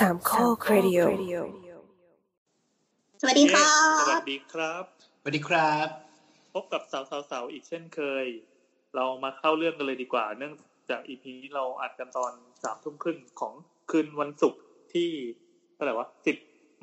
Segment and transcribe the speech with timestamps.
[0.00, 1.00] สามข้อครดิโอ
[3.20, 3.64] สวัสดีครั
[4.00, 4.84] สวับสดีครับ
[5.20, 5.88] สวัสดีครับ
[6.54, 8.26] พบกับสาวสาวสาวอีกเช่นเคย
[8.96, 10.54] เรามาเข้าเรื่องกันเลยดีกว่า เนื่อง
[10.90, 12.32] จากอีพีนี้เราอัดกันตอน
[12.64, 13.52] สามทุ่มครึ่งของ
[13.90, 14.60] คืนวันศุกร์
[14.92, 15.08] ที่
[15.74, 16.36] เท่าไหร่วะสิบ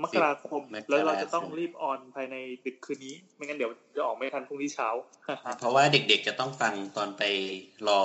[0.03, 2.35] มกราคมมกราคมแล้วเราจะต้องรีบออนภายใน
[2.66, 4.89] ดึกคืนนี้ ไม่งั้นเดี๋ยวจะออกไม่ทันพรุ่งนี้เช้า
[5.59, 7.23] เพราะว่าเด็กๆจะต้องฟังตอนไป
[7.88, 8.02] รอ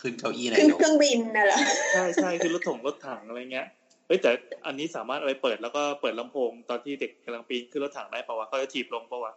[0.00, 1.58] ขึ้นเก้าอี้นาขึ้นยกเครื่องบินน่ะเหรอ
[1.92, 3.68] ใช่ใช่คือรถถงรถถังอะไรเงี้ย
[4.08, 4.30] เฮ้ยแต่
[4.66, 9.32] อันนี้สามารถเอาไปเปิดแล้วก็เปิดลำโพงตอนที่เด็กกำลังปีนขึ้นรถถังได้ปะวะเขาจะถีบลงปะวะ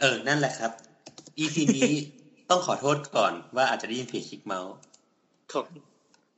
[0.00, 0.72] เออ นั่นแหละครับ
[1.38, 1.92] EP นี้
[2.50, 4.74] ต้องขอโทษก่อนว่าอาจจะได้ยินเสียงคลิกเมาส์
[5.52, 5.64] ของ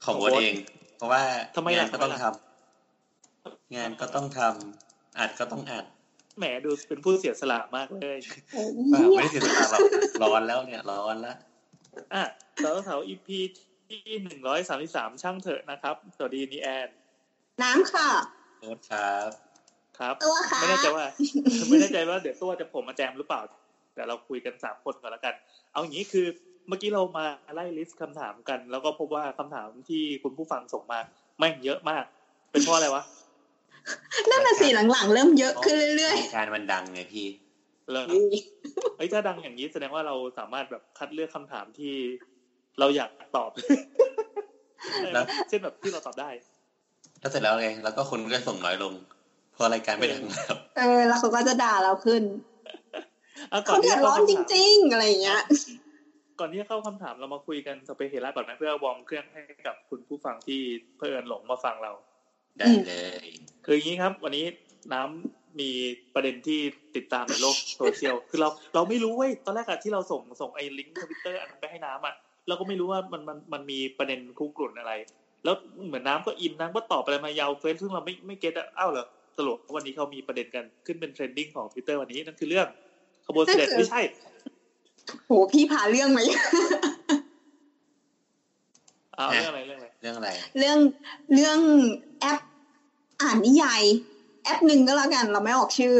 [0.04, 0.54] ของวดเอง
[0.96, 1.22] เพราะว่า
[1.54, 2.32] ทำไมงาล่ะนก็ต้องทำไมทำล่ะ
[3.76, 5.84] งานก็ต้องทำอัดก็ต้องอัด
[6.38, 8.16] แหมดูเป็นผู้เสียสละมากเลย
[8.90, 9.80] เปล่าไม่ได้เสียสละหรอก
[10.22, 11.34] ร้อนแล้วเนี่ย ร้อนละ
[12.14, 12.22] อะ
[12.62, 13.28] สาวสาว EP
[13.88, 16.88] ที่หนึ่งร้อยสามสิบสามช่างเถอะนะครับ สวัสดีนีแอน
[17.62, 18.08] น้ำค่ะ
[18.60, 19.30] โทษครับ
[19.98, 21.06] ครับ ตัวค่ะ ไม่แน่ใจว่า
[21.68, 23.40] ไม่แน่ใจว่าเดี๋ยวตัวจะผมมาแจมหรือเปล่า
[23.94, 25.34] แต่เราคุยกันสามคนก่อนแล้วกัน
[25.72, 26.26] เอาอย่างนี้คือ
[26.68, 30.98] เมื่อกี้เรามาไล่ลิสต์คำถามกัน แล้วก็พบว่าคำถามที่คุณผู้ฟังส่งมา
[31.38, 32.04] แม่งเยอะมาก
[32.50, 33.02] เป็นเพราะอะไรวะ
[34.30, 37.26] นั่นน่ะสิหลังๆ เริ่มเยอะขึ้นเรื่อยรายการมันดังไงพี่
[37.92, 41.94] เลยๆเอ้ยถ้าดังอย่างนี้แสดงว่าเราสามารถแบบคัดเลือกคำถามที่
[42.78, 43.50] เราอยากตอบ
[45.14, 46.30] แล้วเช่นแบบที่เราตอบได้
[47.20, 48.92] แล้วเสร็จแล้วไง แล้วก็คนก็ส่งน้อยลง
[49.52, 52.22] เพราะรายการไม่ดังแล้วเออ แล้วเขาก็จะด่าเราขึ้น
[53.52, 55.42] อะก่อเขานที่เดือดจะร้เข้าอนจคำถามริง ๆ อะไรอย่างเงี้ย
[56.38, 60.60] ก่อนที่จะเข้าคำถามเรามาคุยกันสเปเฮระก่อนไหมเพื่อวอร์มเครื่องให้กับคุณผู้ฟังที่
[60.96, 61.92] เพื่อนหลงมาฟังเรา
[62.58, 62.92] ได้เล
[63.24, 63.26] ย
[63.64, 64.44] คืออย่างนี้ครับ วันนี้
[64.92, 65.70] น้ำมี
[66.14, 66.60] ประเด็นที่
[66.96, 72.14] ติดตามในโลกโซเชียล คือเราเราไม่รู้เว้ย ตอนแรกอะที่เราส่งส่งไอ้ลิงก์ทวิตเตอร์อันนั้นไปให้น้ำอะ
[72.48, 74.92] เราก็ไม่รู้ว่ามันมันมันมีประเด็นคุกรุ่นอะไร
[75.44, 75.54] แล้ว
[75.86, 79.06] เหมือนน้ำก็อินน้ำก็ตอบอะไรมายาวเฟื้อยซึ่งเราไม่ไม่ get อะอ้าวเหรอ
[79.38, 82.66] สรุปวันนี้เขามีประเด็นกันขึ้นเป็น trending ของทวิตเตอร์วันนี้นั่นคือเรื่อง
[83.26, 84.00] ขบวนเสด็จนั่นคือไม่ใช่
[85.26, 86.22] โหพี่พาเรื่องมา
[89.18, 90.78] อ้าวเรื่องอะไรเรื่องอะไรเรื่องอะไร เรื่อง
[91.34, 91.58] เรื่อง
[92.20, 92.38] แอป
[93.22, 93.82] อ่านนิยาย
[94.44, 95.94] แอปหนึ่งก็แล้วกัน เราไม่ออกชื่อ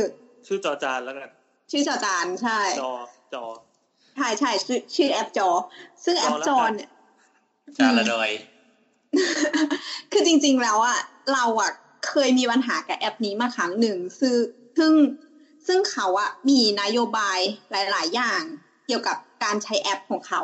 [0.46, 1.30] ชื่อจอจานแล้วกัน
[1.70, 2.92] ชื่อจอจานใช่ จอ
[3.34, 3.44] จอ
[4.16, 5.48] ใช่ใช่ชื่อชื่อแอปจอ
[6.04, 6.90] ซึ่งแอปจอเนี่ย
[7.78, 8.30] จาละดอย
[10.12, 10.98] คือจริง ๆ แล้วอะ
[11.32, 11.70] เราอะ
[12.08, 14.36] เคยมีปัญหากับแอปนี้มาครั้งหนึ่งซึ่ง
[14.78, 14.92] ซึ่ง
[15.66, 17.38] ซึ่งเขาอะมีนโยบาย
[17.70, 18.42] หลาย ๆ อย่าง
[18.86, 20.42] เกี่ยวกับการใช้แอปของเขา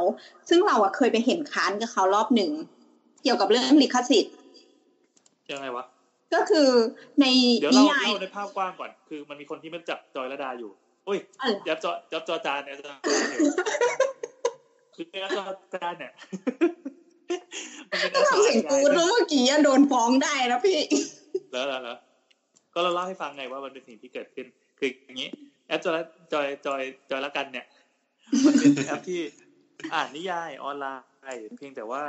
[0.49, 2.53] ซึ่งเราอะเคยไปเห็นค้านกับเขารอบหนึ่ง
[3.23, 4.35] เกี่ยวกับเรื่องลิขสิทธิ์
[5.51, 5.85] ยังไงวะ
[6.35, 6.71] ก็คือ
[7.21, 7.25] ใน
[7.61, 10.71] เดี๋ยวนิเรายายเล่าในภาพกว้างก่อน คือมันมีคนที่ไม่รู้จักจอยระดาอยู่
[11.09, 13.41] อุ้ยอะไรยับจอยับจอจานเนี่ยจอจานเนี่ย
[14.95, 15.45] คือยับจอ
[15.75, 16.13] จานเนี่ย
[17.91, 20.81] มันเป็นถ้าทำเสียงกูดเมื่อกี้อะโดนฟ้องได้นะพี่
[21.53, 21.99] แล้วแล้วแล้ว
[22.75, 24.47] ก็เราเล่าให้ฟังไงว่ามันเป็นสิ่งที่เกิดขึ้น
[24.79, 25.31] คืออย่างนี้
[25.69, 26.01] แอปจอย
[26.33, 27.67] จอยจอยจอยละกันเนี่ย
[28.45, 29.21] มันเป็นแอปที่
[29.95, 30.87] อ่านนิยายออนไล
[31.35, 32.03] น์เพียงแต่ว่า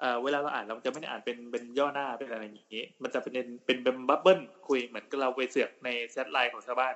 [0.00, 6.94] เอ่อเวลาเราอ่านเราจะไม่ได้อ่านเป็นเป็นย่อหน้าเป็นอะไรอย่างนี้ มันจะเป็นเป็นเป็น bubble คุยเหมือนกับเราไปเสือกในแชทไลน์ของชาวบ้าน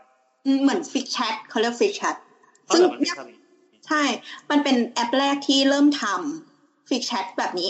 [0.63, 2.17] เหมือน fic chat เขาเรียก fic chat
[2.65, 4.03] เพราะซึ่งแต่มันไม่ทำอย่างนี้ใช่
[4.51, 7.69] มันเป็นแอปแรกที่เริ่มทำ fic chat แบบนี้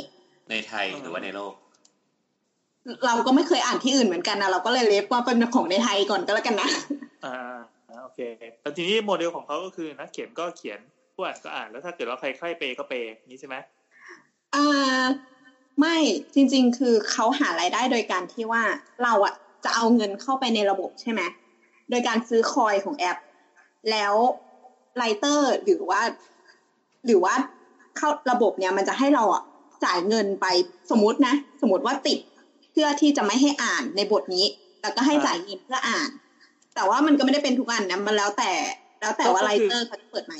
[0.50, 1.52] ในไทยหรือว่าในโลก
[3.06, 6.68] เราก็ไม่เคยอ่านที่อื่นเหมือนกันนะเราก็เลยเลฟว่าเป็นของในไทยก่อนก็แล้วกันนะ
[7.24, 7.36] อ่า
[7.88, 8.20] อ่าโอเค
[8.60, 10.78] แล้วทีนี้โมเดลของเขาก็คือนักเขียนก็เขียน
[11.14, 13.56] ผู้อ่านก็อ่านแล้วถ้าเกิดว่าใครใครเปย์ก็เปย์อย่างนี้ใช่ไหม
[14.54, 15.04] อ่า
[15.80, 15.96] ไม่
[16.34, 18.62] จริง ๆ คือเขาหารายได้โดยการที่ว่า
[19.02, 19.34] เราอะ
[19.64, 21.20] จะเอาเงินเข้าไปในระบบใช่ไหม
[21.90, 23.18] โดยการซื้อคอยของแอป
[23.90, 24.14] แล้ว
[24.96, 26.00] ไรเตอร์หรือว่า
[27.06, 27.34] หรือว่า
[27.96, 29.42] เข้าระบบเนี่ยมันจะให้เราอะ
[29.84, 30.46] จ่ายเงินไป
[30.90, 32.18] สมมตินะ สมมติว่าติด
[32.72, 34.46] เพื่อที่จะไม่ให้อ่านในบทนี้
[34.82, 36.10] แล้วก็ให้จ่ายเงินเพื่ออ่าน
[36.74, 38.52] แต่ว่ามันก็ไม่ได้เป็นทุกอันนะมันแล้วแต่
[39.00, 40.34] แล้วแต่ว่าไรเตอร์เขาจะเปิดไหม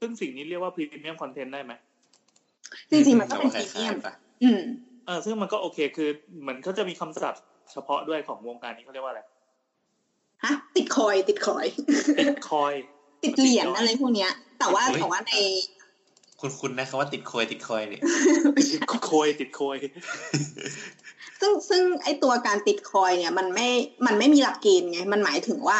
[0.00, 1.72] ซึ่งสิ่งนี้เรียกว่าพรีเมียมคอนเทนต์ได้ไหม
[2.90, 4.60] จริงๆมันก็เป็นพแต่รีว่าคเมีล้ายมๆปะอืม
[5.06, 6.08] เออซึ่งมันก็โอเคคือ
[6.40, 9.22] เหมือนเขาจะมีคำศัพท์เฉพาะด้วยของวงการนี้เขาเรียกว่าอะไร
[10.44, 11.66] ฮะ ติดคอยติดคอย
[12.20, 12.74] ติดคอย
[13.22, 15.32] ติดเหรียญอะไรพวกเนี้ย แต่ว่าแต่ว่าใน
[16.40, 18.02] คุณคุณนะคำว่าติดโคยติดโคยเนี่ย
[18.82, 19.76] ติดโคยติดโคย
[21.40, 23.68] ซึ่งซึ่งไอตัวการติดคอยเนี่ย มันไม่
[24.06, 25.78] มันไม่มีหลักเกณฑ์ไง มันหมายถึงว่า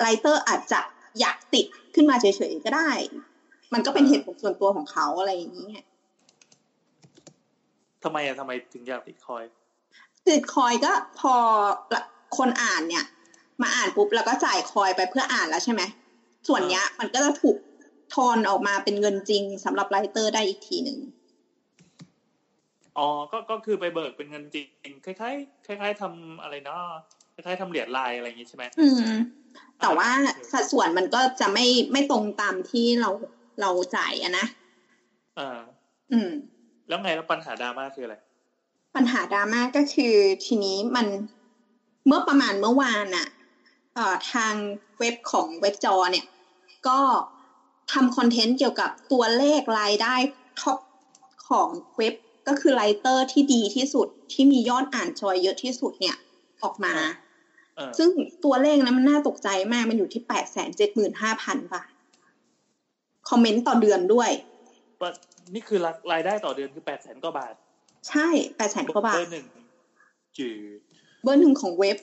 [0.00, 0.80] ไรเตอร์อาจจะ
[1.20, 2.90] อยากติดขึ้นมาเฉยๆก็ได้
[3.72, 5.78] มันก็เป็นเหตุผลส่วนตัวของเขาอะไรอย่างนี้ไง
[8.02, 9.42] ทำไมอะทำไมถึงอยากติดคอย
[10.28, 11.34] ติดคอยก็พอ
[12.36, 13.04] คนอ่านเนี่ย
[13.62, 15.82] มาอ่านปุ๊บแล้วก็จ่ายคอยไปเพื่ออ่านแล้วใช่ไหม
[16.48, 17.56] ส่วนเนี้ย มันก็จะถูก
[18.14, 20.98] ทอนออกมาเป็นเงินจริงสำหรับไรเตอร์ได้อีกทีหนึ่ง
[22.98, 26.82] อ๋อ ก็ ก็คือไปเบิกเป็นเงินจริง คล้ายๆ คล้าย ๆทำอะไรเนาะ
[27.34, 29.04] คล้ายๆทำเหรียญลายอะไรอย่างงี้ใช่ไหมอืม
[29.80, 30.08] แต่ว่า
[30.52, 33.10] สัดส่วนมันก็จะไม่ ไม่ตรงตามที่เรา
[33.60, 34.46] เราจ่ายอะนะ
[35.38, 35.60] อ่า
[36.12, 36.30] อืม
[36.88, 38.16] แล้วไงแล้วปัญหาดราม่าคืออะไร
[38.94, 40.14] ปัญหาดราม่าก็คือ
[40.44, 41.06] ทีนี้มัน
[42.06, 43.33] เมื่อประมาณเมื่อวานน่ะเอ่อ
[44.32, 44.54] ทาง
[44.98, 46.26] เว็บของเว็บจอยเนี่ย
[46.88, 47.00] ก็
[47.92, 50.14] ทำ content เกี่ยวกับตัวเลขรายได้
[50.60, 50.78] top
[51.48, 52.14] ของเว็บ
[52.48, 56.16] ก็คือ writer ที่ดีที่สุดที่มียอดอ่านจอยเยอะที่สุดเนี่ย
[56.62, 56.94] ออกมา
[57.76, 58.10] เออซึ่ง
[58.44, 61.92] ตัวเลขนั้นมันน่าตกใจมาก มันอยู่ที่แปดแสนเจ็ดหมื่นห้าพันบาท
[63.28, 64.30] คอมเมนต์ต่อเดือนด้วย
[65.00, 65.10] ว่า
[65.54, 65.78] นี่คือ
[66.12, 67.54] รายได้ต่อเดือนคือแปดแสนกว่าบาท
[68.08, 69.46] ใช่แปดแสนกว่าบาเบทอร์หนึ่ง
[70.38, 70.48] จื
[70.78, 70.80] ด
[71.22, 71.96] เบอร์หนึ่งของเว็บ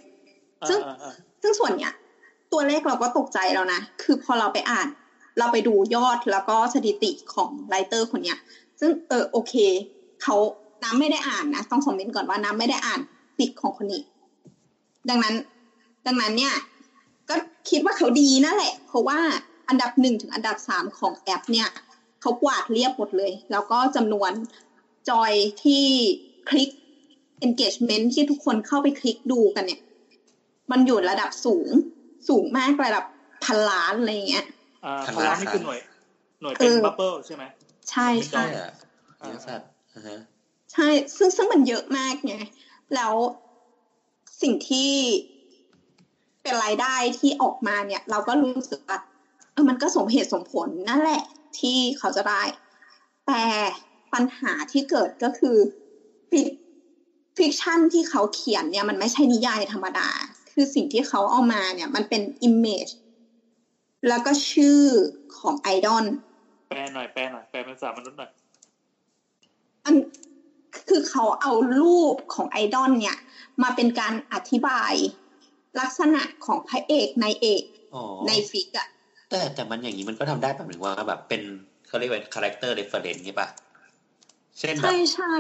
[0.61, 1.93] อ่าซึ่งอ่าอ่า ซึ่งส่วนเนี้ย
[2.51, 4.87] ตัวเลขเราก็ตกใจแล้วนะ คือพอเราไปอ่าน
[5.39, 8.37] เราไปดูยอดแล้วก็สถิติของไรเตอร์คนเนี้ย
[8.79, 9.53] ซึ่งเออโอเค
[10.23, 10.35] เขา
[10.83, 12.99] น้ำไม่ได้อ่านนะ ต้องคอมเมนต์ก่อนว่าน้ำไม่ได้อ่าน
[13.37, 14.01] ปิดของคนนี้
[15.09, 15.35] ดังนั้น
[16.05, 16.53] ดังนั้นเนี่ย
[17.29, 17.35] ก็
[17.69, 19.19] คิดว่าเขาดีนั่นแหละ เพราะว่า
[19.67, 21.69] อันดับหนึ่งถึงอันดับสามของแอป เนี่ย
[22.21, 24.31] เขากวาดเรียบหมดเลย แล้วก็จำนวน
[25.09, 25.31] จอย
[25.63, 25.83] ที่
[26.49, 26.69] คลิก
[27.45, 29.81] engagement ที่ทุกคนเข้าไปคลิกดูกันเนี่ย
[30.71, 31.69] มันอยู่ระดับสูง
[32.29, 33.03] สูงมากระดับ
[33.45, 34.45] พันล้านอะไรอย่างเงี้ย
[34.85, 35.79] อ่าพันพลัล้างนนี่คือหน่วย
[36.41, 37.43] หน่วยเป็นเออบับเบิลใช่ไหม
[37.89, 38.71] ใช่ไม่ใช่ใช่อะ
[39.25, 40.19] เยอะสัตว์อ่าฮะ
[40.73, 40.87] ใช่
[41.17, 42.35] ซึ่งซึ่งมันเยอะมากไง
[42.95, 43.13] แล้ว
[44.41, 44.91] สิ่งที่
[46.41, 48.97] เป็นรายได้ที่ออกมาเนี่ย เราก็รู้สึกว่า
[49.51, 51.23] เออมันก็สมเหตุสมผลนั่นแหละ
[51.59, 52.43] ที่เขาจะได้
[53.27, 53.43] แต่
[54.13, 55.57] ปัญหาที่เกิดก็คือ
[56.29, 56.41] ฟิ
[57.37, 60.09] fiction ที่เขาเขียนเนี่ย มันไม่ใช่นิยายธรรมดา
[60.61, 62.87] คือสิ่งที่เขาเอามาเนี่ย มันเป็น image
[64.07, 64.79] แล้วก็ชื่อ
[65.37, 66.05] ของไอดอล
[66.67, 68.31] แปลหน่อยแปลหน่อยแปลเป็นภาษามนุษย์หน่อย
[69.85, 69.95] อัน
[70.87, 73.17] คือเขาเอารูปของไอดอลเนี่ย
[73.63, 74.93] มาเป็นการอธิบาย
[75.79, 77.63] ลักษณะของพระเอกนายเอก
[77.93, 78.87] อ๋อใน fic อะ
[79.29, 81.41] แต่แต่มันอย่างนี้มันก็ทำได้แบบหนึ่งว่าแบบเป็น
[81.87, 83.49] เขาเรียกว่า character reference ใช่ปะ
[84.59, 85.33] เช่นแบใช่บใช่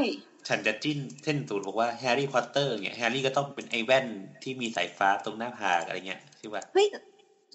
[0.47, 4.05] ฉันจะจิ้นเช่นตูนบอกว่าแฮร์รี่พอตเตอร์เนี่ยแฮร์รี่ก็ต้องเป็นไอแว่น
[4.43, 6.87] ที่มีสายฟ้าตรงหน้าผากอะไรเงี้ยใช่ปะเฮ้ย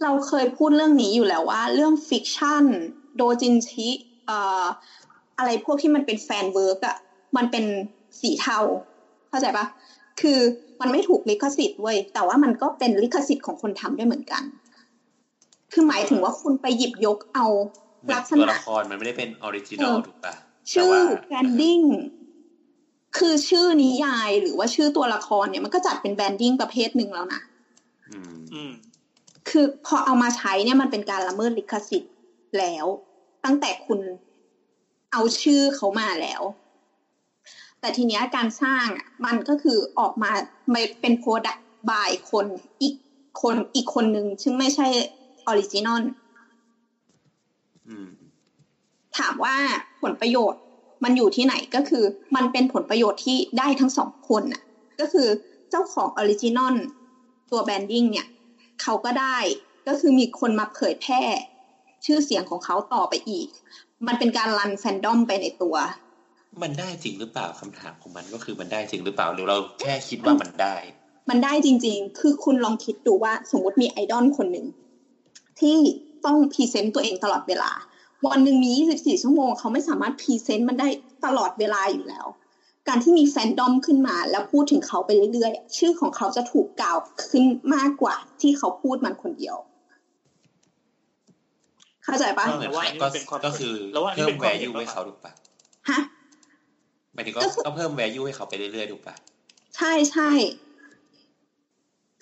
[0.03, 2.65] เราเคยพูดเรื่องนี้อยู่แล้วว่า เรื่อง fiction
[3.17, 3.89] โดจินชิ
[4.27, 4.65] เอ่อ
[5.39, 6.97] อะไรพวกที่มันเป็น fanwork อะ
[7.37, 7.65] มันเป็น
[8.21, 8.59] สีเทา
[9.29, 9.67] เข้าใจปะ
[10.21, 10.39] คือ
[10.81, 14.43] มันไม่ถูกลิขสิทธิ์เว้ยแต่ว่ามันก็เป็นลิขสิทธิ์ของคนทำด้วยเหมือนกัน
[15.73, 17.47] คือหมายถึงว่าคุณไปหยิบยกเอา
[18.03, 20.35] เหมือนลักษตัวละครมันไม่ได้เป็น original เออถูกปะ
[20.73, 21.79] ชื่อแต่ว่า branding
[23.17, 27.41] คือชื่อนิยายหรือว่าชื่อตัวละครเนี่ยมันก็จัดเป็น branding ประเภทหนึ่งแล้วนะ
[28.11, 28.73] อืมอืม
[29.49, 32.15] คือพอเอามาใช้เนี่ยมันเป็นการละเมิดลิขสิทธิ์
[32.59, 32.85] แล้ว
[33.45, 34.01] ตั้งแต่คุณ
[35.13, 36.43] เอาชื่อเขามาแล้ว
[37.81, 40.31] แต่ทีเนี้ยการสร้างอะมันก็คือออกมา
[40.71, 42.47] ไม่เป็น product by คน
[42.83, 42.95] อีก
[43.43, 44.87] คนอีกคนหนึ่งซึ่งไม่ใช่
[45.47, 46.03] original
[47.89, 48.09] อืม
[49.19, 49.57] ถามว่า
[50.03, 50.63] ผลประโยชน์
[51.05, 52.05] มันอยู่ที่ไหนก็คือ
[52.37, 54.63] มันเป็นผลประโยชน์ที่ได้ทั้งสองคนน่ะ
[55.01, 55.29] ก็คือ
[55.71, 56.75] เจ้าของ original
[57.51, 58.27] ตัว branding เนี่ย
[58.83, 59.39] เขาก็ได้
[59.89, 61.23] ก็คือมีคนมาเผยแพร่
[62.05, 63.49] ชื่อเสียงของเขาต่อไปอีก
[64.07, 65.77] มันเป็นการ run fandom ไปในตัว
[66.63, 70.75] มันได้จริงหรือเปล่าคำถามของมันก็คือมันได้จริงหรือเปล่าหรือเราแค่คิดว่ามันได้
[71.31, 74.67] มันได้จริง ๆ คือคุณลองคิดดูว่าสมมติมีไอดอลคนหนึ่ง
[75.61, 75.77] ที่
[76.25, 77.71] ต้อง present ตัวเองตลอดเวลา
[78.25, 80.89] วันหนึ่งมี 24 ชั่วโมง เขาไม่สามารถ present มันได้
[81.25, 82.27] ตลอดเวลาอยู่แล้ว
[82.89, 87.45] การที่มีแฟนดอมขึ้นมา แล้วพูดถึงเขาไปเรื่อยๆ ชื่อของเขาจะถูกกล่าวขึ้น
[87.75, 89.57] มากกว่าที่เขาพูดมันคนเดียว
[92.05, 95.33] เข้าใจปะก็เหมือนว่าอันนี้ก็เป็นความก็คือแล้วว่าอันนี้เพิ่เป็มนความ value เห็นให้เขาถูกปะ
[95.91, 96.01] ฮะ
[97.15, 99.15] หมายถึงก็ก็คือก็เพิ่ม value ให้เขาไปเรื่อยๆถูกปะ
[99.77, 100.31] ใช่ใช่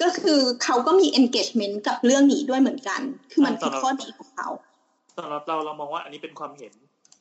[0.02, 4.48] ก็คือเขาก็มี engagement กับเรื่องนี้ด้วยเหมือนกัน คือมันคือข้อดีของเขา
[5.16, 6.72] สำหรับเราเรามองว่าอันนี้เป็นความเห็น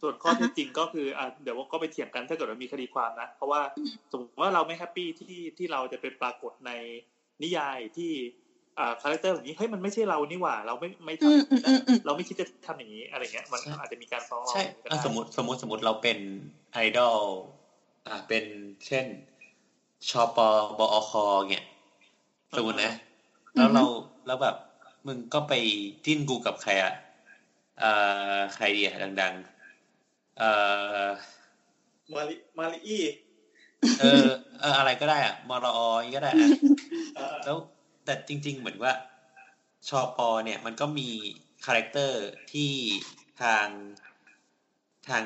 [0.02, 6.72] ส่วนข้ออ่าฮะเท็จจริงก็คืออะเดี๋ยวก็ไปเถียงกันถ้าเกิดว่ามีคดีความนะ เพราะว่าอืมสมมติว่าเราไม่ happy ที่ที่เราจะเป็นปรากฏใน
[7.44, 8.12] นิยายที่
[8.80, 16.18] อ่า character แบบนี้เฮ้ยมันไม่ใช่เรานี่หว่า เราไม่ไม่อืมทำอืมอืมอืมเราไม่คิดจะทำอย่างนี้อะไรเงี้ย มันอาจจะมีการฟ้องร้องใช่ก็อะได้สมมติสมมติสมมติเราเป็น
[16.74, 17.20] ไอดอล
[18.08, 18.46] อะเป็น
[18.86, 19.06] เช่น
[20.10, 20.38] ชอป
[20.80, 21.12] บอค
[21.52, 21.66] เนี่ย
[22.56, 22.94] สมมตินะ
[23.56, 23.84] แล้วเรา
[24.28, 24.56] แล้วแบบ
[25.08, 25.54] มึงก็ไป
[26.06, 26.94] จิ้นกูกับใครอะ
[27.80, 27.92] เอ่
[28.38, 29.34] อใครดีอะดัง
[29.86, 30.50] ๆ เอ่
[31.06, 31.08] อ
[32.14, 33.04] มาริมาริอี้
[34.00, 34.28] เออ
[34.60, 36.50] เอออะไรก็ได้อะมรออย่างงี้ก็ได้อะ
[37.16, 37.58] เอ่อแล้ว
[38.06, 38.94] แต่จริง ๆ เหมือนว่า
[39.90, 41.10] ชอปอเนี่ย มันก็มี
[41.66, 42.20] คาแรคเตอร์
[42.52, 42.72] ที่
[43.42, 43.68] ทาง
[45.10, 45.24] ทาง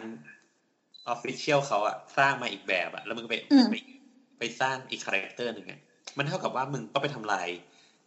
[1.07, 3.73] ออฟฟิเชียลเขาอะสร้างมาอีกแบบอะแล้วมึงก็ไปอืมไป
[4.39, 5.79] ไปสร้างอีก character หนึ่งอะ
[6.17, 7.47] มันเท่ากับว่ามึงก็ไปทำลาย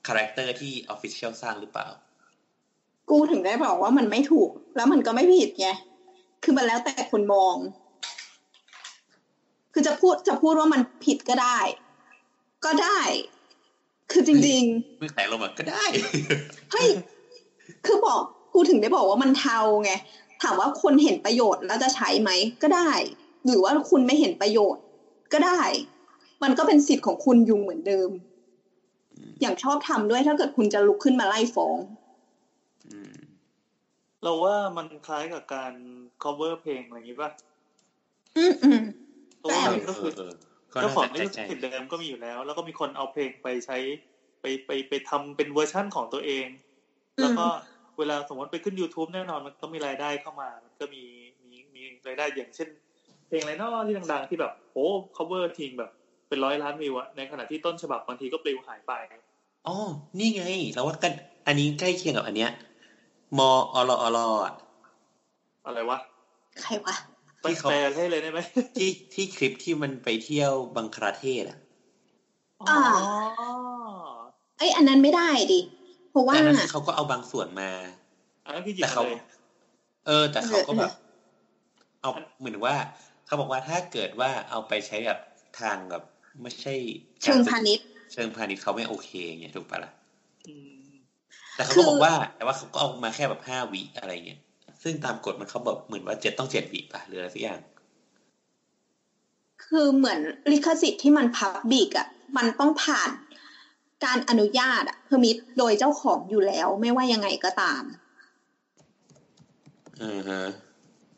[0.06, 1.88] character ที่ official สร้างหรือเปล่า
[3.10, 5.68] กูถึงได้บอกว่ามันไม่ถูก แล้วมันก็ไม่ผิดไง
[6.42, 7.56] คือมันแล้วแต่คนมอง
[9.72, 11.58] คือจะพูดจะพูดว่ามันผิดก็ได้
[12.64, 13.00] ก็ได้
[14.10, 14.64] คือจริง
[15.00, 16.88] มึงแต่ลงมาก็ได้ๆเฮ้ย
[17.86, 18.20] คือบอก
[18.54, 19.92] กูถึงได้บอกว่ามันเทาไง
[20.42, 22.30] ถามว่าคนเห็นประโยชน์แล้วจะใช้ไหม
[22.62, 22.90] ก็ได้
[23.44, 24.82] หรือว่าคุณไม่เห็นประโยชน์
[25.32, 25.60] ก็ได้
[26.42, 28.10] มันก็เป็นสิทธิ์ของคุณอยู่เหมือนเดิม
[29.40, 31.99] อย่างชอบทำด้วยถ้าเกิดคุณจะลุกขึ้นมาไล่ฟ้องอืม
[34.22, 35.72] เราว่ามันคล้ายกับการ
[36.22, 37.30] cover เพลงอะไรอย่างงี้ป่ะ
[38.36, 38.80] อืมอืม
[39.38, 40.32] เพราะว่าแต่มันก็คือเออ
[40.72, 43.76] ก็เจ้าน่าของจะลิขใช่สิทธิ์เดิมก็มีอยู่แล้ว แล้วก็มีคนเอาเพลงไปใช้
[44.40, 46.46] ไปไปไปทำเป็นเวอร์ชั่นของตัวเอง
[47.20, 47.46] แล้วก็
[47.98, 51.02] เวลาสมมติไปขึ้น YouTube แน่นอนมันก็มีรายได้เข้ามา มันก็มี
[51.42, 52.68] มีมีรายได้อย่างเช่น
[53.28, 55.90] เพลงอะไรเนอกที่ดัง ๆ ที่แบบโอ้ cover ทิ้งแบบ
[56.28, 58.92] เป็นร้อยล้านวิวอะในขณะที่ต้นฉบับบางทีก็ปลิวหายไป
[59.66, 59.76] อ๋อ
[60.18, 60.42] นี่ไง
[60.74, 61.12] เราว่ากัน
[61.46, 62.50] อันนี้ใกล้เคียงกับอันเนี้ย
[63.36, 64.52] มออลอลอะ
[65.64, 65.98] อะไรวะ
[66.60, 66.94] ใครวะ
[67.42, 68.40] ไปแปลให้เลยได้ไหม
[68.76, 71.58] ที่ที่คลิปที่มันไปเที่ยวบังคลาเทศอะ
[72.66, 73.40] อ่า
[74.56, 75.60] เอ้ยอันนั้นไม่ได้ดิ
[76.08, 77.64] เพราะว่าแต่อันนั้นเขาก็เอาบางส่วนมา
[78.44, 79.14] อันนั้นคือหยิแต่บเขาเลย
[80.04, 80.90] เออ แต่เขาก็แบบ
[82.00, 82.08] เออเอา
[82.38, 82.74] เหมือนว่า
[83.24, 85.18] เขาบอกว่าถ้าเกิดว่าเอาไปใช้แบบ
[85.54, 86.02] ทางแบบ
[86.42, 86.70] ไม่ใช่
[87.22, 89.08] เชิงพาณิชย์เชิงพาณิชย์เขาไม่โอเค
[89.38, 89.90] ไงถูกปะล่ะ
[90.46, 90.79] อืม
[91.54, 94.40] แต่เขาคืก็อบอกว่า แต่ว่าเขาก็เอามาแค่แบบห้าวิอะไรเงี้ย
[94.82, 97.60] ซึ่งตามกฎมันเขาบอกเหมือนว่าเจ็ดต้องเจ็ดวิป่ะหรืออะไรสักอย่าง
[99.64, 103.10] คือเหมือนลิขสิทธิ์ที่มัน public อะ มันต้องผ่าน
[104.04, 107.82] การอนุญาตอะ permit โดยเจ้าของอยู่แล้ว ไม่ว่ายังไงก็ตาม
[110.02, 110.42] อือฮะ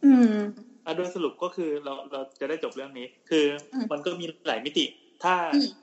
[0.05, 0.33] อืม
[0.87, 4.85] อะโดยสรุปก็คือเราเราจะได้จบเรื่องนี้ คืออมมันก็มีหลายมิติ
[5.23, 5.82] ถ้าอืมอ่า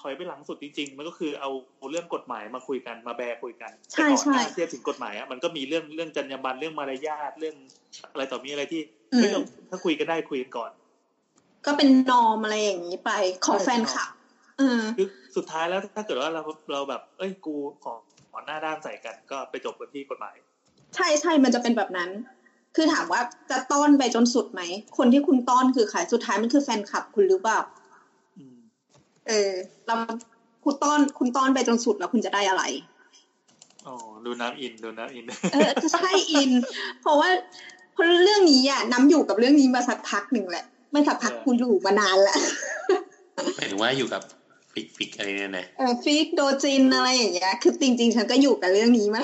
[0.00, 1.50] ถอยไปหลังสุดจริง ๆ มันก็คือเอา
[1.90, 7.56] เรื่องกฎหมายมาคุยกันมาแบร์คุยกันใช่แต่ก่อนหน้าใช่ที่จะถึงกฎหมายอะมันก็มีเรื่องเรื่องจรรยาบรรณเรื่องมารยาทเรื่อง
[8.12, 8.80] อะไรต่อมีอะไรที่
[9.12, 9.40] อืมเฮ้ยเรา
[9.70, 10.70] ถ้าคุยกันได้คุยกันก่อน
[11.66, 13.10] ก็เป็นนอมอะไรอย่างนี้ไป
[13.44, 14.08] ของใช่แฟนคลับ
[14.58, 15.06] เออคือ
[15.36, 16.42] สุดท้ายแล้วถ้าเกิดว่าเรา
[16.72, 17.54] เราแบบ เอ้ยกู
[17.84, 17.94] ขอ
[18.30, 20.36] ขอหน้าด้านใส่กันก็ไปจบกันที่กฎหมาย
[20.94, 22.10] ใช่ใช่มันจะเป็นแบบนั้น
[22.76, 24.62] คือถามว่าจะต้อนไปจนสุดไหม
[24.96, 27.83] คนที่คุณต้อนคือใครสุดท้ายมันคือแฟนคลับคุณหรือเปล่าอืม
[29.28, 29.50] เออ
[29.86, 29.94] เรา
[30.64, 32.62] คุณต้อนคุณต้อนไปจนสุดแล้วคุณจะได้อะไร
[33.86, 36.50] อ๋อดูน้ำอินดูน้ำอิน เออใช่อิน
[37.00, 37.28] เพราะว่า
[37.92, 42.38] เพราะเรื่องนี้อะน้ำอยู่กับเรื่องนี้มาสักพักหนึ่งแหละ ไม่สักพักเออคุณอยู่มานานแล้ว
[43.56, 44.22] หมายถึงว่าอยู่กับ
[44.72, 49.22] fic fic อะไรเนี่ยนะเออ fic โดจินอะไรอย่างเงี้ย คือจริง ๆ ฉันก็อยู่กับเรื่องนี้มา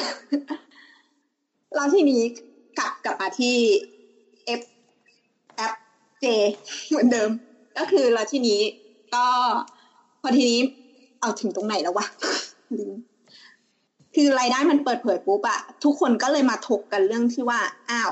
[1.74, 2.22] แล้วทีนี้
[2.78, 3.56] กลับกลับมาที่
[4.60, 4.62] F
[5.72, 5.74] F
[6.22, 6.26] J
[6.88, 7.30] เหมือนเดิม
[7.78, 8.60] ก็คือแล้วทีนี้
[9.14, 9.26] ก็
[10.20, 10.60] พอทีนี้
[11.20, 12.06] เอาถึงตรงไหนแล้ววะ
[12.78, 12.94] ลืม
[14.14, 17.60] คือรายได้มันเปิดเผยปุ๊บอะทุกคนก็เลยมาถกกันเรื่องที่ว่า
[17.90, 18.10] อ้าว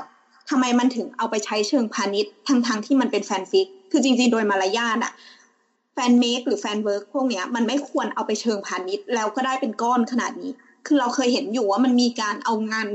[0.49, 5.13] ทำไมมันถึงเอาไปใช้เชิงพาณิชย์ทั้งทงๆที่มันเป็นแฟนฟิก คือจริงๆ โดยมารยาทอะ
[5.93, 10.51] fan made หรือ fanwork พวกเนี้ยมันไม่ควรเอาไปเชิงพาณิชย์แล้วก็ได้เป็นก้อนขนาดนี้
[10.85, 12.87] คือเราเคยเห็นอยู่ว่ามันมีการเอางาน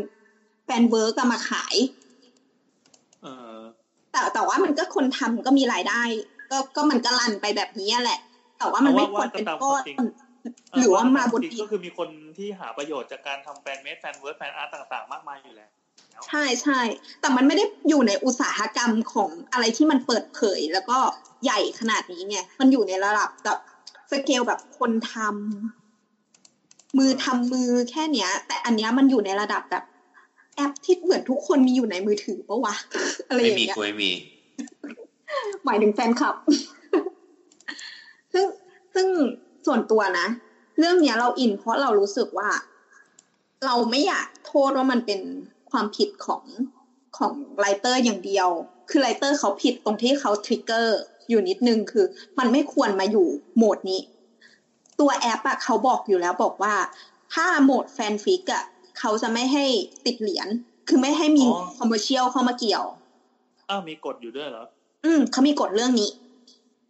[0.64, 1.74] fanwork อะมาขาย
[3.22, 3.58] เออ
[4.12, 6.02] แต่แต่ว่ามันก็คนทำก็มีรายได้
[6.50, 8.18] ก็ก็มันก็ run ไปแบบนี้แหละ
[8.64, 9.82] แต่ว่ามันไม่ควรเป็นก้อน
[10.78, 15.70] หรือว่ามาบนดินจริงก็คือมีคนที่หาประโยชน์จากการทำ fan made fanwork fan art ต่าง ๆ มากมายอยู่แล้ว
[16.28, 16.80] ใช่ใช่
[17.20, 20.98] แต่มันไม่ได้อยู่ในอุตสาหกรรมของอะไรที่มันเปิดเผย แล้วก็
[21.44, 23.58] ใหญ่ขนาดนี้ไงมันอยู่ในระดับแบบ
[24.10, 29.84] สเกลแบบคนทำมือทำมือแค่เนี้ย แต่อันเนี้ยมันอยู่ในระดับแบบ
[30.56, 32.74] แอปที่เหมือนทุกคนมีอยู่ในมือถือปะวะ
[33.26, 34.10] อะไรอย่างเงี้ยไม่มีกูไม่มี
[35.64, 36.34] หมายถึงแฟนคลับ
[38.34, 38.46] ซึ่ง
[38.94, 39.08] ซึ่ง
[39.66, 40.26] ส่วนตัวนะ
[40.78, 42.50] เรื่องเนี้ยเราอินเพราะเรารู้สึกว่า
[43.64, 45.20] เราไม่อยากโทษว่ามันเป็น
[45.70, 46.42] ความผิดของ
[47.18, 48.48] ของ writer อย่างเดียว
[48.90, 52.06] คือ writer เขาผิดตรงที่เขา trigger อยู่นิดนึงคือ
[52.38, 54.00] มันไม่ควรมาอยู่โหมดนี้
[55.00, 56.74] ตัวแอปอะเขาบอกอยู่แล้วบอกว่า
[57.34, 58.64] ถ้าโหมดแฟนฟิกอะ
[58.98, 59.64] เขาจะไม่ให้
[60.06, 60.48] ติดเหรียญ
[60.88, 62.84] คือไม่ให้มีอ๋อ commercial เข้ามาเกี่ยว
[63.68, 64.64] อ้าวมีกฎอยู่ด้วยเหรอ
[65.04, 66.10] อืมเขามีกฎเรื่องนี้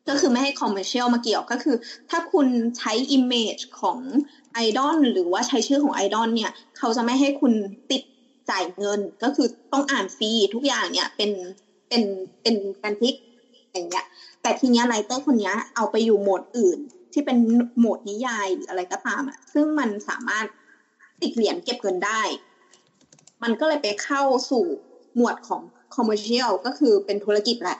[0.08, 1.76] ก็คือไม่ให้ commercial มาเกี่ยวก็คือ
[2.10, 2.46] ถ้าคุณ
[2.78, 3.98] ใช้ image ของ
[4.52, 7.52] ไอดอลหรือว่าใช้ชื่อของไอดอลเนี่ย เขาจะไม่ให้คุณ
[7.90, 8.02] ติด
[8.50, 11.30] จ่ายเงิน ก็คือต้องอ่านฟรีทุกอย่างเนี่ยเป็น
[11.88, 12.02] เป็น
[12.42, 13.14] เป็นแฟนพิก
[13.72, 14.04] อย่างเงี้ย
[14.42, 16.78] แต่ทีเนี้ย writer คนเนี้ยเอาไปอยู่โหมดอื่น
[17.12, 17.38] ที่เป็น
[17.78, 20.46] โหมดนิยายหรืออะไรก็ตามอะซึ่งมันสามารถ
[21.22, 22.22] ติดเหรียญเก็บเงินได้
[23.42, 24.64] มันก็เลยไปเข้าสู่
[25.16, 25.62] หมวดของ
[25.94, 27.78] commercial ก็คือเป็นธุรกิจแหละ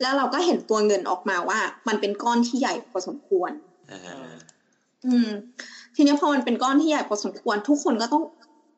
[0.00, 3.50] แล้วเราก็เห็นตัวเงินออกมาว่า มันเป็นก้อนที่ใหญ่พอสมควร
[3.90, 4.00] อ่า
[5.06, 5.30] อืม
[5.94, 8.24] ทีนี้พอมันเป็นก้อนที่ใหญ่พอสมควร ทุกคนก็ต้อง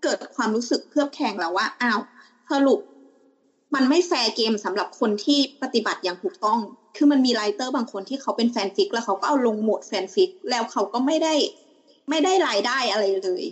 [0.02, 2.00] เกิดความรู้สึกเคลือบแคลงแล้วว่าอ้าว
[2.52, 2.78] สรุป
[3.74, 6.58] มันไม่ fair game สำหรับคนที่ปฏิบัติอย่างถูกต้อง
[6.96, 11.34] คือมันมี writer บางคนที่เขาเป็นแฟนฟิก แล้วเขาก็เอาลงโหมดแฟนฟิก แล้วเขาก็ไม่ได้
[12.08, 13.44] ไม่ได้รายได้อะไรเลย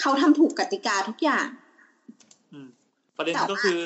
[0.00, 1.48] เขาทำถูกกติกาทุกอย่าง
[2.52, 2.68] อืม
[3.16, 3.82] ประเด็นแต่ว่าก็คือ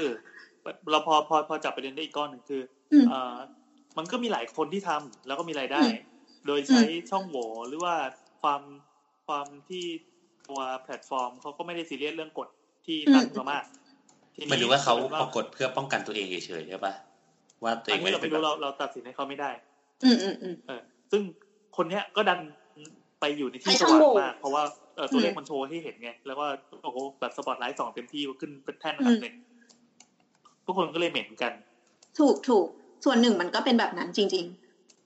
[0.90, 3.36] เราพอพอพอจับประเด็นได้อีกก้อนหนึ่งคืออืมอ่า
[3.98, 5.92] มันก็มีหลายคนที่ทำแล้วก็มีรายได้อืม
[6.46, 7.94] โดยใช้ช่องโหว่หรือว่า
[8.42, 8.62] ความ
[9.26, 9.84] ความที่
[10.48, 12.48] ตัวแพลตฟอร์มเขาก็ไม่ได้ซีเรียสเรื่องกฎ
[12.86, 13.64] ที่ตั้งอืมมามาก
[14.36, 16.94] ทีนี้ไม่รู้ว่าเขาป็นปรากฏเพื่อป้องกันตัวเองเฉยๆใช่ปะ
[17.64, 19.50] ว่าตัวเออันงนี้ไม่เราได้ไม่เป็นรู้แบเราบเราตัดสินให้เขาไม่ได้
[20.02, 21.22] อืมอืมอืมเออซึ่ง
[21.76, 22.40] คนเนี้ยก็ดัน
[23.20, 24.62] ไปอยู่ในที่ใช้สช่องว่างโหว่มาก เพราะว่า
[24.96, 26.44] เออตัวเลขอืมมันโชว์ให้เห็นไง แล้วก็
[26.82, 29.34] โอ้โหแบบสปอตไลท์สองเต็มที่ขึ้นเป็นแท่นอันดับหนึ่ง
[30.66, 31.52] ทุกคนก็เลยเหม็นกัน
[32.18, 32.66] ถูกถูก
[33.04, 34.46] ส่วนหนึ่งมันก็เป็นแบบนั้นจริง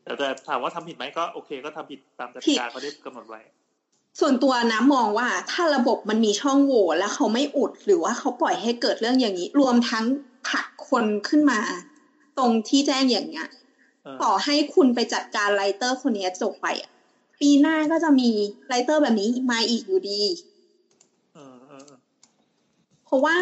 [0.04, 10.04] แต่แต่ถามว่าทำผิดไหมก็โอเค ก็ทำผิดตามกผิติดกาเขาได้กำหนดไว้ๆส่วนตัวน้ำมองว่าถ้าระบบมันมีช่องโหว่แล้วเขาไม่อุดหรือว่าเขาปล่อยให้เกิดเรื่องอย่างนี้ รวมทั้ง
[10.48, 11.60] ผลักคนขึ้นมา
[12.38, 13.48] ตรงที่แจ้งอย่างเงี้ย
[14.04, 16.90] เออต่อให้คุณไปจัดการ writer คนนี้จบไปอะ
[17.40, 18.30] ปีหน้าก็จะมี
[18.68, 20.22] writer แบบนี้มาอีกอยู่ดี
[21.34, 21.98] เออเออเออ
[23.04, 23.36] เพราะว่า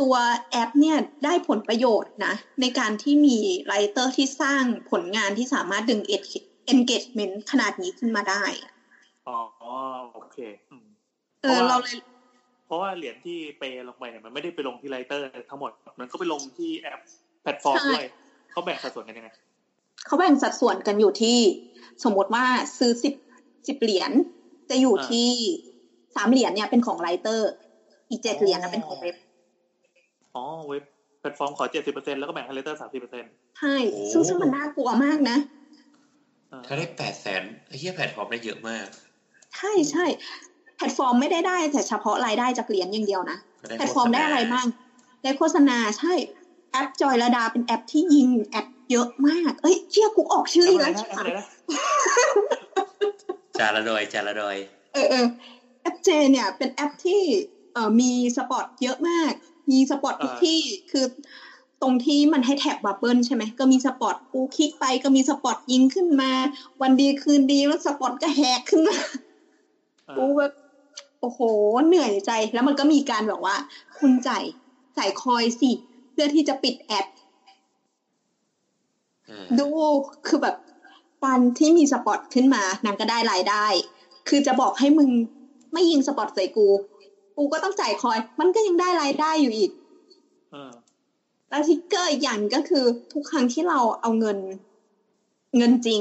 [0.00, 0.14] ตัว
[0.50, 6.00] แอปเนี่ยได้ผลประโยชน์นะ ในการที่มี writer ที่สร้างผลงานที่สามารถดึง
[6.72, 8.72] engagement ขนาดนี้ขึ้นมาได้อะ
[9.28, 9.38] อ๋อ
[10.14, 10.38] โอเค
[10.70, 10.86] อืม
[11.42, 11.98] เออเพราะว่าเราเลย
[12.66, 17.00] เพราะว่าเหรียญที่เปย์ลงไปเนี่ยมันไม่ได้ไปลงที่ writer ทั้งหมด มันก็ไปลงที่แอป
[17.42, 18.06] แพลตฟอร์มด้วย
[18.50, 19.30] เขาแบ่งสัดส่วนกันยังไง
[20.06, 21.38] เขาแบ่งสัดส่วนกันอยู่ที่
[22.04, 22.44] สมมติว่า
[22.78, 23.14] ซื้อสิบ
[23.66, 24.10] สิบเหรียญ
[24.70, 25.30] จะอยู่อ่าที่
[26.14, 27.50] สามเหรียญเนี่ยเป็นของ writer
[28.10, 29.16] อีกเจ็ดเหรียญนะเป็นของเว็บ
[30.36, 30.84] อ๋อเว็บ
[31.20, 33.76] แพลตฟอร์มขอเจ็ดสิบเปอร์เซ็นแล้วก็แบ่งให้ writer สามสิบเปอร์เซ็นต์ใช่
[34.12, 35.36] ซึ่งซึ่งมันน่ากลัวมากนะ
[36.66, 38.86] ถ้าได้แปดแสนไอ้เหี้ยแพลตฟอร์มได้เยอะมาก
[39.56, 40.04] ใช่ใช่
[40.76, 44.66] แพลตฟอร์มไม่ได้ได้แต่เฉพาะรายได้จากเหรียญอย่างเดียวนะก็ได้แพลตฟอร์มได้อะไรบ้าง
[45.22, 46.12] ได้โฆษณาใช่
[46.72, 51.46] แอปจอยลดาเป็นแอปที่ยิง ad เยอะมาก เอ้ยเชี่ยกูออกชื่อแออีปกอะไรแล้วนะแอปอะไรนะ
[53.58, 54.56] จาระดอยจาระดอย
[54.92, 55.26] เออเออ
[55.82, 57.20] แอปเจเนี่ยเป็นแอปที่
[57.72, 59.32] เอ่อมี spot เยอะมาก
[59.70, 61.04] มี spot ทุกที่คือ
[61.82, 66.32] ตรงที่มันให้ tap bubble ใช่ไหมก็มี spot กูคลิกไปก็มี spot ยิงขึ้นมา
[66.82, 68.96] วันดีคืนดีแล้ว spot ก็แหกขึ้นมา
[70.06, 70.52] เอกูอแบบ
[71.20, 71.40] โอ้โห
[71.86, 73.56] เหนื่อยใจ แล้วมันก็มีการแบบว่า
[73.98, 74.44] คุณจ่าย
[74.98, 75.70] จ่าย coin สิ
[76.12, 77.06] เพื่อที่จะปิด ad
[79.28, 79.68] อ่าดู
[80.26, 80.56] คือแบบ
[81.24, 83.66] การที่มี spot ขึ้นมานางก็ได้รายได้
[84.28, 85.10] คือจะบอกให้มึง
[85.72, 86.68] ไม่ยิง spot ใส่กู
[87.36, 89.70] กูก็ต้องจ่าย coin มันก็ยังได้รายได้อยู่อีก
[90.52, 90.72] เออ
[91.50, 94.38] แล้ว trigger อีกอย่างก็คือทุกครั้งที่เราเอาเงิน
[95.56, 96.00] เงินจริง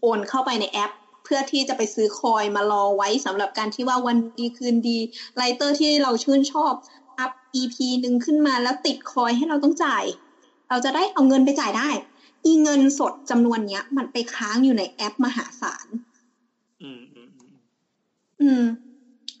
[0.00, 0.92] โอนเข้าไปในแอป
[1.24, 4.98] เพื่อที่จะไปซื้อคอยมารอไว้สำหรับการที่ว่าวันดีคืนดี
[5.36, 6.72] ไรเตอร์ที่เราชื่นชอบ
[7.18, 10.04] อัพ EP หนึ่งขึ้นมาแล้วติดคอยให้เราต้องจ่าย
[10.68, 11.88] เราจะได้เอาเงินไปจ่ายได้
[12.44, 15.86] อีเงินสดจำนวนเนี้ย มันไปค้างอยู่ในแอปมหาศาล
[16.82, 17.56] อืมอืมอืม
[18.40, 18.64] อืม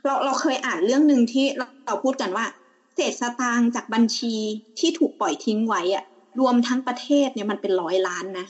[0.06, 2.46] เราเราเคยอ่านเรื่องหนึ่งที่เราเราพูดกันว่า
[2.94, 4.34] เศษสตางค์จากบัญชี
[4.78, 6.04] ที่ถูกปล่อยทิ้งไว้อะ
[6.40, 8.46] รวมทั้งประเทศเนี่ยมันเป็นร้อยล้านนะ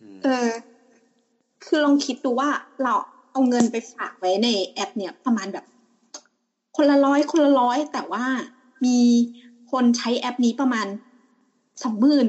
[0.00, 0.50] อืมเออ
[1.64, 2.50] คือลองคิดดูว่า
[2.82, 2.94] เรา
[3.32, 5.64] เอาเงินไปฝากไว้ในแอป เนี่ยประมาณแบบ
[6.76, 8.24] คนละร้อยคนละร้อยแต่ว่า
[8.84, 8.98] มี
[9.70, 10.86] คนใช้แอปนี้ประมาณ
[11.82, 12.28] สองหมื่น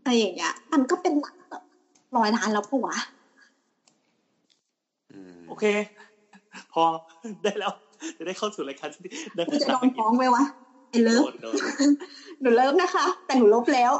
[0.00, 1.62] อะไรอย่างเงี้ย มันก็เป็นหลักแบบ
[2.16, 2.96] ร้อยล้านแล้วปะวะ
[5.10, 5.64] อืมโอเค
[6.72, 6.82] พอ
[7.44, 7.72] ได้แล้ว
[8.18, 9.00] จะได้เข้าสู่รายการที่
[9.36, 10.44] ได้กูจะโดนฟ้องไหมวะ
[10.90, 11.54] ไอ้เลิโดฟนโดน
[12.40, 13.92] หนูเลิฟนะคะ แต่หนูลบแล้ว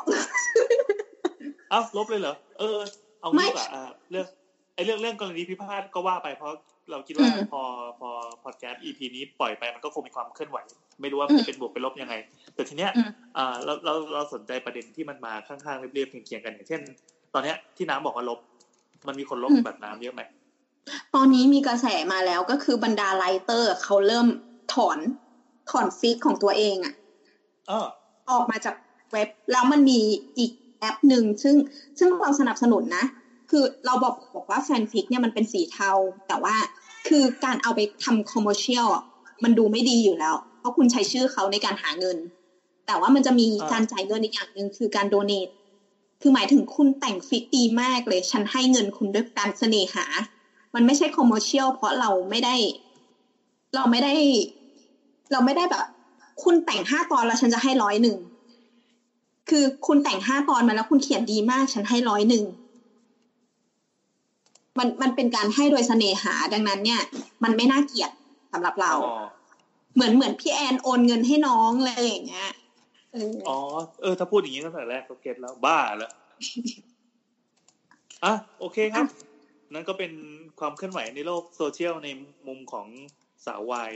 [1.70, 2.78] เอ้าลบเลยเหรอเออ
[3.20, 4.26] เอาไม่งี้ดีกว่าอ่าเรื่อง
[4.74, 6.52] ไอ้เรื่องเรื่องกรณีพิพาทก็ว่าไปเพราะ
[6.90, 7.62] เราคิดว่าอืมพอ
[8.00, 8.08] พอ
[8.42, 10.58] พอดแคสต์ EP นี้ปล่อยไปมันก็คงมีความเคลื่อนไหว
[11.00, 12.14] ไม่รู้ว่ามันจะเป็นบวกเป็นลบยังไง
[12.54, 16.80] แต่ทีเนี้ยอืมอ่าเราเราเราสนใจประเด็นที่มันมาข้างๆเรียบๆเคียงๆกันอย่างเช่น
[17.34, 18.38] ตอนเนี้ยที่น้ำบอกว่าลบ
[19.08, 20.22] มันมีคนลบแบบน้ำเยอะไหม
[21.14, 24.26] ตอนนี้มีกระแสมาแล้วก็คือบรรดา writer เขาเริ่ม
[24.72, 24.98] ถอน
[25.70, 26.94] ถอน fic ของตัวเองอะ
[27.68, 27.86] เออ
[28.30, 28.74] ออกมาจาก
[29.12, 30.00] เว็บแล้วมันมี
[30.38, 31.56] อีกแอปหนึ่งซึ่ง
[31.98, 33.04] ซึ่งเราสนับสนุนนะ
[33.50, 35.90] คือเราบอกบอกว่าแฟนฟิกเนี่ยมันเป็นสีเทา
[36.28, 36.54] แต่ว่า
[37.08, 38.86] คือการเอาไปทำ commercial
[39.44, 42.18] มันดูไม่ดีอยู่แล้ว เพราะคุณใช้ชื่อเขาในการหาเงิน
[42.86, 45.40] แต่ว่ามันจะมีอ่าการจ่ายเงินอีกอย่างหนึ่งคือการโดเน a
[46.20, 50.04] คือหมายถึงคุณแต่ง fic ดีมากเลย ฉันให้เงินคุณด้วยการเสน่หา
[50.74, 52.54] มันไม่ใช่ commercial เพราะเราไม่ได้
[53.74, 54.14] เราไม่ได้
[55.32, 55.84] เราไม่ได้แบบ
[56.42, 58.18] คุณแต่งห้าตอนแล้วฉันจะให้ร้อยหนึ่ง
[59.50, 62.44] คือคุณแต่งห้าตอนมาแล้วคุณเขียนดีมากฉันให้ร้อยหนึ่ง
[64.78, 67.00] มันมันเป็นการให้โดยเสน่หาดังนั้นเนี่ย
[67.44, 68.10] มันไม่น่าเกลียด
[68.52, 69.24] สำหรับเราอ๋อ
[69.94, 72.50] เหมือนเหมือนพี่แอนโอนเงินให้น้องเลยอย่างเงี้ย
[73.12, 73.58] เอออ๋อ
[74.02, 76.12] เออ ถ้าพูดอย่างนี้ตั้งแต่แรกก็ get แล้วบ้าแล้ว
[78.24, 79.06] อะโอเคครับ
[79.72, 80.12] นั่นก็เป็น
[80.60, 82.08] ความเคลื่อนไหวในโลกโซเชียลใน
[82.46, 82.86] มุมของ
[83.46, 83.92] สาววาย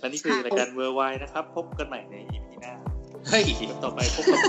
[0.00, 2.74] และนี่คือรายการเวอร์ไวนะครับ พบกันใหม่ใน EP หน้า
[3.28, 3.42] เฮ้ย
[3.84, 4.40] ต่อไปพบกับ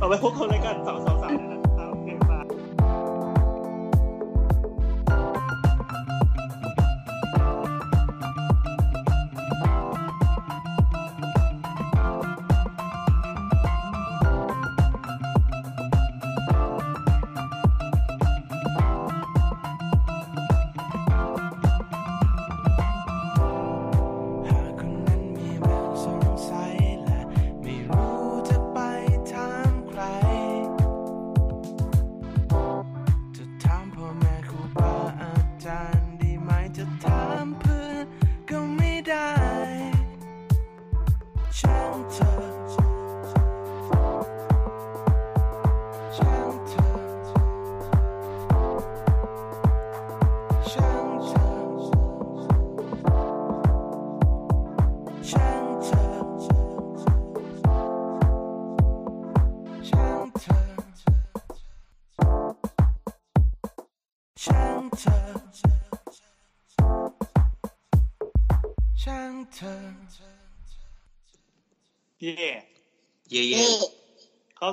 [0.00, 1.51] ต่อไปพบกับรายการสาวสาวสาว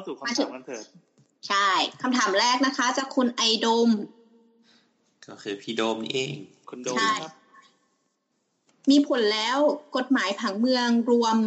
[0.09, 0.85] สู่คำถามกันเถิด
[1.47, 1.69] ใช่
[2.01, 6.33] คำถามแรกนะคะจากคุณไอดมๆก็คือพี่โดมนี่เอง
[6.69, 7.33] คุณโดมใช่ครับ
[8.89, 9.57] มีผลแล้ว
[9.97, 11.37] กฎหมายผังเมืองรวม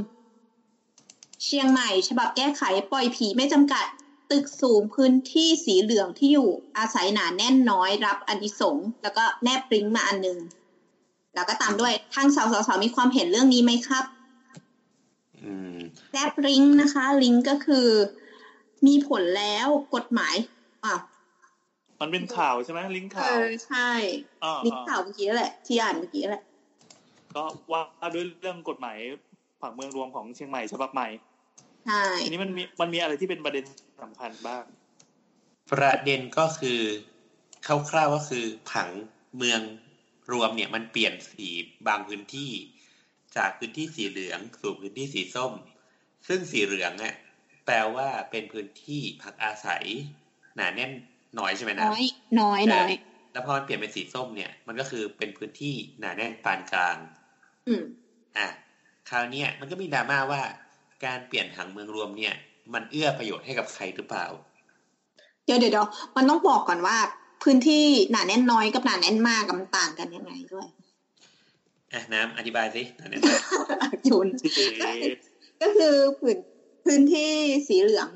[1.44, 3.86] เชียงใหม่ ฉบับแก้ไขปล่อยผีไม่จำกัด
[4.30, 10.38] ตึกสูงพื้นที่สีเหลืองที่อยู่อาศัยหนาแน่นน้อยรับอานิสงส์แล้วก็แนบปริ้งมาอันหนึ่ง
[11.34, 14.04] แล้วก็ตามด้วยทางสาวสาวๆมีความเห็นเรื่องนี้ไหมครับ
[15.42, 15.76] อืม
[16.12, 17.88] แนบลิงก์นะคะ ลิงก์ก็คือ
[18.86, 20.34] มีผลแล้วกฎหมาย
[20.84, 20.96] อะ
[22.00, 23.90] มันเป็นข่าวใช่ไหมลิงก์เอข่าวอใช่
[24.44, 26.42] อ่าลิงก์ข่าวเมื่อกี้แหละที่อ่านเมื่อกี้แหละ
[27.34, 27.82] ก็ว่า
[28.14, 28.98] ด้วยเรื่องกฎหมาย
[29.60, 31.08] ผังเมืองรวมของเชียงใหม่ฉบับใหม่
[31.86, 33.64] ใช่ทีนี้มันมีมันมีอะไรที่เป็นประเด็น
[34.02, 34.64] สำคัญบ้าง
[35.72, 36.80] ประเด็นก็คือ
[37.66, 38.88] คร่าวๆก็คือผัง
[39.36, 39.60] เมือง
[40.32, 41.48] รวมเนี่ยมันเปลี่ยนสี
[41.88, 42.50] บางพื้นที่
[43.36, 45.52] จากพื้นที่สีเหลืองสู่พื้นที่สีส้ม
[46.28, 47.14] ซึ่งสีเหลืองอะ
[47.66, 49.84] แปลว่าเป็นพื้นที่พักอาศัย
[50.56, 50.92] หนาแน่น
[51.38, 52.04] น้อยใช่ไหมนะน้อย
[52.40, 52.92] น้อยน้อย
[53.32, 56.96] แล้วพอมันเปลี่ยนเป็นสีส้มเนี่ย มันก็คือเป็นพื้นที่หนาแน่นปานกลาง
[57.68, 57.82] อืม
[58.38, 58.48] อะ
[59.10, 60.42] คราวเนี้ยมันก็มีดราม่าว่า
[61.04, 62.34] การเปลี่ยนผังเมืองรวมเนี่ย
[62.74, 64.26] มันเอื้อประโยชน์ให้กับใครหรือเปล่า
[65.44, 66.96] เดี๋ยวเดี๋ยวเดี๋ยวมันต้องบอกก่อนว่า
[67.42, 70.66] พื้นที่หนาแน่นน้อยกับหนาแน่นมากกับมันต่างกันยังไงด้วย
[71.92, 73.20] อะน้ำอธิบายสิหนาแน่น
[74.08, 74.60] ยุนที่เอ
[75.62, 76.36] ก็คือพื้น
[76.84, 77.30] พื้นที่
[77.68, 78.08] สีเหลือง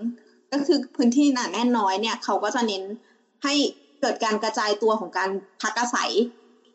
[0.53, 2.83] ก็คือพื้นที่หนาแน่นน้อยเนี่ยเขาก็จะเน้น
[3.45, 3.55] ให้
[4.01, 5.31] เกิดการกระจายตัวของการ
[5.63, 6.11] พักอาศัย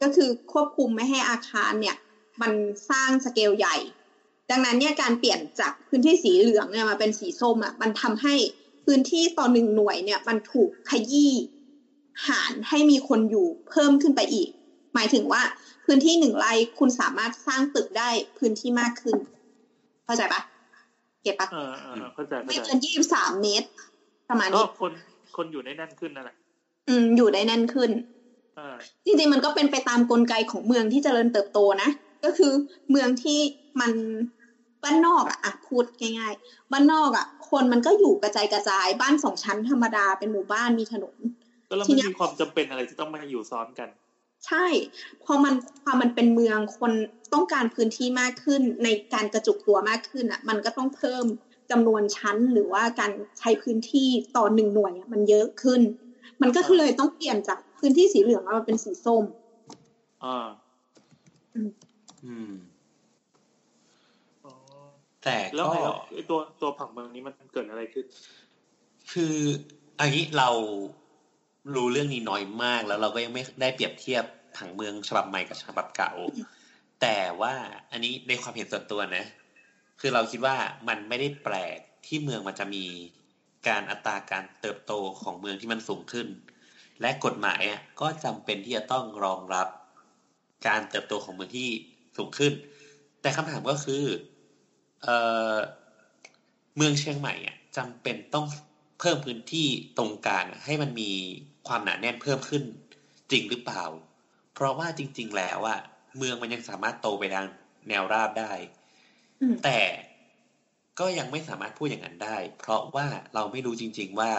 [0.01, 1.95] ก็คือควบคุมไม่ให้อาคารเนี่ย
[2.41, 2.51] มัน
[2.89, 3.75] สร้างสเกลใหญ่
[4.49, 8.35] ดังนั้นเนี่ยการเปลี่ยนจากพื้นที่สีเหลืองเนี่ยมาเป็นสีส้มอะมันทำให้
[8.85, 11.33] พื้นที่ต่อหนึ่งหน่วยเนี่ยมันถูกขยี้
[12.27, 14.49] หารให้มีคนอยู่เพิ่มขึ้นไปอีก
[14.93, 15.41] หมายถึงว่า
[15.85, 19.17] พื้นที่หนึ่งไร่คุณสามารถสร้างตึกได้พื้นที่มากขึ้น
[20.05, 20.41] เข้าใจปะ
[21.23, 23.67] เก็บปะเออเออเข้าใจเข้าไม่ใจเกินยี่สิบสามเมตร
[24.29, 24.91] ประมาณก็นี้คน
[25.37, 26.35] คนอยู่ในนั่นขึ้นนั่นแหละ
[26.87, 27.89] อืมอยู่ได้แน่นขึ้น
[28.57, 31.89] เออจริงๆมันก็เป็นไปตามกลไกของเมืองที่เจริญเติบโตนะ
[32.23, 32.53] ก็คือ
[32.89, 33.39] เมืองที่
[33.79, 33.91] มัน
[34.83, 41.15] บ้านนอกอะอะพูดง่ายๆบ้านนอกอะคนมันก็อยู่กระจายกระจายบ้านสองชั้นธรรมดาเป็นหมู่บ้านมีถนน
[41.69, 43.89] ก็เราทีไม่เนี้ยมีความจำเป็นอะไรที่ต้องมาอยู่ซ้อนกัน
[44.47, 44.65] ใช่
[45.23, 46.91] พอมันพอมันเป็นเมืองคน
[47.33, 51.25] ต้องการพื้นที่มากขึ้น ในการกระจุกตัวมากขึ้นอะ มันก็ต้องเพิ่ม
[51.71, 55.81] จำนวนชั้นหรือว่าการใช้พื้นที่ต่อหนึ่งหน่วยอะมันเยอะขึ้น
[56.41, 59.23] มันก็คือเลยต้องเปลี่ยนจากพื้นที่สีเหลืองมาเป็นสีส้ม
[60.23, 60.47] อ่า
[62.25, 62.51] อืม
[64.45, 64.53] อ๋อ
[65.23, 68.05] แต่แล้วก็ไงแล้วไอ้ตัวตัวผังเมืองนี้มันเกิดอะไรขึ้น
[69.13, 69.35] คือ
[69.99, 70.49] อันนี้เรา
[71.75, 74.23] รู้เรื่องนี้น้อยมาก แล้วเราก็ยังไม่ได้เปรียบเทียบ
[74.57, 76.11] ผังเมืองฉบับใหม่กับฉบับเก่า
[77.01, 77.53] แต่ว่า
[77.91, 79.25] อันนี้ในความเห็นส่วนตัวนะ
[79.99, 82.85] คือเราคิดว่ามันไม่ได้แปลกที่เมืองมันจะมี
[83.67, 86.27] การอัตราการเติบโตของเมืองที่มันสูงขึ้น
[87.01, 89.67] และกฎหมายอะก็จำเป็นที่จะต้องรองรับ
[90.67, 91.69] การเติบโตของเมืองที่
[92.17, 92.53] สูงขึ้น
[93.21, 94.03] แต่คำถามก็คือ
[95.03, 95.15] เอ่
[95.53, 95.55] อ
[96.75, 98.45] เมืองเชียงใหม่อะจำเป็นต้อง
[98.99, 101.11] เพิ่มพื้นที่ตรงกลางให้มันมี
[101.67, 102.63] ความหนาแน่นเพิ่มขึ้น
[103.31, 103.83] จริงหรือเปล่า
[104.53, 105.79] เพราะว่าจริง ๆ แล้วอะ
[106.17, 107.45] เมืองมันยังสามารถโตไปทาง
[107.89, 108.51] แนวราบได้
[109.41, 109.79] อืมแต่
[110.99, 114.31] ก็ยังไม่สามารถพูดอย่างนั้นได้ เพราะว่าเราไม่รู้จริง ๆ ว่า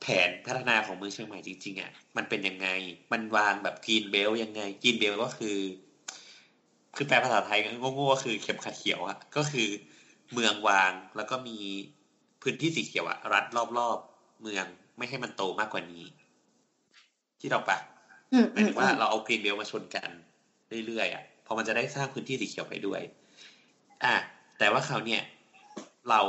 [0.00, 2.68] แผนพัฒนาของเมืองเชียงใหม่จริงๆอะ มันเป็นยังไง
[3.12, 5.58] มันวางแบบกรีนเบลยังไงกรีนเบลก็คือ
[6.96, 9.68] คือแปลภาษาไทยโง่ๆก็คือเข็มขัดเขียวอะก็คือ
[10.32, 11.58] เมืองวางแล้วก็มี
[12.42, 13.44] พื้นที่สีเขียวอะรัด
[13.78, 16.04] รอบๆเมืองไม่ให้มันโตมากกว่านี้
[17.40, 17.78] ที่เราปะ
[18.32, 20.10] อืมหมายถึงว่าเราเอากรีนเบลมาชนกัน
[20.86, 23.00] เรื่อยๆอะเพอมันจะได้สร้างพื้นที่สีเขียวไปด้วย
[24.04, 24.14] อะ
[24.58, 25.22] แต่ว่าเขาวเนี่ย
[26.10, 26.22] เรา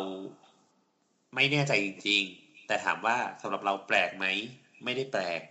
[1.36, 4.26] ไม่แน่ใจจริง ๆ แต่ถามว่าสำหรับเราแปลกไหม
[4.84, 5.42] ไม่ได้แปลก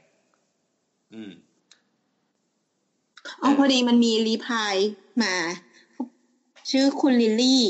[1.13, 1.31] อืม
[3.43, 4.75] อ๋อพอดีมันมีรีพลาย
[5.23, 5.35] มา
[6.71, 7.65] ชื่อคุณลิลลี่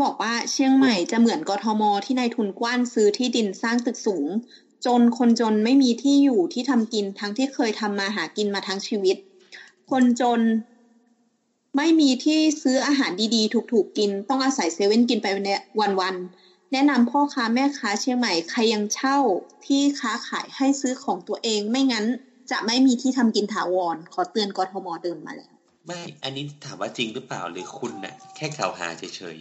[0.00, 4.26] บอกว่าเชียงใหม่จะเหมือนกทมที่นายทุนกว้านซื้อที่ดินสร้างตึกสูง
[4.86, 9.16] จนคนจนไม่มีที่อยู่ที่ทำกินทั้งที่เคยทำมาหากินมาทั้งชีวิต
[9.90, 10.40] คนจน
[11.76, 15.62] ไม่มีที่ซื้ออาหารดีๆ ถูกๆกิน ต้องอาศัยเซเว่นกินไปเนี่ย
[16.00, 19.18] วันๆแนะนำพ่อค้าแม่ค้าเชียงใหม่ใครยังเช่า
[19.66, 22.06] ที่ค้าขายให้ซื้อของตัวเองไม่งั้น
[22.50, 25.52] จะไม่มีที่ทำกินถาวร ขอเตือนกทมเดินมาแล้ว
[25.86, 29.38] ไม่ อันนี้ถามว่าจริงหรือเปล่าหรือคุณน่ะ แค่กล่าวหาเฉย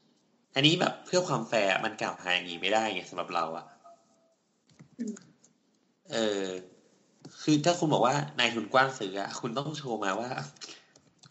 [0.00, 3.64] ๆอันนี้แบบเพื่อความแฟร์มันกล่าวหาอย่างนี้ไม่ได้ไงสำหรับเราอะ
[6.12, 6.46] เออ
[7.42, 10.30] คือถ้าคุณบอกว่านายทุนกว้านซื้ออะคุณต้องโชว์มาว่า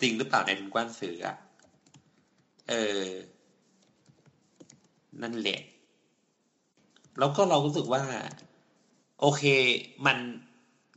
[0.02, 1.36] จริงหรือเปล่านายทุนกว้านซื้ออะ
[2.70, 3.06] เออ
[5.22, 5.60] นั่นแหละ
[7.20, 8.04] แล้วก็เรารู้สึกว่า
[9.22, 9.44] โอเค
[10.06, 10.18] มัน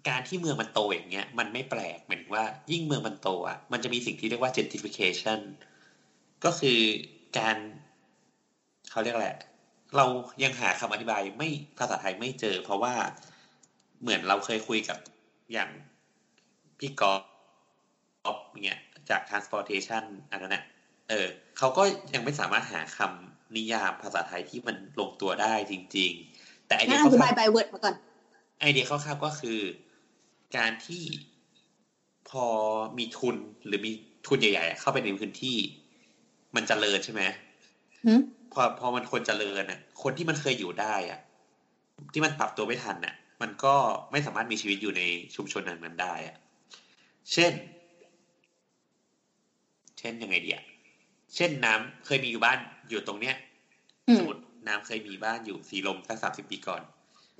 [0.08, 5.40] การที่เมืองมันโตอย่างเงี้ย มันไม่แปลกเหมือนว่า ยิ่งเมืองมันโตอะมันจะมีสิ่งที่เรียกว่า gentrification
[6.44, 6.78] ก็คือ
[7.38, 7.56] การ
[8.90, 9.30] เขาเรียกอะไร
[9.96, 10.04] เรา
[10.42, 11.48] ยังหาคำอธิบายไม่
[11.78, 12.94] ภาษาไทยไม่เจอ เพราะว่า
[14.00, 14.98] เหมือนเราเคยคุยกับ
[15.52, 15.70] อย่าง
[16.78, 17.14] พี่กอ
[18.36, 18.78] ฟเนี่ย
[19.10, 20.62] จาก transportation อันนั้นนะ
[21.08, 21.26] เออ
[21.58, 21.82] เขาก็
[22.14, 29.60] ยังไม่สามารถหาคำนิยามภาษาไทยที่มันลงตัวได้จริง ๆ แต่ไอเดีงั้ยนอธิคบายร่าวบายเวิร์ดมาก่อนๆไอเดียคร่าวๆก็คือ
[30.56, 31.04] การที่
[32.30, 32.46] พอ
[32.98, 33.92] มีทุนหรือมี
[34.26, 35.56] ทุนใหญ่ ๆ เข้าไปในพื้นที่
[36.54, 37.22] มันเจริญใช่ไหม
[38.04, 38.20] หืม
[38.52, 41.20] พอพอมันคนเจริญน่ะ คนที่มันเคยอยู่ได้อะ
[42.12, 43.74] ที่มันปรับตัวไม่ทันน่ะ มันก็
[44.12, 45.02] ไม่สามารถมีชีวิตอยู่ใน
[45.34, 46.36] ชุมชนนั้นนั้นได้อะ
[47.32, 47.52] เช่น
[49.98, 50.64] เช่นยังไงดีอะ
[51.34, 52.58] เช่นน้ำเคยมีอยู่บ้าน
[52.88, 53.34] อยู่ตรงเนี้ย
[54.08, 56.82] อืสมมมติน้ำเคยมีบ้านอยู่สีลมสักสามสิบปีก่อน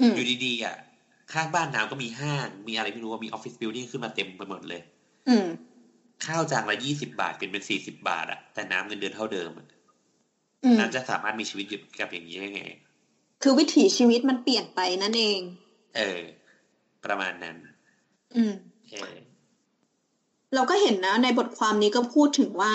[0.01, 0.77] อืมอยู่ดีๆอะ
[1.33, 4.81] ข้างบ้านน้ำก็มีห้าง มีอะไรไม่รู้ว่ามีออฟฟิศบิลดิ่งขึ้นมาเต็มไปหมดเลย
[5.29, 5.47] อืม
[6.27, 9.51] ข้าวจานละยี่สิบาทเป็นเป็นสี่สิบาทอะแต่น้ำเงินเดือนเท่าเดิม
[10.63, 12.63] อะอืมน้ำจะสามารถมีชีวิตอยู่กับอย่างนี้ได้ไง
[13.43, 15.41] คือวิถีชีวิตมันเปลี่ยนไปนั่นเอง
[15.97, 16.21] เออ
[17.05, 17.57] ประมาณนั้น
[18.37, 18.55] อืม
[18.91, 19.17] เออ
[20.55, 22.73] เราก็เห็นนะ ในบทความนี้ก็พูดถึงว่า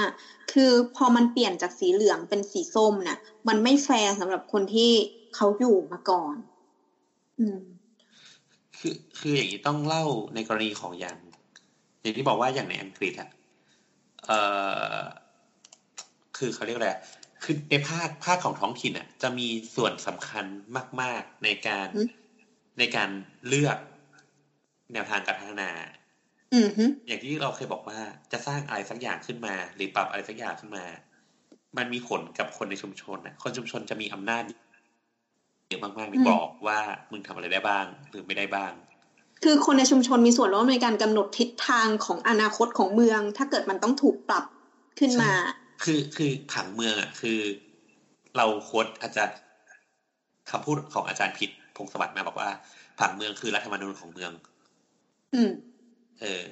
[0.51, 3.17] คือพอมันเปลี่ยนจากสีเหลืองเป็นสีส้มน่ะ
[3.47, 4.91] มันไม่แฟร์สำหรับคนที่
[5.35, 6.35] เขาอยู่มาก่อน
[7.39, 7.61] อืม
[8.79, 10.03] คือคืออย่างนี้ต้องเล่า
[10.35, 11.17] ในกรณีของอย่าง
[12.01, 13.29] อย่างที่บอกว่าอย่างในอังกฤษอะ
[14.25, 14.31] เอ
[14.93, 14.97] อ
[16.37, 17.01] คือเขาเรียกอะไรอะ
[17.43, 20.45] คือในภาคภาคของท้องถิ่นอะจะมีส่วนสำคัญ
[21.01, 22.23] มาก ๆ ในการอืม
[22.77, 23.09] ในการ
[23.47, 23.77] เลือก
[24.91, 25.69] แนวทางการพัฒนา
[26.53, 27.99] อืมฮึอย่างที่เราเคยบอกว่า
[28.31, 30.85] จะสร้างอะไรสักอย่างขึ้นมา หรือปรับอะไรสักอย่างขึ้นมา
[31.77, 34.43] มันมีผลกับคนในชุมชนนะคนชุมชนจะมีอำนาจ
[35.67, 36.79] เยอะมากๆในบอกว่า
[37.11, 38.73] มึงทำอะไรได้บ้าง หรือไม่ได้บ้าง
[39.43, 44.45] คือคนในชุมชนมีส่วนร่วมในการกำหนดทิศทางของอนาคตของเมือง ถ้าเกิดมันต้องถูกปรับ
[44.99, 45.31] ขึ้นมา
[45.83, 47.39] คือคือผังเมืองอะคือ
[48.37, 49.37] เราโค้ดอาจารย์
[50.49, 52.49] คำพูดของอาจารย์พิษพงศวัสดิ์มาบอกว่า
[52.99, 54.31] ผังเมืองคือรัฐธรรมนูญของเมือง
[55.33, 55.49] อืม
[56.21, 56.43] เออ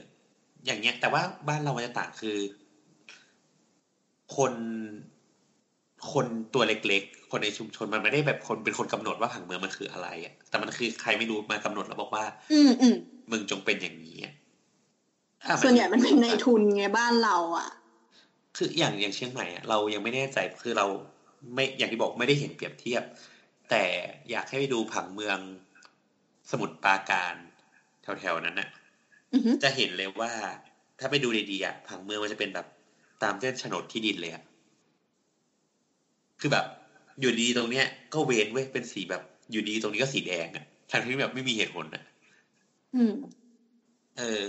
[0.65, 2.37] อย่างเงี้ย แต่ว่าบ้านเรามันจะต่างคือ
[4.35, 4.53] คน
[6.13, 12.95] คนตัวเล็กๆ คนในชุมชนมันไม่ได้แบบคนเป็นคนกำหนดว่าผังเมืองมันคืออะไรอะ แต่มันคือใครไม่รู้มากำหนดแล้วบอกว่า อืมอืม
[13.31, 14.33] มึงจงเป็นอย่างนี้อะ
[15.45, 17.69] อะส่วนใหญ่มันเป็นในทุนไงบ้านเรา อะ
[18.57, 20.85] คืออย่างอย่างเชียงใหม่อะเรายังไม่แน่ใจคือเรา
[21.53, 23.03] ไม่อย่างที่บอกไม่ได้เห็นเปรียบเทียบ
[23.69, 23.83] แต่
[24.29, 25.39] อยากให้ไปดูผังเมือง
[26.51, 27.35] สมุทรปราการ
[28.01, 28.69] แถวๆนั้นน่ะ
[29.33, 30.33] อือฮึจะเห็นเลยว่า
[30.99, 32.67] ถ้าไปดูดีๆอะผังเมืองมันจะเป็นแบบ
[33.23, 34.43] ตามเส้นโฉนดที่ดินเลยอะ
[36.39, 36.65] คือแบบ
[37.19, 42.03] อยู่ดีตรงเนี้ย ก็เว้นเว้ยเป็นสีแบบ อยู่ดีตรงนี้ก็สีแดงอะทั้งที่แบบไม่มีเหตุผลอะ
[42.93, 43.41] อืม
[44.17, 44.43] เออ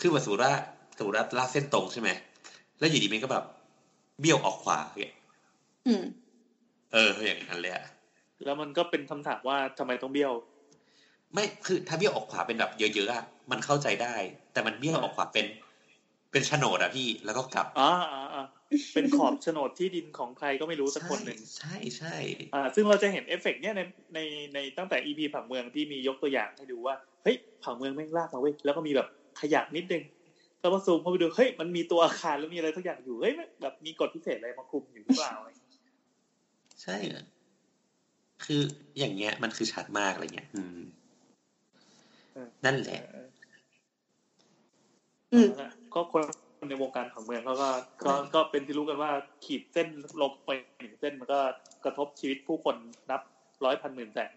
[0.00, 0.54] คือแบบสมมติว่า
[0.96, 2.10] สมมติว่าลากเส้นตรงใช่ไหม
[2.84, 3.44] แล้วอยู่ดีมันก็แบบ
[4.20, 5.14] เบี้ยวออกขวาอย่างเงี้ย
[5.86, 6.04] อืม
[6.92, 7.84] เอออย่างนั้นเลยอะ
[8.44, 10.32] แล้วมันก็เป็นคำถามว่าทำไมต้องเบี้ยว
[11.34, 14.14] ไม่คือถ้าเบี้ยวออกขวาเป็นแบบเยอะๆอะมันเข้าใจได้
[14.52, 15.46] แต่มันเบี้ยวออกขวาเป็น
[16.32, 18.44] เป็นโฉนดอะพี่แล้วก็กลับอ่าอ่าอ่า
[18.94, 22.16] เป็นขอบโฉนดที่ดินของใครก็ไม่รู้สักคนหนึ่งใช่ใช่
[22.54, 23.80] อ่า ซึ่งเราจะเห็นเอฟเฟกต์เนี้ยใน
[24.14, 24.18] ใน
[24.54, 29.08] ในตั้งแต่ EP ผังเมืองที่มียกตัวอย่างให้ดูว่าเฮ้ยผังเมืองแม่งลากมาเว้ยแล้วก็มีแบบ
[29.40, 30.02] ขยักนิดนึง
[30.64, 35.82] แล้วพอซูมเข้าไปดูเฮ้ยมันมีตัวอาคารแล้วมีอะไรทุกอย่างอยู่เฮ้ยแม่งแบบมีกฎพิเศษอะไรมาคุมอยู่หรือเปล่าอะไรอย่างเงี้ย
[36.82, 37.24] ใช่อะ
[38.44, 38.60] คือ
[38.98, 40.78] อย่างเงี้ย มันคือชัดมากอะไรเงี้ยอืม
[42.64, 43.28] นั่นแหละเออ
[45.32, 46.22] อืมนั่นแหละก็คน
[46.68, 47.70] ในวงการผังเมืองเขาก็
[48.04, 49.10] ก็ก็เป็นที่รู้กันว่า
[49.44, 49.88] ขีดเส้น
[50.22, 50.50] ลงไป
[50.80, 51.40] หนึ่งเส้นมันก็
[51.84, 52.76] กระทบชีวิตผู้คน
[53.10, 53.20] นับ
[53.64, 54.34] ร้อยพันหมื่นแสน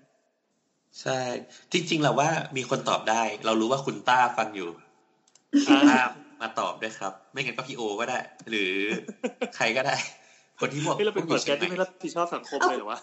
[1.01, 1.19] ใช่
[1.71, 4.87] จริง ๆ เราว่ามีคนตอบได้ เรารู้ว่าคุณต้าฟังอยู่อ่าต้า
[6.41, 8.73] มาตอบด้วยครับ ไม่งั้นก็พี่โอก็ได้ หรือ
[9.55, 9.95] ใครก็ได้
[10.60, 12.99] คนที่บอกที่เราเป็นอเปิยู่ดเชีแก๊ยสงใหที่ไม่ม่รับผิดชอบสังคมเลยเหรอวะ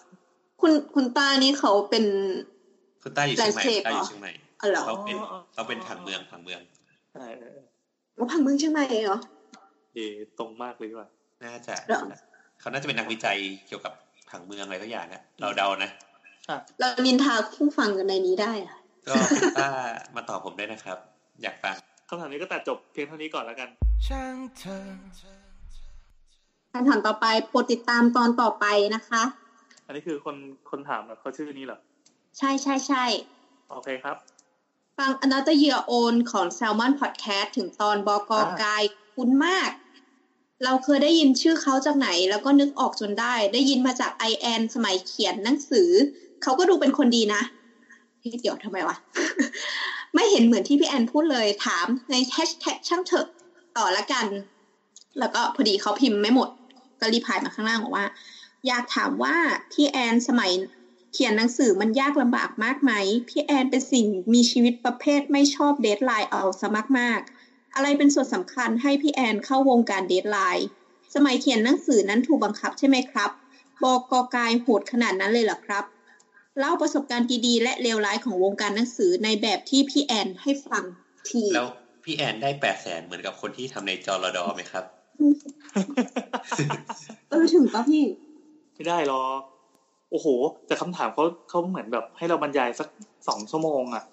[0.60, 2.04] คุณคุณตานี่เขาเป็น
[3.02, 6.60] คุณต้าอยู่เชียงใหม่ Landscape ต้าอยู่เหรอเชียงใหม่อ๋อเหรอเราเป็นอ๋อเราเป็นผังเมืองผังเมือง
[7.12, 7.66] ใช่เออเออ
[8.18, 9.18] ว่าพังเมืองเชียงใหม่เหรอ
[9.94, 9.98] เอ
[10.38, 11.08] ตรงมากเลยดีกว่า
[11.44, 12.00] น่าจะเหรอ
[12.60, 13.92] เขาน่าจะเป็นนักวิจัยเกี่ยวกับ
[14.30, 15.90] ผังเมืองอะไรสักอย่างอะเราเดานะ
[16.80, 18.74] เรานินทาผู้ฟังกันในนี้ได้อะ
[19.08, 19.68] ก็คุณต้า
[20.16, 20.98] มาตอบผมได้นะครับ
[21.42, 21.76] อยากฟัง
[22.08, 23.68] คำถามนี้ก็ตัดจบเพียงเท่านี้ก่อนแล้วกัน
[24.06, 24.86] ช่างเธอ
[26.72, 28.64] คำถามต่อไปโปรดติดตามตอนต่อไป
[28.94, 29.22] นะคะ
[29.86, 30.36] อันนี้คือคน
[30.70, 31.78] คนถามแบบเขาชื่อนี้เหรอ
[32.38, 33.04] ใช่ใช่ใช่
[33.70, 34.16] โอเคครับ
[34.98, 38.82] ฟัง Another Year On ของ Salmon Podcast ถึงตอนบอกอกาย
[39.14, 39.70] คุ้นมาก
[40.64, 45.90] เราเคยได้ยินชื่อเขาจากไหน แล้วก็นึกออกจนได้ ได้ยินมาจากไอแอนสมัยเขียนหนังสือ
[46.42, 47.42] เขาก็ดูเป็นคนดีนะ
[48.20, 48.96] พี่เดี๋ยวทำไมวะ
[50.14, 53.26] ไม่เห็นเหมือนที่พี่แอนพูดเลยถามในแฮชแท็กช่างเถอะ
[53.76, 54.26] ต่อละกัน
[55.18, 56.48] แล้วก็พอดีเขาพิมพ์ไม่หมด
[57.00, 58.06] ก็ reply มาข้างล่างบอกว่า
[58.66, 59.34] อยากถามว่า
[59.72, 60.52] พี่แอนสมัย
[61.12, 62.92] เขียนหนังสือมันยากลำบากมากไหม
[63.28, 66.66] พี่แอนเป็นสิ่งมีชีวิตประเภทไม่ชอบ deadline เอาซะ
[66.98, 70.66] มากๆ อะไรเป็นส่วนสำคัญให้พี่แอนเข้าวงการ deadline
[71.14, 73.30] สมัยเขียนหนังสือนั้นถูกบังคับใช่ไหมครับ
[73.82, 75.84] บอกกอกายโหดขนาดนั้นเลยเหรอครับ
[76.58, 80.84] เล่าประสบการณ์ดีๆและเลวร้ายของวงการหนังสือในแบบที่พี่แอนให้ฟัง
[81.30, 81.68] ทีแล้ว
[82.04, 84.84] พี่แอนได้แปดแสนเหมือนกับคนที่ทำในจอรดอไหมครับ
[87.30, 88.04] เออถึงปะพี่
[88.74, 89.40] ไม่ได้หรอก
[90.10, 90.26] โอ้โห
[90.66, 92.88] แต่คำถามเขาเขาเหมือนแบบให้เราบรรยายสัก
[93.28, 94.04] สองชั่วโมงอะ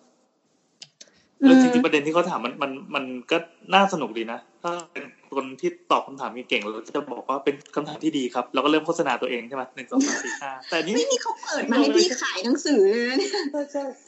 [1.42, 3.38] แล้วจริงๆประเด็นที่เขาถามมันมันมันก็
[3.74, 13.32] น่าสนุกดีนะ ถ้าเป็นคนที่ตอบคำถามเก่งๆเราจะบอกว่าเป็นคำถามที่ดีครับ เราก็เริ่มโฆษณาตัวเองใช่ไหมหนึ่งสองสามสี่ห้าแต่อันนี้ไม่มีเขาเปิดมาให้พี่ขายหนังสือเลยนะเนี่ย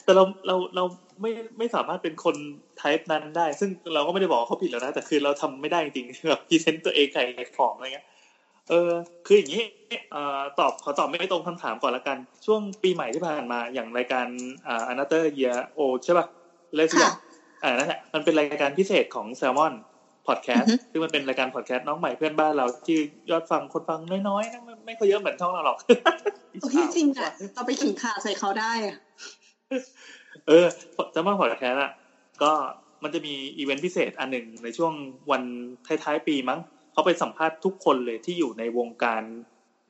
[0.04, 0.84] แต่เราเราเรา
[1.20, 2.36] ไม่ไม่สามารถเป็นคน
[2.78, 7.26] ไทป์นั้นได้ ซึ่งเราก็ไม่ได้บอกว่าเขาผิดแล้วนะแต่คือเราทำไม่ได้จริงๆแบบพรีเซนต์ตัวเองขาย
[7.58, 8.06] ของอะไรเงี้ย
[8.70, 8.90] เออ
[9.26, 9.64] คืออย่างนี้
[10.12, 14.26] เอ่อตอบขอตอบไม่ตรงคำถามก่อนละกัน ช่วงปีใหม่ที่ผ่านมาอย่างรายการ
[14.66, 16.26] อ่า Another Year Old ใช่ป่ะ
[16.76, 17.14] เลยสักอย่าง
[17.62, 19.26] อ่านั่นแหละมันเป็นรายการพิเศษของ
[20.26, 22.98] Salmon Podcast ซึ่งมันเป็นรายการพอดแคสต์น้องใหม่เพื่อนบ้านเราที่
[23.30, 25.78] ยอดฟังคนฟังน้อยๆนะไม่ไม่ค่อยเยอะเหมือนช่องเราหรอก
[26.62, 28.96] โอเคจริงอะเราไปขิงข่าใส่เขาได้อะ
[30.48, 30.66] เออ
[31.14, 31.92] จะมาพอดแคสต์อะ
[32.42, 32.52] ก็
[33.02, 34.92] มันจะมีอีเวนต์พิเศษอันหนึ่งในช่วง
[35.30, 35.42] วัน
[35.86, 36.60] ท้ายๆปีมั้ง
[36.92, 39.22] เขาไปสัมภาษณ์ทุกคนเลยที่อยู่ในวงการ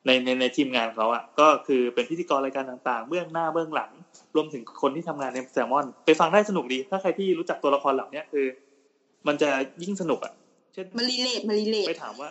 [0.06, 3.90] ในในในทีมงานเขาอะก็คือเป็นพิธีกรรายการต่างๆ เบื้องหน้าเบื้องหลัง
[4.34, 8.46] รวมถึงคนที่ทำงานในแซลมอน ไปฟังได้สนุกดี ถ้าใครที่รู้จักตัวละครเหล่านี้คือ
[9.26, 9.50] มันจะ
[9.82, 10.32] ยิ่งสนุกอะ
[10.74, 12.28] เช่นมารีเลทมารีเลทไปถามว่า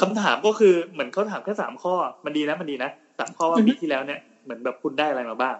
[0.00, 5.56] คำถามก็คือเหมือนเขาถามแค่สามข้อ มันดีนะมันดีนะสามข้อว่าอือฮึปีที่แล้วเนี่ยเหมือนแบบคุณได้อะไรมาบ้าง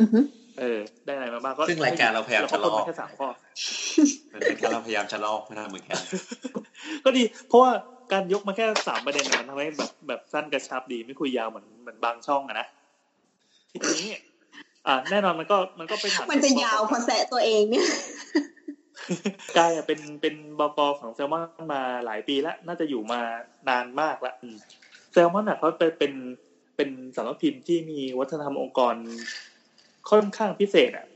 [0.00, 0.20] อือฮึ
[0.60, 3.28] เออ ได้อะไรมาบ้างก็ซึ่งรายการเราพยายามจะลอกเรก็คนมาแค่สามข้อ
[4.28, 5.98] เหมือนกันเราพยายามจะลอกมาทำเหมือนกัน
[7.04, 7.70] ก็ดี เพราะว่า
[8.12, 12.66] การยกมาแค่สามประเด็นนะมันทำให้แบบแบบสั้นกระชับดีไม่คุยยาวเหมือนเหมือนบางช่องอะนะ
[13.72, 14.06] ทีนี้
[14.86, 17.86] อ่าแน่นอนมันก็มันก็ไปถามมันจะยาวพอแสะตัวเองเนี่ย
[19.56, 23.20] กายอะเป็นเป็นบกของแซลมอนมาหลายปีแล้ว น่าจะอยู่มา
[23.68, 24.56] นานมากละอืม
[25.12, 26.12] แซลมอนอะเขาเป็นเป็น
[26.76, 28.94] เป็นสำนักพิมพ์ที่มีวัฒนธรรมองค์กร
[30.10, 31.06] ค่อนข้างพิเศษอะ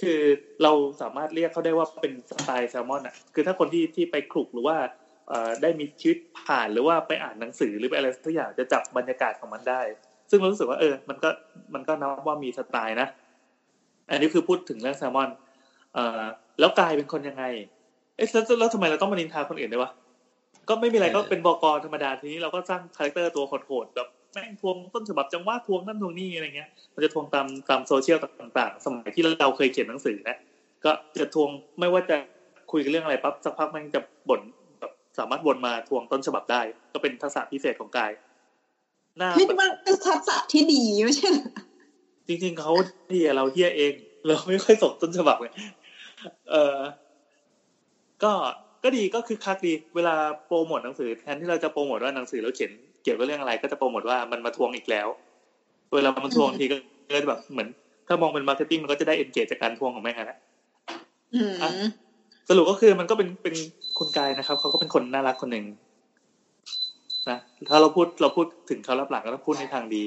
[0.00, 0.20] คือ
[0.62, 4.76] เราสามารถเรียกเขาได้ว่าเป็นสไตล์แซลมอนอะ คือถ้าคนที่ที่ไปคลุกหรือว่า
[5.28, 9.80] เอ่อได้มีชีวิตผ่านหรือว่าไปอ่านหนังสือหรือไปอะไรสักอย่างจะจับบรรยากาศของมันได้
[10.30, 11.30] ซึ่งเรารู้สึกว่าเออ มันก็
[11.74, 13.08] มันก็นับว่ามีสไตล์นะ
[14.10, 15.30] อันนี้คือพูดถึงเรื่องแซลมอน
[15.94, 16.22] เอ่อ
[16.58, 17.44] แล้วกายเป็นคนยังไง
[18.16, 19.90] เอ๊ะแล้วแล้วทำไมเราต้องมานินทาคนอื่นด้วยวะ
[20.68, 30.36] ก็ไม่มีอะไรเออก็เป็นบกธรรมดาทีนี้เราก็สร้างคาแรคเตอร์ตัวโหดๆแบบแม่งทวงต้นฉบับจังหวะทวงนั่นทวงนี่อะไรเงี้ย มันจะทวงตามตามโซเชียลต่าง ๆ สมัยที่เราเคยเขียนหนังสือนะ
[30.84, 30.90] ก็
[31.20, 31.48] จะทวง
[31.80, 32.16] ไม่ว่าจะ
[32.72, 34.40] คุยกันเรื่องอะไรปั๊บสักพักมันจะบ่น
[34.80, 36.60] แบบสามารถวนมาทวงต้นฉบับได้
[36.92, 38.10] ก็เป็นทักษะพิเศษของกาย
[39.18, 41.48] หน้าเฮ้ยมันเป็นทักษะที่ดีไม่ใช่เหรอ
[42.26, 42.72] จริง ๆเขา
[43.08, 43.94] เฮียเราเฮียเอง
[44.26, 45.48] เราไม่ค่อยส่งต้นฉบับไง
[46.50, 46.76] เออ
[48.22, 48.32] ก็
[48.84, 50.14] ก็ดีก็คือคักดี เวลา
[50.46, 52.70] โปรโมทหนังสือแทนที่เราจะโปรโมทว่าหนังสือเราเขียน
[53.02, 55.08] เกี่ยวกับเรื่องอะไร ก็จะโปรโมทว่ามันมาทวงอีกแล้ว
[55.94, 56.76] เวลามันทวงทีก็
[57.12, 57.68] ก็แบบเหมือน
[58.08, 60.38] ถ้ามองเป็น marketing มันก็จะได้ engage จากการทวงของแม่งนะ
[61.34, 61.70] อืมอะ
[62.48, 63.54] สรุปก็คือมันก็เป็นเป็น
[63.98, 65.64] คุณกายนะครับเขาก็เป็นคนน่ารักคนหนึ่ง
[67.30, 70.02] นะถ้าเราพูดเราพูดถึงเขารับหลังก็ต้องพูดในทางดี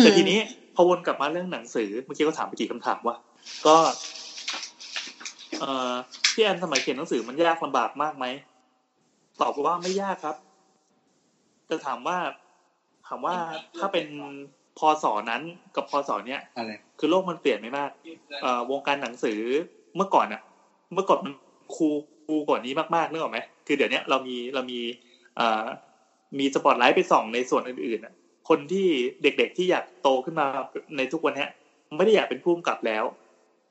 [0.00, 0.38] แต่ทีนี้
[0.74, 3.16] พอวนกลับมาเรื่องหนังสือเมื่อกี้ก็ถามไปกี่คำถามว่า
[3.66, 3.76] ก็
[5.62, 5.94] เอ่อ
[6.32, 8.26] พี่แอนสมัยเขียนหนังสือมันยากลำบากมากไหม
[9.40, 10.36] ตอบว่าไม่ยากครับ
[11.66, 12.18] แต่ถามว่า
[13.06, 13.34] ถามว่า
[13.78, 14.06] ถ้าเป็น
[14.78, 15.42] พศนั้น
[15.76, 17.90] กับพศเนี้ยอะไรคือโลกมันเปลี่ยนไม่มาก
[18.42, 19.40] เอ่อวงการหนังสือ
[19.96, 20.40] เมื่อก่อนอะ
[20.94, 21.32] เมื่อก่อนมัน
[21.74, 21.88] คู
[22.26, 24.80] คูกว่านี้มากๆนึกออกไหมคือเดี๋ยวเนี้ยเรามีเรามี
[25.36, 25.64] เอ่อ
[26.38, 28.12] มีสปอตไลท์ไปส่องในส่วนอื่นๆอะ
[28.48, 28.86] คนที่
[29.22, 30.46] เด็กๆที่อยากโตขึ้นมา
[30.96, 31.50] ในทุกวันเนี้ย
[31.96, 33.04] ไม่ได้อยากเป็นผู้กำกับแล้ว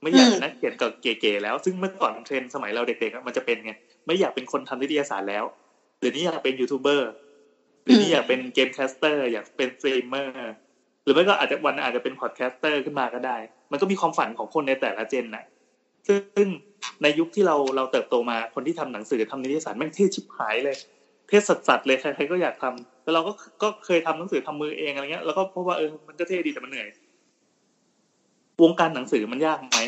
[0.01, 3.71] ไม่อยากเป็นนักเขียนกับเก๋ๆแล้ว ซึ่งเมื่อก่อนเทรนด์สมัยเราเด็กๆอะมันจะเป็นไง
[4.05, 5.43] ไม่อยากเป็นคนทำนิตยสารแล้ว
[5.99, 7.09] เดี๋ยวนี้อยากเป็นยูทูบเบอร์
[7.83, 10.51] เดี๋ยวนี้อยากเป็นเกมแคสเตอร์ อยากเป็นสตรีมเมอร์
[11.03, 13.37] หรือไม่ก็อาจจะวันอาจจะเป็นพอดแคสเตอร์ขึ้นมาก็ได้
[13.71, 15.43] มันก็มีความฝันของคนในแต่ละเจนนะ
[16.07, 16.47] ซึ่ง
[17.03, 20.75] ในยุคที่เราเราเติบโตมาคนที่ทำหนังสือทำนิตยสารแม่งเท่ชิบหายเลย
[21.27, 23.31] เท่สัสๆเลยใครๆก็อยากทำแล้วเราก็
[23.63, 26.87] ก็เคยทำหนังสือทำมือเองอะไรเงี้ยแล้วก็พบว่าเออมันก็เท่ดีแต่มันเหนื่อย
[28.63, 29.79] วงการหนังสือมันยากไหม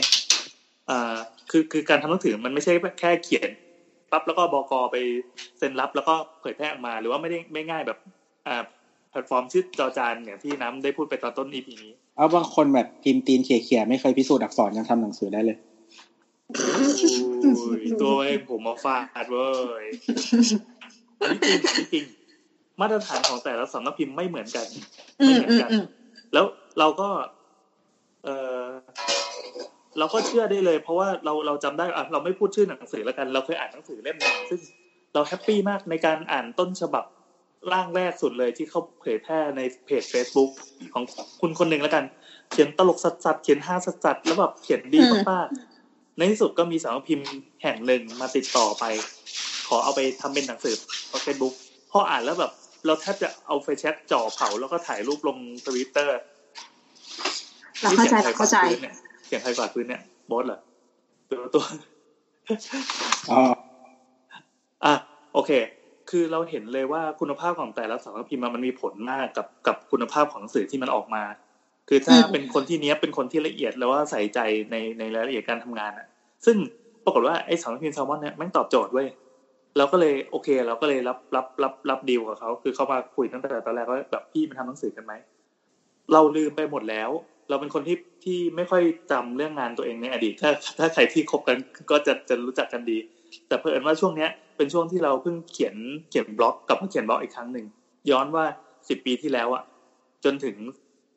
[0.89, 1.15] อ่า
[1.51, 3.49] คือคือการทำหนังสือมันไม่ใช่แค่เขียน
[4.11, 4.97] ปั๊บแล้วก็บกไป
[5.57, 7.97] เซ็นรับแล้วก็เผยแพร่ออกมา หรือว่าไม่ได้ไม่ง่ายแบบ
[8.47, 8.63] อ่า
[9.09, 15.57] แพลตฟอร์มชื่อจอจานอย่างที่น้ำได้พูดไปตอนต้น EP นี้เอาบางคนแบบพิมพ์ตีนเขี่ยๆไม่เคยพิสูจน์อักษรยังทำหนังสือได้เลย
[17.45, 19.49] อุ้ยตัวเองผมมาฟาดเว้
[19.83, 19.85] ย
[21.19, 22.05] อันนี้จริงอันนี้จริง
[22.81, 24.67] มาตรฐานของแต่ละสำนักพิมพ์ไม่เหมือนกัน
[25.21, 25.85] อืไม่มเหมืออืนมกันอืม
[26.33, 26.45] แล้ว
[26.79, 27.09] เราก็
[28.25, 28.29] เอ
[28.61, 28.62] อ
[29.99, 34.59] เราก็เชื่อได้เลย เพราะว่าเราเราจำได้อะเราไม่พูดชื่อหนังสือแล้วกัน เราเคยอ่านหนังสือเล่มหนึงซึ่ง
[35.13, 37.03] เราแฮปปี้มากในการอ่านต้นฉบับ
[37.73, 40.49] ร่างแรกสุดเลยที่เขาเผยแพร่ในเพจ Facebook
[40.93, 41.03] ของ
[41.41, 42.03] คุณคนหนึ่งแล้วกัน
[42.51, 44.99] เขียนตลกสัสๆเขียนฮาสัสๆแล้วแบบเขียนดี
[45.31, 47.27] มากๆในที่สุดก็มีสำนักพิมพ์
[47.63, 48.85] แห่งหนึ่งมาติดต่อไป
[49.67, 50.75] ขอเอาไปทำเป็นหนังสือ
[51.23, 51.53] เฟซบุ๊ก
[51.91, 52.51] พออ่านแล้วแบบ
[52.85, 56.17] เราแทบจะเอาไฟแช็กจ่อเผาแล้วก็ถ่ายรูปลงทวิตเตอร์
[57.81, 58.57] เราเข้าใจเราเข้าใจ
[59.25, 60.59] เสียงใครกวาดพื้นเนี่ยโบอสเหรอ
[61.29, 61.65] ตัวตัว
[63.31, 63.41] อ๋อ
[64.85, 64.93] อะ
[65.33, 65.51] โอเค
[66.09, 71.23] คือเราเห็นเลยว่าคุณภาพของแต่ละสำนักพิมพ์มันมีผลมากกับกับคุณภาพของหนังสือที่มันออกมา
[71.89, 74.39] คือถ้าอืมเป็นคนที่เนี้ยบเป็นคนที่ละเอียดแล้วว่าใส่ใจ
[74.71, 76.07] ในในรายละเอียดการทำงานอะ
[76.45, 76.57] ซึ่ง
[77.05, 79.07] ปรากฏว่าไอ้สำนักพิมพ์แซลมอนเนี่ยแม่งตอบโจทย์เว้ย
[79.77, 85.13] เราก็เลยโอเค เราก็เลยรับรับรับรับดีลกับเขาคือเขามาคุยตั้งแต่ตอนแรกว่าแบบพี่มาทำหนังสือกันไหม
[86.13, 87.09] เราลืมไปหมดแล้ว
[87.49, 91.57] เราเป็นคนที่ที่ไม่ค่อยจำเรื่องงานตัวเองในอดีต ถ้าถ้าใครที่คบกัน
[91.91, 92.97] ก็จะจะรู้จักกันดี
[93.47, 95.75] แต่เผอิญว่าช่วงเนี้ยเป็นช่วงที่เราเพิ่งเขียน
[96.09, 97.65] เขียนบล็อกกลับมาเขียนบล็อกอีกครั้งหนึ่ง
[98.11, 98.45] ย้อนว่า
[98.89, 99.63] สิบปีที่แล้วอะ
[100.23, 100.55] จนถึง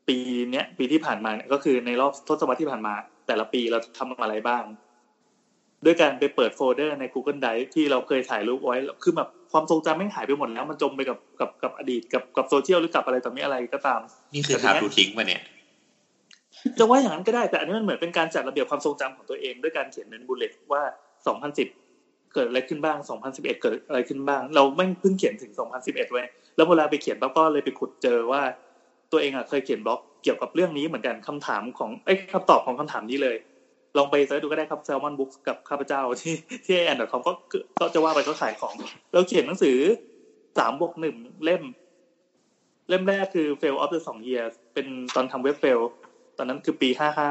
[0.08, 0.16] ปี
[0.50, 2.94] เนี้ยปีที่ผ่านมาเนี่ยก็คือในรอบทศวรรษที่ผ่านมา
[3.26, 4.64] แต่ละปีเราทำอะไรบ้าง
[5.84, 14.00] ด้วยการไปเปิดโฟลเดอร์ใน Google Drive ที่เราเคยถ่ายรูปไว้คือแบบความทรงจำไม่งหายไปหมดแล้ว มันจมไปกับกับกับอดีตกับกับโซเชียลหรือกับอะไรต่อมีอะไรก็ตาม
[14.34, 15.42] นี่คือทาทูทิ้งมาเนี่ย
[16.78, 20.82] จะว่าอย่างนั้นก็ได้แต่อันนี้มันเหมือนเป็นการจัดระเบียบความทรงจำของตัวเอง ด้วยการเขียนเป็น bullet ว่า
[21.58, 25.52] 2010 เกิดอะไรขึ้นบ้าง 2011 เกิดอะไรขึ้นบ้าง เราไม่เพิ่งเขียนถึง
[25.82, 26.24] 2011 ไว้
[26.56, 28.42] แล้วเวลาไปเขียนปั๊บก็เลยไปขุดเจอว่า
[29.12, 33.36] ตัวเองอะเคยเขียนบล็อกเกี่ยวกับเรื่องนี้เหมือนกันคำถามของเอ้คำตอบของคำถามนี้เลย
[33.96, 36.34] ลองไป search ดูก็ได้ครับ Salmon Books กับข้าพเจ้าที่
[36.64, 37.32] ที่แอนดอทคอมก็
[37.80, 38.74] ก็จะว่าไปก็ขายของ
[39.12, 39.78] เราเขียนหนังสือ
[40.58, 41.62] สามบวกหนึ่งเล่ม
[42.88, 45.80] เล่มแรกคือ Fail of the Song Years เป็นตอนทำเว็บ fail
[46.38, 47.30] ตอนนั้นคือปีห้าห้า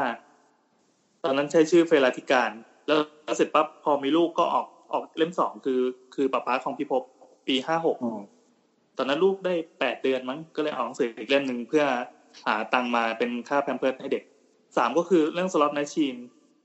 [1.23, 2.49] ตอนนั้นใช้ชื่อเฟลาธิการ
[2.87, 2.99] แล้ว
[3.37, 5.81] เสร็จปั๊บพอมีลูกก็ออกออกเล่มสองคือ
[6.15, 7.03] คือป้าป้าของพี่ภพ
[7.47, 8.21] ปีห้าหกอ๋อ
[8.97, 11.83] ตอนนั้นลูกได้แปดเดือนมั้งก็เลยเอาหนังสืออีกเล่มหนึ่งเพื่อ
[12.45, 14.23] หาตังค์มาเป็นค่าแพมเพิร์สให้เด็ก
[14.77, 16.15] สามก็คือเรื่อง Sloth Machine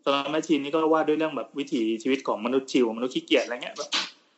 [0.04, 3.90] Sloth Machine นี่ก็ว่าด้วยเรื่องแบบวิถีชีวิตของมนุษย์ชิวมนุษย์ขี้เกียจอะไรเงี้ยแบบ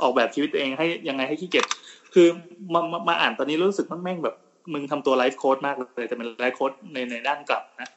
[0.03, 1.67] ออกแบบชีวิตตัวเองให้ยังไงให้ขี้เกียจ
[2.15, 2.29] คือ
[2.75, 4.35] มามามาอ่านตอนนี้รู้สึกมันแม่งแบบ
[4.73, 7.91] มึงทำตัว life coach มากเลยแต่เป็น life coach ในในด้านกลับนะ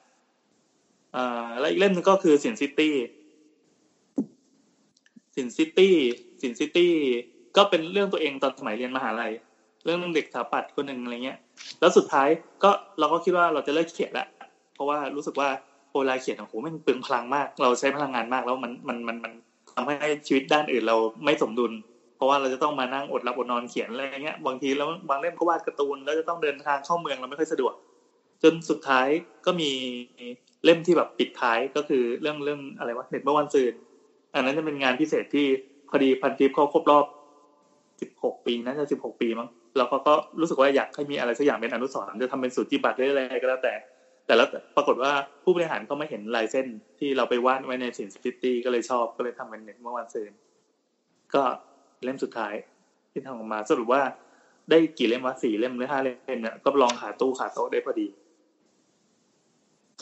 [1.15, 6.93] อ่าแล้วอีกเล่มนึงก็คือ Sin City Sin City Sin City
[7.57, 9.31] ก็เป็นเรื่องตัวเองตอนสมัยเรียนมหาลัย
[9.85, 11.39] เรื่องเด็กสถาปัตย์คนหนึ่งอะไรเงี้ย
[11.79, 12.27] แล้วสุดท้าย
[12.63, 14.27] ก็เราก็คิดว่าเราจะเลิกเขียนละ
[14.73, 15.49] เพราะว่ารู้สึกว่า
[15.99, 19.33] เวลาเขียนโอ้โหมันเปลืองพลังมาก เราใช้พลังงานมากแล้วมันมันมันมัน
[19.75, 19.95] ทำให้
[20.27, 21.71] ชีวิตด้านอื่นเราไม่สมดุล
[22.15, 27.73] เพราะว่าเราจะต้องมานั่งอดหลับอดนอนเขียนอะไรเงี้ยบางทีแล้วบางเล่มก็วาดการ์ตูนแล้วจะต้องเดินทางเข้าเมืองเราไม่ค่อยสะดวก
[28.43, 29.07] จนสุดท้าย
[29.45, 29.71] ก็มี
[30.63, 33.73] เล่มที่แบบปิดท้ายก็คือเรื่องเรื่องอะไรวะเน็ตเมื่อวันซืน
[34.33, 35.45] อันนั้นจะเป็นงานพิเศษที่
[35.89, 37.05] พอดีพันทิปเขาครบรอบ
[38.35, 39.47] 16ปีน่าจะ16ปีมั้ง
[39.77, 43.73] แล้วเขาก็รู้สึกว่าอยากให้มีอะไรสักอย่างเป็นอนุสรณ์จะทำเป็นสูตรบัตรหรืออะไรก็แล้วแต่
[44.25, 45.11] แต่แล้วปรากฏว่า
[45.43, 46.67] ผู้บริหารเขาไม่เห็นลายเส้น
[46.99, 50.31] ที่เราไปวาดไว้ใน Sin City ก็เลยชอบก็เลยทำเป็นเน็ตเมื่อวันซืน
[51.35, 51.43] ก็
[52.05, 52.53] เล่มสุดท้าย
[53.11, 54.01] ที่ทำออกมา สรุปว่า
[54.69, 58.07] ได้กี่เล่มวะสี่เล่มหรือห้าเล่มเนี่ยก็รองขาตู้ขาโต๊ะได้พอดี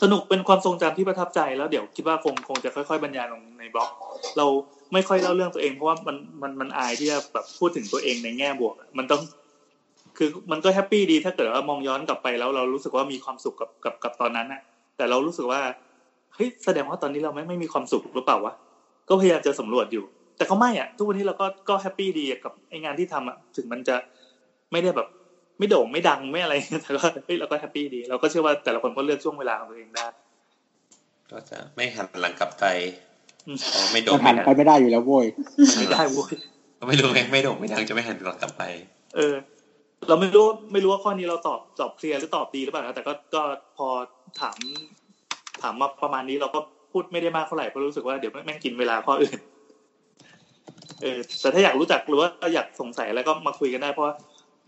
[0.02, 3.90] สนุกเป็นความทรงจำที่ประทับใจแล้วเดี๋ยวคิดว่าคงคงจะค่อยๆ บรรยายลงในบล็อก
[4.36, 4.46] เรา
[4.92, 9.20] ไม่ค่อยเล่าเรื่องตัวเองเพราะว่ามันมันมันอายที่จะแบบพูดถึงตัวเองในแง่บวก มันต้อง
[10.16, 14.60] คือมันก็แฮปปี้ดีถ้าเกิดว่ามองย้อนกลับไปแล้วเรารู้สึกว่ามีความสุขกับกับกับตอนนั้นนะ
[14.96, 15.60] แต่เรารู้สึกว่า
[16.34, 18.52] เฮ้ยแสดงว่าตอนนี้เราไม่ไม่มีความสุขหรือเปล่าวะ
[19.08, 20.04] ก็พยายามจะสำรวจอยู่
[20.36, 23.96] แต่เขาไม่อะ ทุกวันนี้เราก็ก็แฮปปี้ดีกับไองานที่ทำอะ ถึงมันจะ
[24.72, 25.08] ไม่ได้แบบ
[25.58, 30.06] ไม่โด่งไม่ดังไม่อะไรแต่ก็เฮ้ยเราก็แฮปปี้ดี เราก็เชื่อว่าแต่ละคนก็เลือกช่วงเวลาของตัวเองได้
[31.30, 32.64] ก็จะไม่หันหลังกลับไป
[33.46, 35.26] อืมอ๋อไม่โด่มังนหัไม่นดังไปไม่ได้อยู่แล้วโว้ย
[35.78, 36.34] ไม่ได้เว้ย
[36.78, 38.62] ก็ไม่รู้ไงไม่โด่งไม่ดังจะไม่หันหลังกลับไป
[39.16, 39.34] เออ
[40.08, 43.42] เราไม่รู้ไม่รู้ว่าข้อนี้เราตอบตอบเคลียร์หรือตอบดีหรือเปล่านะแต่ก็ก็
[43.76, 43.88] พอ
[44.40, 44.58] ถาม
[45.62, 46.60] ถามมาประมาณนี้เราก็
[46.92, 49.38] พูดไม่ได้มากเท่าไหร่เพราะรู้สึกว่าเดี๋ยวแม่งกินเวลาข้ออื่น
[51.02, 54.14] เออแต่ถ้าอยากรู้จักหรือว่าอยากสงสัยอะไรก็มาคุยกันได้เพราะว่า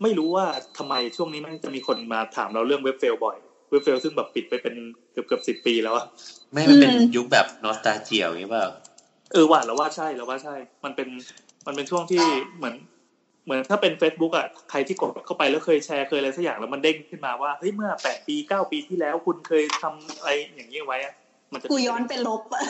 [0.03, 0.45] ไม่รู้ว่า
[0.77, 3.37] ทำไมช่วงนี้มันจะมีคนมาถามเราเรื่องเว็บเฟลบ่อย
[3.69, 4.75] เว็บเฟลซึ่งแบบปิดไปเป็น
[5.11, 6.05] เกือบเกือบสิบปีแล้วอะ
[6.51, 8.67] ไม่มันเป็นอืมยุคแบบนอสตาเจียวอย่างนี้เปล่า
[9.33, 11.07] เออว่าเราว่าใช่เราว่าใช่ มันเป็น
[11.65, 12.23] มันเป็นช่วงที่
[12.57, 12.75] เหมือน
[13.45, 21.13] เหมือนถ้าเป็น Facebook อะใครที่กดเข้าไปแล้วเคยแชร์เคยอะไรสักอย่างแล้วมันเด้งขึ้นมาว่าเฮ้ยเมื่อแปดปีเก้าปีที่แล้วคุณเคยทำอะไรอย่างนี้ไว้อะ
[21.53, 22.61] มันจะกูย้อนไปลบอะ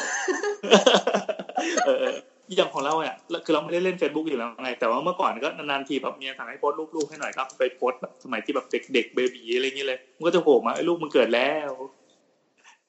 [1.85, 11.71] เออเอออย่างของเราเนี่ยคือเราไม่ได้เล่น Facebook อยู่แล้วไงแต่ว่าเมื่อก่อนก็นานๆทีแบบเมียสั่งให้โพสต์รูปๆให้หน่อยครับไปโพสต์แบบสมัยที่แบบเด็กๆเบบีอะไรอย่างเงี้ยเลยมันก็จะโผล่มาไอ้ลูกมึงเกิดแล้ว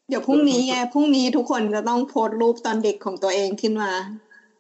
[0.09, 3.92] เดี๋ยวพรุ่งนี้ไงพรุ่งนี้ทุกคนจะต้องโพสต์รูปตอนเด็กของตัวเองขึ้นมา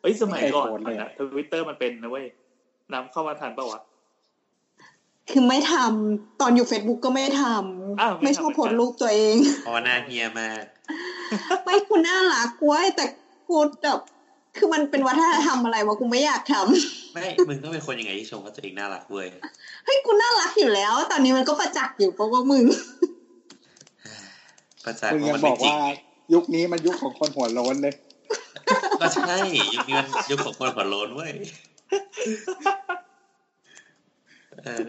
[0.02, 2.26] เอ้ยสมัยก่อนไม่เคยโพสต์เลยนะทวิตเตอร์มันเป็นนะเว้ย
[2.92, 3.80] น้ำเข้ามาทันปะวะ
[5.30, 7.42] คือไม่ทำตอนอยู่ Facebook ก็ไม่ท
[8.00, 10.62] อ้าวำไม่ไม่ทำชอบโพสต์รูปตัวเองเพราะว่าหน้าเฮียมาก
[11.64, 13.04] ไม่คุณน่ารักเว้ยแต่
[13.48, 14.00] กูแบบ
[14.58, 19.26] คือมันเป็นวัฒนธรรมอะไรวะกูไม่อยากทำไม่มึงก็เป็นคนยังไงที่ชมว่าตัวเองน่ารักเว้ย
[19.84, 22.64] เฮ้ยกูน่ารักอยู่แล้ว ตอนนี้มันก็ประจักษ์อยู่เพราะว่ามึง
[24.84, 25.78] ประจักษ์มึงว่ายังมันบไม่อกจริงว่า
[26.34, 27.94] ยุคนี้มันยุคของคนหัวโล้นเลย
[29.00, 29.36] ก็ใช่
[29.74, 31.32] ยุคนี้มันยุคของคนหัวโล้นเว้ย
[34.64, 34.84] เออ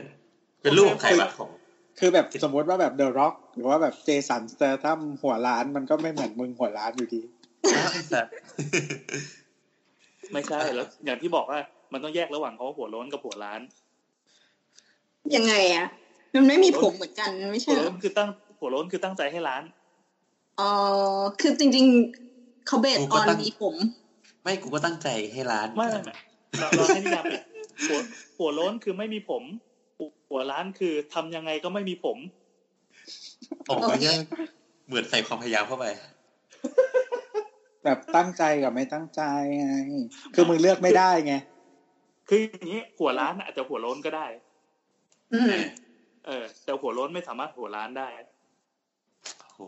[0.62, 1.50] เป็นรูปของใครวะของ
[2.00, 7.22] คือแบบสมมติว่าแบบเดอะร็อกหรือว่าแบบเจสันสเตอร์ทัมหัวล้านมันก็ไม่เหมือนมึงหัวล้านอยู่ดี
[7.76, 7.92] อ้าว
[10.30, 11.60] ไอ้สัตว์ไม่ใช่แล้ว อย่างที่บอกว่า
[11.94, 13.62] มันต้องแยกระหว่างเขาหัวโล้นกับหัวล้าน
[15.36, 15.88] ยังไงอะ
[16.36, 19.64] มันไม่มีผมเหมือนกันไม่หัใช่วเหรโล้อนคือตั้งหัวโล้นคือตั้งใจให้ล้าน
[20.60, 20.72] อ๋อ
[21.42, 21.86] คือจริง
[22.26, 23.76] ๆเขาเบสออนมีผม
[24.44, 26.16] ไม่กูก็ตั้งใจให้ร้านไม่ไม่ไม่
[26.60, 27.42] เราเราให้นิยามผิด
[27.88, 28.00] หัว
[28.38, 29.44] หัวโล้นคือไม่มีผม
[30.30, 32.18] หัวล้านคือทำยังไงก็ไม่มีผม
[33.68, 34.16] โอ้โหเนี่ย
[34.88, 35.86] เหมือนใส่ความพยายามเข้าไป
[37.84, 39.22] แบบตั้งใจกับไม่ตั้งใจ
[39.60, 39.76] ไง
[40.36, 41.34] คือมึงเลือกไม่ได้ไง
[42.30, 44.28] คืออย่างนี้หัวล้านอาจจะหัวโล้นก็ได้
[45.34, 45.54] อืม
[46.26, 48.08] เออ แต่หัวโล้นไม่สามารถหัวล้านได้
[49.40, 49.60] โอ้โห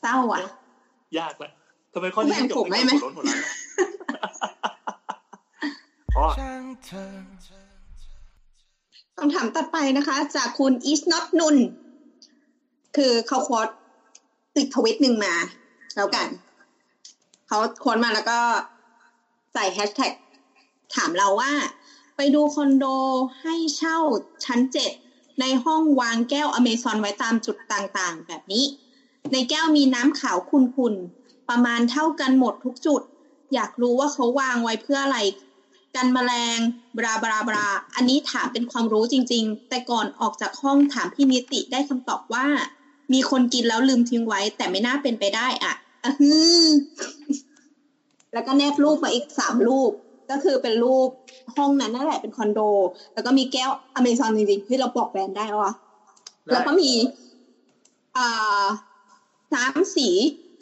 [0.00, 0.38] เศร้าอะ
[1.18, 1.50] ยากละ
[1.92, 3.52] ทำไมข้อนี้แบ่งผมได้ไหมหัวโล้นหัวล้านอะ
[6.16, 7.10] อ๋อช่างเธอ
[9.18, 11.56] คำถามตัดไปนะคะ จากคุณ is not นุน
[12.96, 13.68] คือเขาโควอต
[14.56, 15.34] ติดทวิตหนึ่งมา
[15.96, 16.28] แล้วกัน
[17.54, 18.38] เขาค้ดมาแล้วก็
[19.52, 20.12] ใส่แฮชแท็ก
[20.94, 21.52] ถามเราว่า
[22.16, 22.84] ไปดูคอนโด
[23.42, 23.98] ให้เช่า
[24.44, 24.92] ชั้นเจ็ด
[25.40, 28.64] ในห้องวางแก้วอเมซอนไว้ตามจุดต่างๆ แบบนี้
[29.32, 33.02] ในแก้วมีน้ำขาวขุ่นๆ ประมาณเท่ากันหมดทุกจุด
[33.54, 35.18] อยากรู้ว่าเขาวางไว้เพื่ออะไร
[35.96, 36.58] กันแมลง
[36.98, 42.46] บราบราบราอันนี้ถามเป็นความรู้จริง ๆ แต่ก่อนออกจากห้องถามพี่นิติได้คำตอบว่า
[43.12, 45.74] มีคนกินแล้วลืมทิ้งไว้ แต่ไม่น่าเป็นไปได้อะ
[48.32, 49.90] แล้วก็แนบรูปมาอีกสามรูป
[50.30, 51.08] ก็คือเป็นรูป
[51.56, 52.60] ห้องนั้นนั่นแหละเป็นคอนโด
[53.14, 55.72] แล้วก็มีแก้วอเมซอนจริงๆที่เราบอกแบรนด์ได้วะ
[56.52, 56.90] แล้วก็มี
[58.16, 58.64] อ่า
[59.54, 60.08] น้ำสี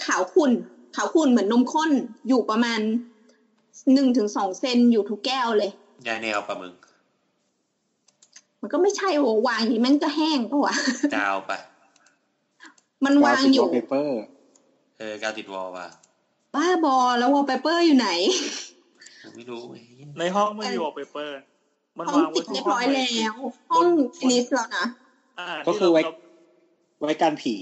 [0.04, 0.52] ขาวขุ่น
[0.96, 1.90] ขาวขุ่นเหมือนนมข้น
[2.28, 2.80] อยู่ประมาณ
[3.92, 5.70] หนึ่งถึงสองเซนอยู่ทุกแก้วเลย
[6.06, 6.72] ยาแนวปะมึง
[8.60, 10.74] มันก็ไม่ใช่โววางอย่างนี้มันก็แห้งปะวะ
[11.14, 11.58] กาวปะ
[13.04, 13.68] มันวางอยู่
[15.00, 15.86] เปเปอร์เออกาวติดวอลปะ
[16.54, 18.08] บ้าบอแล้ววอลเปเปอร์อยู่ไหน
[19.22, 21.38] ผมไม่รู้ไอ้เหี้ยในห้องไม่มีวอลเปเปอร์
[21.98, 23.36] มันห้องวางไว้ติดทุกเรียบห้องร้อยเลยแล้ว
[23.70, 23.86] ห้อง
[24.30, 24.86] ลิสต์แล้วนะ
[25.38, 26.12] อ่าก็คือไว้ที่เรา
[27.00, 27.56] ไว้การผี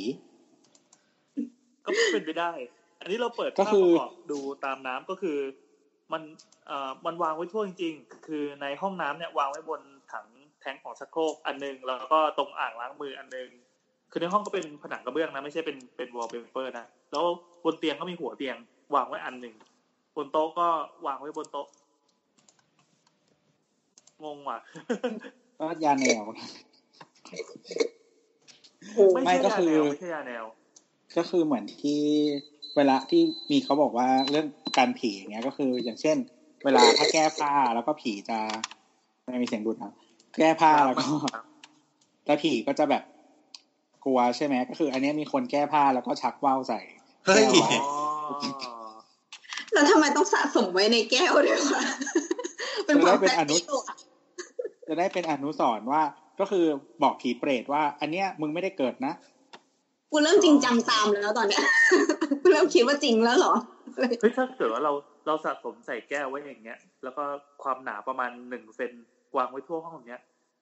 [1.84, 2.52] ก็เป็นไปได้
[3.00, 5.38] อันนี้เราเปิดก็ภาพคืปอระกอบดูตามน้ำก็คือ
[6.12, 6.22] มัน
[6.66, 9.80] เอ่อมันวางไว้ทั่วจริงๆ คือในห้องน้ำเนี่ยวางไว้บน
[10.12, 10.26] ถัง
[10.60, 13.48] แทงของชักโครกอันหนึง แล้วก็ตรงอ่างล้างมืออันหนึ่ง
[14.10, 17.24] คือในห้องก็เป็นผนังกระเบื้องนะไม่ใช่เป็นเป็นวอลเปเปอร์นะแล้ว
[17.64, 18.56] บนเตียงก็มีหัวเตียง
[18.94, 19.54] วางไว้อันหนึ่ง
[20.16, 20.68] บนโต๊ะก็
[21.06, 21.66] วางไว้บนโต๊ะ
[24.24, 24.58] งงว่ะ
[25.60, 26.22] ก็ยาแนว
[29.14, 30.44] ไม่ไม่ใช่ก็ยาคือแนวไม่ใช่ยาแนว
[31.16, 32.00] ก็คือเหมือนที่
[32.76, 34.46] เวลาที่มีเขาบอกว่าเรื่อง
[34.78, 36.16] กันผีอย่างเงี้ยก็คือ อย่างเช่น
[36.64, 38.38] เวลาถ้าแก้ผ้าแล้วก็ผีจะ
[39.24, 39.92] ไม่มีเสียงดูดครับ
[40.40, 41.06] แก้ผ้าแล้วก็
[42.26, 43.02] แล้วผีก็จะแบบ
[44.04, 46.80] กลัวใช่ไหมก็คือ อันเนี้ยมีคนแก้ผ้าแล้วก็ชักว่าวใส่
[47.26, 48.76] เฮ้ยแก้วไว้อ๋อ
[49.72, 51.82] แล้วทำไมต้องสะสมไว้ในแก้วด้วยวะ
[52.86, 53.82] เป็นความแปลกที่ตัว
[54.88, 56.02] จะได้เป็นอนุสรณ์ว่า
[56.40, 56.64] ก็คือ
[57.02, 59.14] บอกผีเปรตว่า อันเนี้ยมึงไม่ได้เกิดนะ
[60.12, 61.64] กูเริ่มจริงจังตามแล้วตอนเนี้ย
[62.40, 63.54] กูเริ่มคิดว่าจริงแล้วเหรอ
[64.20, 64.92] เฮ้ยถ้าเกิดว่าเรา
[65.26, 67.24] เราสะสมใส่แก้วไว้อย่างเงี้ย แล้วก็
[67.62, 68.92] ความหนาประมาณหนึ่งเซน
[69.36, 70.20] วางไว้ทั่วห้องเนี้ย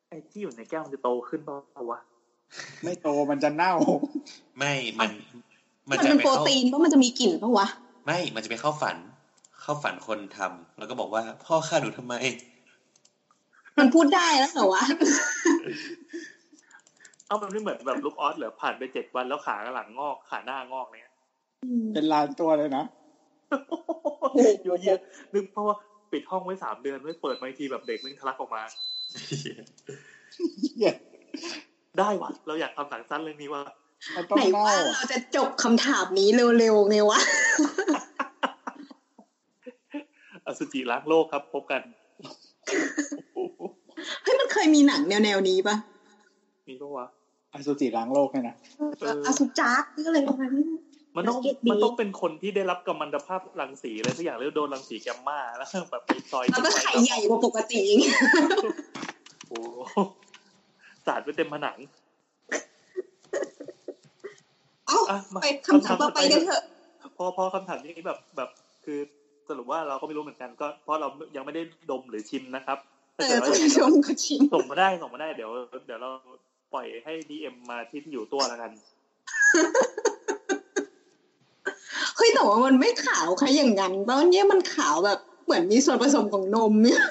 [0.09, 2.01] ไอ้ที่อยู่ในแก้วมันจะโตขึ้นเปล่าวะ
[2.85, 3.75] ไม่โตมันจะเน่า
[4.59, 5.11] ไม่มัน
[5.91, 7.69] มัมันนจะเป็นไปโปรเข้าตีนเพราะมันจะมีกลิ่นปะวะ
[8.07, 8.97] ไม่มันจะไปเข้าฝัน
[9.63, 12.15] เข้าฝันคนทำแล้วก็บอกว่า พ่อฆ่าหนูทำไม
[13.79, 14.85] มันพูดได้แล้วเหรอวะ
[17.27, 21.11] เอ้ามันไม่เหมือนแบบลูกออสเหรอผ่านไปเจ็ดวันแล้วขาหลังงอกขาหน้างอกเนี่ย
[21.93, 22.85] เป็นล้านตัวเลยนะ
[24.65, 24.99] เยอะแยะ
[25.35, 25.77] นึกเพราะว่า
[26.13, 28.63] ปิดห้องไว้สามเดือนไม่เปิดมาอีกทีแบบเด็กมึงทะลักออกมา
[30.61, 30.93] เหี้ย
[31.99, 33.63] ได้ว่ะเราอยากทำหนังสั้นเรื่องนี้ว่า
[34.17, 36.29] มันต้องไหนเน่าว่าอะเราจะจบคำถามนี้
[36.59, 37.21] เร็วๆไงวะ
[40.47, 41.83] อสุจิล้างโลกครับ พบกัน
[44.23, 45.77] เฮ้ยมันเคยมีหนังแนวๆนี้ปะ
[46.69, 47.07] มีปะวะ
[47.53, 48.57] อสุจิล้างโลกเนี่ยนะ
[49.01, 50.67] เอออสุจักหรืออะไรประมาณนี้
[51.17, 58.17] มันต้องเก็ตดีมันต้องเป็นคนที่ได้รับกัมมันตภาพรังสีอะไรสักอย่างหรือโดนรังสีแกมมาแล้วแบบไปซอยแล้วก็ไข่ใหญ่กว่าปกติอย่างเงี้ย
[59.49, 59.99] โอ้โห
[61.07, 61.79] สาดไปเต็มผนัง
[64.87, 66.63] เอ้าอะมาไปคำถามต่อไปกันเถอะ
[67.17, 68.49] พอพอคำถามนี้แบบแบบ
[68.85, 68.99] คือ
[69.49, 72.79] สรุปว่าเราก็ไม่รู้เหมือนกัน ก็เพราะเรายังไม่ได้ดมหรือชิมนะครับ
[73.17, 75.51] เอถ้าอเกิดว่าท่านผู้ชมก็ชิมส่งมาได้ส่งมาได้เดี๋ยว
[75.87, 76.11] เดี๋ยวเรา
[76.73, 78.71] ปล่อยให้ดีเอ็มมาที่ที่อยู่ตัวแล้วกัน
[82.17, 87.03] เฮ้ยแต่ว่ามันไม่ขาวแค่อย่างนั้นตอนนี้มันขาวแบบเหมือนมีส่วนผสมของนมเนี่ย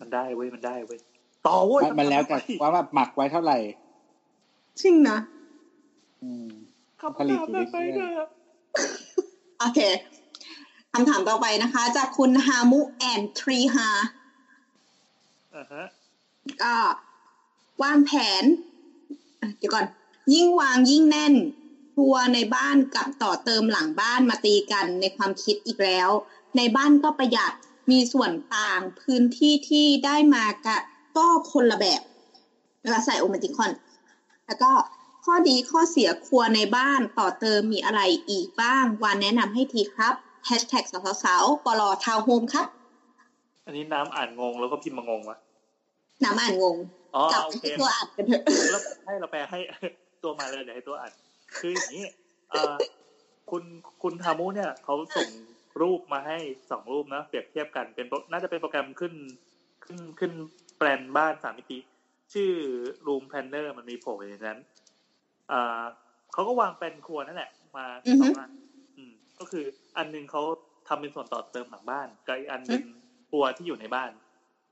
[0.00, 0.98] มันได้เว้ยมันได้เว้ย
[1.46, 3.58] ต่อเว้ยมันมันแล้วแต่ว่าแบบหมักไว้เท่าไหร่
[4.80, 5.18] จริงนะ
[6.22, 6.48] อืม
[7.00, 8.28] คำถามต่อไปเถอะ
[9.58, 9.80] โอเค
[10.92, 13.88] คำถามต่อไปนะคะ จากคุณฮามุแอนทรีฮา
[15.54, 15.84] อ่าฮะ
[16.62, 16.74] ก็
[17.82, 18.10] วางแผ
[18.42, 18.44] น
[19.40, 19.86] อะเดี๋ยวก่อน
[20.34, 21.34] ยิ่งวางยิ่งแน่น
[21.94, 26.08] ครัวในบ้านกับต่อเติมหลังบ้านมาตีกันในความคิดอีกแล้ว
[26.56, 27.52] ในบ้านก็ประหยัด
[27.90, 30.78] มีส่วนต่างพื้นที่ที่ได้มากะ
[31.16, 32.00] ก็คนละแบบ
[32.82, 33.70] เวลาใส่โอเมติคอน
[34.46, 34.70] แล้วก็
[35.24, 38.00] ข้อดีข้อเสียครัวในบ้านต่อเติมมีอะไร
[38.30, 40.14] อีกบ้างวานแนะนำให้ทีครับ
[40.46, 40.84] แฮชแท็ก
[41.22, 42.66] สาวๆปลอทาวโฮมครับ
[43.64, 45.38] อันนี้น้ำอ่านงงแล้วก็พิมพ์มางงวะ
[46.24, 46.76] น้ำอ่านงง
[47.14, 49.58] อ๋อจับโอไปเคที่ตัวอ่านกันเถอะแล้วให้เราแปลให้
[50.22, 51.12] ตัวมาเลยเดี๋ยวให้ตัวอ่าน
[51.58, 52.04] คืออย่างนี้
[52.50, 52.74] เอ่อ
[53.50, 53.62] คุณ
[54.02, 55.28] คุณทามุเนี่ยเขาส่ง
[55.80, 56.38] รูปมาให้
[56.70, 59.12] สองรูปนะเปรียบเทียบกันเป็นโปรน่าจะเป็นโปรแกรมขึ้น
[59.84, 60.32] ขึ้นขึ้น
[60.80, 61.78] แปลนบ้านสามมิติ
[62.32, 62.52] ชื่อ
[63.06, 64.60] Room Planner มันมีโผล่อยู่ในนั้น
[65.52, 65.84] อ่า
[66.32, 68.50] เขาก็วางแปลนครัวนั่นแหละ มาอือสฮึองอัน
[68.96, 69.64] อืมก็คือ
[69.96, 70.42] อันหนึงเขา
[70.88, 72.82] ทำเป็นส่วนต่อเติมหลังบ้านกับอีกอันหนึ่ง
[73.30, 74.10] ครัวที่อยู่ในบ้าน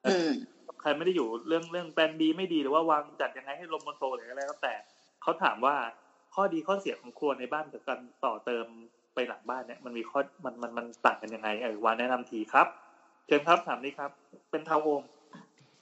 [0.07, 0.29] อืม
[0.81, 4.75] ใครไม่ได้อยู่เรื่องเรื่องแปลนดีไม่ดีหรือว่าวางจัดยังไงให้ลมมันโตหรืออะไรก็แต่
[5.23, 5.77] เขาถามว่า
[6.35, 8.67] ข้อดีข้อเสียของครัวในบ้านกับการต่อเติม
[9.15, 12.67] ไปหลังบ้านเนี่ยมันมีข้อมันมันมันต่างกันยังไงเออวานแนะนำทีครับ
[13.27, 14.11] เชิญครับถามนี้ครับ
[14.51, 15.03] เป็นทาวน์โฮม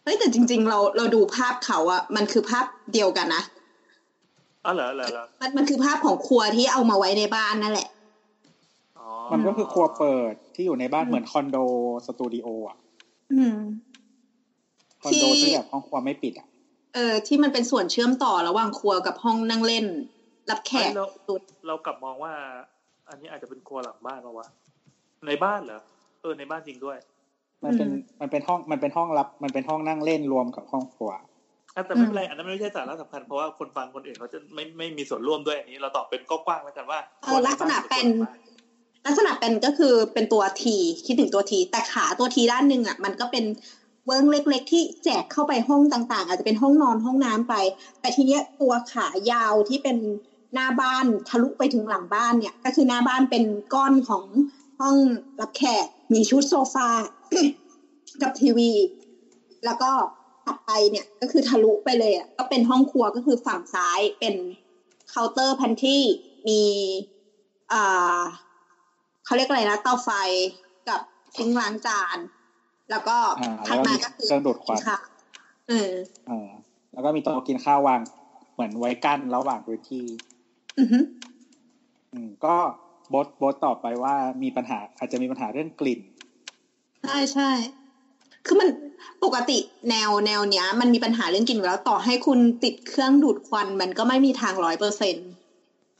[0.06, 3.42] เฮ้ยแต่จริง ๆ เราเราดูภาพเขาอะมันคือภาพเดียวกันนะ
[4.64, 7.88] อ๋อเหรอเหรอเหรอมันมันคือภาพของครัวที่เอามาไว้ในบ้านนั่นแหละ
[8.98, 11.56] อ๋อมันก็คือครัวเปิดที่อยู่ในบ้านเหมือนคอนโด
[12.06, 12.76] สตูดิโออะ
[13.32, 13.58] อืม
[15.02, 16.46] คอนโดที่ที่แบบห้องครัวไม่ปิดอะ
[16.94, 19.86] เออที่มันเป็นส่วนเชื่อมต่อระหว่างครัวกับห้องนั่งเล่น
[20.50, 22.32] รับแขกเราสุดเรากลับมองว่า
[23.08, 24.46] อันนี้อาจจะเป็นครัวหลังบ้านปะวะ
[25.26, 25.80] ในบ้านเหรอ
[26.20, 26.98] เออในบ้านจริงด้วย
[27.64, 27.88] มันเป็น
[28.20, 38.06] มันเป็นห้องมันเป็นห้องรับ มันเป็นห้องนั่งเล่นรวมกับห้องครัวอะแต่ไม่เป็นไรอันนั้นไม่ใช่สาระสำคัญเพราะว่าคนฟังคนอื่นเขาจะไม่ไม่มีส่วนร่วมด้วยอันนี้เราตอบเป็นกว้างๆแล้วกันว่าเออลักษณะเป็น
[39.06, 40.76] ลักษณะเป็นก็คือเป็นตัวที
[41.06, 43.44] คิดถึงตัวทีแต่ขาตัวทีด้านหนึ่งอะ มันก็เป็น
[44.06, 47.54] เวิ้งเล็ก ๆ ที่แจกเข้าไปห้องต่างๆ อาจจะเป็นห้องนอนห้องน้ำไป
[48.00, 49.96] แต่ทีเนี้ยตัวขายาวที่เป็น
[50.54, 53.44] หน้าบ้านทะลุไปถึงหลังบ้านเนี่ย ก็คือหน้าบ้านเป็น
[53.74, 54.24] ก้อนของ
[54.80, 54.96] ห้อง
[55.40, 56.88] รับแขกมีชุดโซฟา
[58.22, 58.70] กับทีวี
[59.64, 59.90] แล้วก็
[60.44, 64.34] ถัดไปเนี่ยก็คือทะลุไปเลยอะก็เป็นห้องครัวก็คือฝั่งซ้ายเป็น
[65.10, 66.02] เคาน์เตอร์ pantry
[66.48, 66.62] มี
[67.72, 68.20] อ่า
[69.24, 70.10] เขาเรียกอะไรนะเตาไฟ
[70.88, 71.00] กับ
[71.36, 72.18] ซิงค์ล้างจาน
[72.90, 74.98] แล้วก็อ่าถัดแล้วก็มามีก็คือเครื่องดูดควันค่ะ
[75.68, 75.92] เออ
[76.26, 76.48] เออ
[76.92, 78.00] แล้วก็มีโต๊ะกินข้าววาง
[78.52, 80.04] เหมือนไว้กั้นระหว่างพื้นที่
[80.78, 80.98] อือฮึ
[82.12, 82.56] อืมก็
[83.10, 86.00] โบทโบทตอบไปว่ามีปัญหาอาจจะมีปัญหาเรื่องกลิ่น
[87.06, 87.50] ใช่ใช่
[88.46, 88.68] คือมัน
[89.24, 89.58] ปกติ
[89.90, 95.16] แนวแนวเนี้ย มันมีปัญหาเรื่องกลิ่นอยู่แล้วต่อให้คุณติดเครื่องดูดควัน มันก็ไม่มีทางร้อยเปอร์เซ็น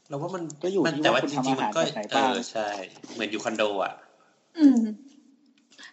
[0.09, 2.67] เราว่ามันก็อยู่มันที่แต่ว่าว่าคุณจทำริงอาๆมัหารนก็จากไหนเอบ้างอใช่
[3.13, 3.93] เหมือนอยู่คอนโดอะ
[4.57, 4.79] อืม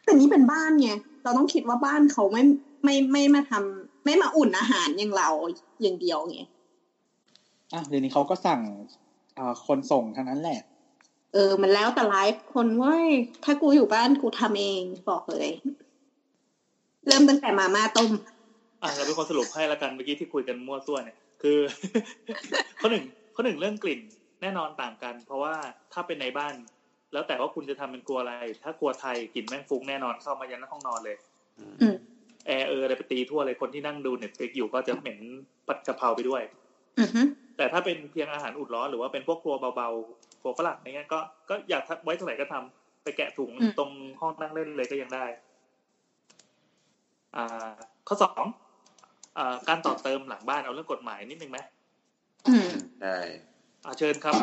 [0.05, 0.91] แต่นี่เป็นบ้านไง
[1.23, 2.43] เราต้องคิดว่าบ้านเขาไม่
[2.85, 5.29] ไม่ไม่มาทำไม่มาอุ่นอาหารอย่างเรา
[5.83, 6.39] อย่างเดียวไง
[7.73, 8.61] อะเดี๋ยวนี้เขาก็สั่ง
[9.39, 10.61] อ่าคนส่งทั้งนั้นแหละ
[11.35, 13.07] เออ มันแล้วแต่ไลฟ์คนเว้ย
[13.45, 15.49] ถ้ากูอยู่บ้านกูทำเองบอกเลย
[17.07, 18.11] เริ่มตั้งแต่มาม่าต้ม
[18.83, 21.59] อะเราเป็นคนสรุปให้ละกันเมื่อกี้ที่คุยกันมั่วซั่วเนี่ย คือ
[22.81, 23.05] ข้อหนึ่ง
[23.35, 24.01] ข้อหนึ่งเรื่องกลิ่น
[24.43, 25.55] แน่นอนต่างกัน เพราะว่า
[25.93, 26.55] ถ้าเป็นในบ้าน
[27.13, 31.17] แล้วแต่ว่าคุณจะทำเป็นครัวอะไร ถ้าครัวไทยกลิ่นแม่งฟุ้งแน่นอนเข้ามายันห้องนอนเลย
[31.81, 31.97] อืม
[32.47, 35.19] แอร์เอออะไรไปตีทั่วเลยคนที่นั่งดู Netflix อยู่ก็จะเหม็น
[35.67, 36.43] ปัดกะเพราไปด้วย
[37.01, 37.23] อือฮึ
[37.57, 39.89] แต่ถ้าเป็นเพียงอาหารอุ่นร้อนหรือว่าเป็นพวกครัวเบา
[40.45, 43.91] ๆครัวฝรั่งอะไรเงี้ยก็ก็อยากไว้ตรงไหนก็ทำไปแกะถุงตรง
[44.21, 45.25] ห้องนั่งเล่นเลยก็ยังได้
[47.37, 47.75] อ่า
[48.09, 48.45] ข้อสอง
[49.39, 51.59] อ่าการต่อเติมหลังบ้านเอาเรื่องกฎหมายนิดนึงไหม
[52.49, 52.71] อืม
[53.01, 53.17] ใช่
[53.85, 54.35] อ่าเชิญครับ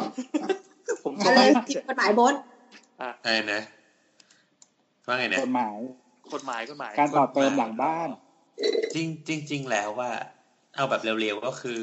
[1.04, 2.34] ผมชอะอบไรมากผิดกฎหมายบด
[3.02, 3.62] อ่าไอ้นะ
[5.08, 5.76] ว่าไงเนี่ยกฎหมาย
[6.34, 8.10] กฎหมายกฎหมาย การต่อเติมหลังบ้าน
[8.94, 10.12] จริงจริงจริงๆแล้วว่า
[10.76, 11.82] เอาแบบเร็วๆก็คือ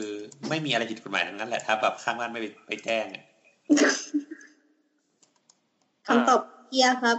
[0.49, 3.25] ไม่มีอะไรผิดกฎหมายทั้งนั้นแหละถ้าแบบข้างบ้านไม่ไปไปแจ้งอะ
[6.07, 7.17] คำตอบเกียร์ครับ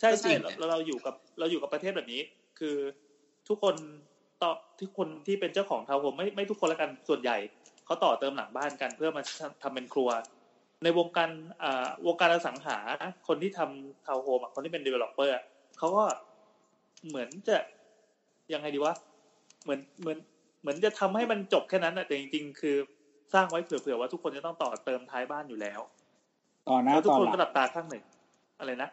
[0.00, 2.20] ใช่ใช่เราเราอยู่กับเราอยู่กับประเทศแบบนี้
[2.58, 2.76] คือ
[3.48, 3.74] ทุกคน
[4.42, 7.36] ต่อทุกคนที่เป็นเจ้าของทาวน์โฮมไม่ไม่ทุกคนละกันส่วนใหญ่
[7.84, 9.22] เขาต่อเติมหลังบ้านกันเพื่อมา
[9.62, 10.08] ทำเป็นครัว
[10.82, 11.30] ในวงการ
[11.62, 12.78] อ่าวงการอสังหา
[13.28, 15.42] คนที่ทำทาวน์โฮมอะคนที่เป็น developer อะ
[15.78, 16.04] เขาก็
[17.08, 17.56] เหมือนจะ
[18.52, 18.94] ยังไงดีวะ
[19.62, 20.18] เหมือนเหมือน
[20.60, 22.76] เหมือนจะทำให้มันจบแค่นั้นอะแต่จริงๆ คือ
[23.34, 25.80] สร้างไว้เผื่อๆว่าทุกคนจะต้องต่อเติมท้ายบ้านอยู่แล้ว
[26.68, 28.04] ต่อหน้าแล้วทุกต่อคนหลัก็งหลับตาข้างหนึ่ง
[28.58, 28.90] อะไรนะ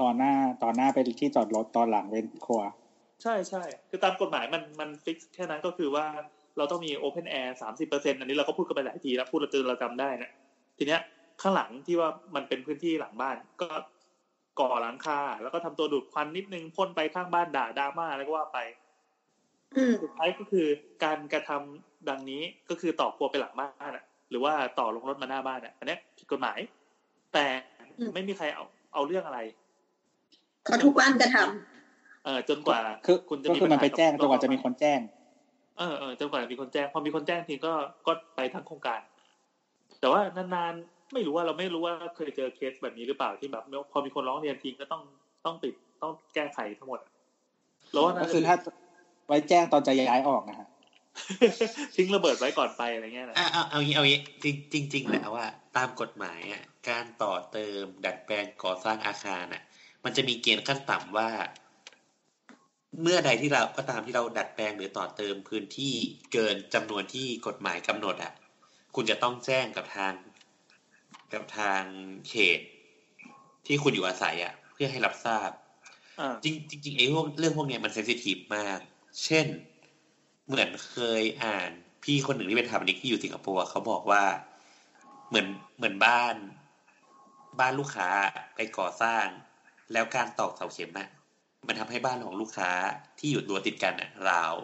[0.00, 2.62] ต่อหน้าต่อหน้าเป็นที่จอดรถตอนหลังเป็นครัว
[3.22, 6.06] ใช่ใช่ คือตามกฎหมายมันมันฟิกแค่นั้นก็คือว่า
[6.56, 10.30] เราต้องมี Open Air สามสิบเปอร์เซ็นอันนี้เราก็พูดกันไปหลายทีแล้วพูดเราจนเราจำได้นะ
[10.78, 11.00] ทีเนี้ย
[11.40, 13.68] ข้างหลังที่ว่ามันเป็นพื้นที่หลังบ้านก็
[14.60, 18.58] ก่อหลังคาแล้วก็ทำตัวดูดควันนิดนึงพ่นไปข้างบ้านด่าดราม่าแล้วก็ว่าไป
[19.76, 20.66] อืม สุดท้ายก็คือ
[21.04, 26.58] การกระทำ ดังนี้ก็คือต่อครัวไปหลังบ้านอะหรือว่าต่อลงรถมาหน้าบ้านอะอันเนี้ยผิดกฎหมาย
[27.34, 27.46] แต่
[27.98, 29.38] อืมไม่มีใครเอาเอาเรื่องอะไร
[30.64, 31.36] เขาทุกบ้านกระท
[32.24, 35.00] เออจนกว่าคือคุณจะก็มีคือมันไปปัญหาแจ้งกับจนกว่าจะมีคนแจ้ง
[35.78, 37.72] เออเออจนกว่าจะมีคนแจ้งพอมีคนแจ้งทีก็
[38.06, 39.00] ก็ไปทั้งโครงการ
[40.00, 45.02] แต่ว่านานๆไม่รู้ว่าเราไม่รู้ว่าเคยเจอเคสแบบนี้หรือเปล่าที่แบบพอมีคนร้องเรียนทีก็ต้อง
[45.44, 47.00] ต้องติดต้องแก้ไขทั้งหมด
[47.92, 48.56] แล้วว่าก็คือถ้า
[49.26, 50.68] ไว้แจ้งตอนจะย้ายออกนะฮะ
[51.94, 54.20] ทิ้งระเบิดไว้ก่อนไปอะไรเงี้ยนะอะเอาเอางี้เอางี้
[54.72, 55.46] จริงจริงๆแล้วว่า
[55.76, 59.62] ตามกฎหมายอะการต่อเติมดัดแปลงก่อสร้างอาคารอะ
[60.04, 61.30] มันจะมีเกณฑ์ขั้นต่ำว่า
[63.02, 65.94] เมื่อใดที่เราก็ตามที่เราดัดแปลงหรือต่อเติมพื้นที่
[66.32, 68.32] เกินจำนวนที่กฎหมายกำหนดอะ
[68.94, 70.12] คุณจะต้องแจ้งกับทาง
[71.32, 71.82] กับทาง
[72.28, 72.60] เขต
[73.66, 75.50] ที่คุณอยู่อาศัยอะ เพื่อให้รับทราบ
[76.20, 78.78] อ่าจริงจริงๆไอ้พวกเรื่องพวกเนี้ยมันเซนซิทีฟมาก
[79.24, 79.46] เช่น
[80.48, 81.70] เหมือนเคยอ่าน
[82.04, 84.24] พี่คนหนึ่งที่เป็นสถาปนิกที่อยู่สิงคโปร์เขาบอกว่า
[85.28, 85.46] เหมือน
[85.76, 86.34] เหมือนบ้าน
[87.60, 88.08] บ้านลูกค้า
[88.54, 89.26] ไปก่อสร้าง
[89.92, 91.08] แล้วการตอกเสาเข็มอะ
[91.66, 92.70] มันทำให้บ้านของลูกค้า
[93.18, 94.54] ที่อยู่รั้วติดกันอะร้าว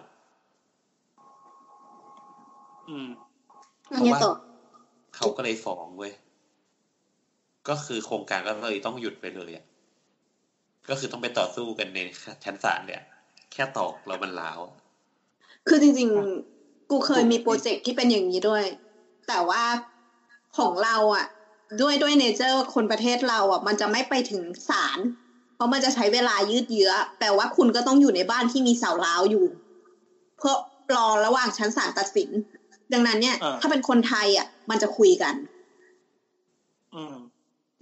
[2.88, 4.30] อืมำมันจะต่อ
[5.16, 6.12] เขาก็เลยฟ้องเว้ย
[7.68, 9.64] ก็คือโครงการก็เลยต้องหยุดไปเลยอะ
[10.88, 11.98] ก็คือต้องไปต่อสู้กันใน
[12.44, 13.02] ชั้นศาลเนี่ย
[13.52, 14.60] แค่ตอกแล้วมันร้าว
[15.68, 18.64] คือจริงๆ กูเคยมีโปรเจกต์ที่เป็นอย่างนี้ด้วย
[19.28, 19.62] แต่ว่า
[20.58, 21.26] ของเราอะ
[21.80, 24.98] ด้วยด้วยเนเจอร์คนประเทศเราอะ มันจะไม่ไปถึงศาล
[25.54, 29.46] เพราะมันจะใช้เวลายืดเยื้อ แปลว่าคุณก็ต้องอยู่ในบ้านที่มีเสาร้าวอยู่
[30.38, 30.54] เพื่อ
[30.94, 32.30] รอระหว่างชั้นศาลตัดสิน
[32.92, 35.34] ดังนั้นเนี่ยอ่าถ้าเป็นคนไทยอะ มันจะคุยกัน
[36.94, 37.16] อืม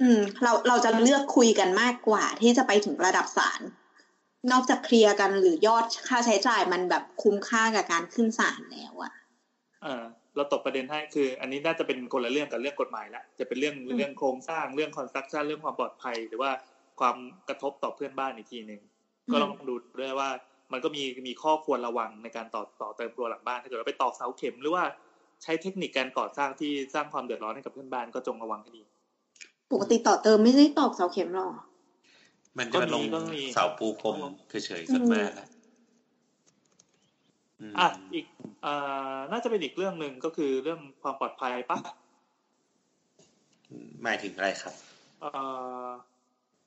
[0.01, 3.61] อืม เราเราจะเลือกคุยกันมากกว่าที่จะไปถึงระดับศาล
[4.51, 9.13] นอกจากเคลียร์กันหรือยอดค่าใช้จ่ายมันแบบคุ้มค่ากับการขึ้นศาลแล้วอะ
[9.85, 10.05] อ่า
[10.37, 16.51] เราตกประเด็นให้คือ อันนี้น่าจะเป็นคนละเรื่องกับเรื่องกฎหมายละจะเป็นเรื่องเรื่องโครงสร้างเรื่องคอนสตรักชั่นเรื่องความปลอดภัย หรือว่า
[17.01, 17.17] ความ
[17.49, 18.81] กระทบต่อเพื่อนบ้านอีกทีหนึ่ง
[19.31, 20.31] ก็ลองดูด้วยว่า
[20.73, 24.85] มันก็มีมีข้อควรระวังในการต่อต่อเติมตัวหลังบ้านถ้าเกิดว่าไปตอกเสาเข็มหรือว่า
[25.43, 28.83] ใช้เทคนิคการก่อสร้างที่สร้างความเดือดร้อนให้กับเพื่อนบ้านก็จงระวังให้ดี
[29.71, 31.49] ปกติต่อเติมไม่ได้ตอกเสาเข็มหรอ
[32.59, 34.17] มันจะมาลงก็มีเสาปูพรม
[34.49, 35.47] เฉยๆส่วนมากอะ
[37.77, 38.25] มอะอีก
[38.65, 41.79] อ่าน่าจะเป็นอีกเรื่องหนึ่งก็คือเรื่องความปลอดภัยปะ
[44.03, 44.75] หมายถึงอะไรครับ
[45.21, 45.29] เอ่
[45.87, 45.89] อ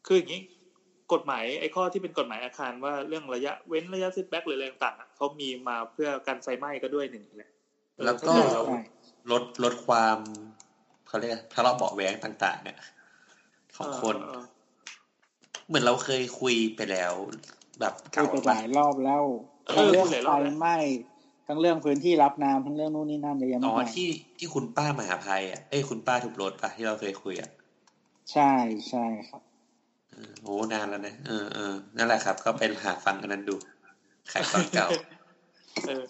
[0.07, 0.41] คืออย่างนี้
[1.13, 7.51] กฎหมายไอ้ข้อที่เป็นกฎหมายอาคารว่าเรื่องระยะเว้นระยะซิทแบ็กหรืออะไรต่างๆอะเขามีมาเพื่อกันไฟไหม้ก็ด้วยหนึ่งแหละ
[7.97, 8.75] เออแล้วก็ถ้าเกิดเราใช่
[9.31, 10.17] ลดลดความ
[11.07, 12.79] เขาเรียกทะเลาะเบาะแว้งต่าง ๆ เนี่ย
[13.77, 14.17] ของคน
[15.69, 17.13] เออเหมือนเราเคยคุยไปแล้ว
[17.79, 19.23] แบบคุเก่ายไปหมาลายรอบแล้ว
[19.67, 20.77] เอทั้งอเรื่องคุยหลายรไฟอบแล้วไหม้
[21.47, 24.07] ทั้งเรื่องพื้นที่รับน้ำทั้งเรื่องนู่นนี่นั่นเยอะแยะอ๋มากอมายที่
[24.37, 27.49] ที่คุณป้ามหาภัยอะเอ้ยคุณป้าถูกรถปะที่เราเคยคุยอะ
[28.31, 28.51] ใช่
[28.89, 29.41] ใช่ครับ
[30.11, 33.55] เออโอ้นานแล้วนะเออเออนั่นแหละครับ ก็เป็นหาฟังกันนั้นดู
[34.31, 34.87] ขายฟังเก่า
[35.87, 36.03] เออ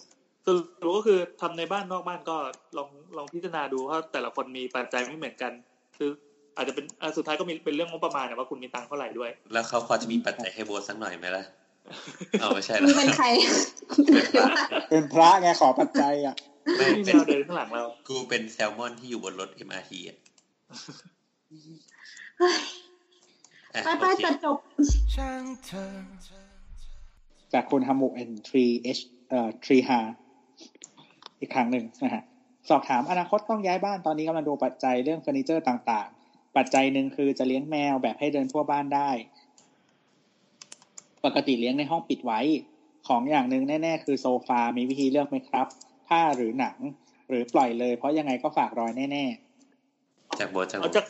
[0.46, 2.38] สรุปก็คือทำในบ้านนอกบ้านก็
[2.78, 5.52] ลองลองพิจารณาดูเพราะแต่ละคนมีปัจจัยไม่เหมือนกัน
[5.98, 6.10] คือ
[6.56, 11.44] อาจจะเป็นอะสุดท้ายก็มีเป็นเรื่องงบประมาณนะว่าคุณมีตังค์เท่าไหร่ด้วย แล้วเขาพอจะมีปัจจัยให้โบสสักหน่อยไหมล่ะ
[12.40, 13.28] เอาไม่ใช่มึแล้งวเป็นใคร
[14.90, 16.36] เป็นพระไงขอปัจจัยอะ
[16.78, 20.18] ไม่มีแมเป็นวเดินข้างหลังเรา กูเป็นแซลมอนที่อยู่บนรถ MRT อะ
[23.74, 24.58] อะไปโอไปเคจะจบ
[25.16, 25.92] ช่างเถอะ
[27.54, 29.00] จากคุณฮามุเอ็นทรีเอช
[29.30, 30.00] เอ่อทรีฮา
[31.40, 32.24] อีกครั้งหนึ่งนะฮะ
[32.70, 36.15] สอบถามอนาคตต้องย้ายบ้านตอนนี้กำลังดูปัจจัยเรื่องเฟอร์นิเจอร์ต่างๆ
[36.58, 39.10] ปัจจัยหนึ่งคือจะเลี้ยงแมวแบบให้เดินทั่วบ้านได้
[41.26, 42.40] ปกติเลี้ยงในห้องปิดไว้
[43.08, 45.68] ของอย่างหนึ่งแน่ ๆ คือโซฟา มีวิธีเลือกไหมครับ
[46.08, 46.78] ผ้าหรือหนัง
[47.30, 49.26] หรือปล่อยเลย เพราะยังไงก็ฝากรอยแน่
[50.40, 51.06] จากโบสจากโบเอาสจาก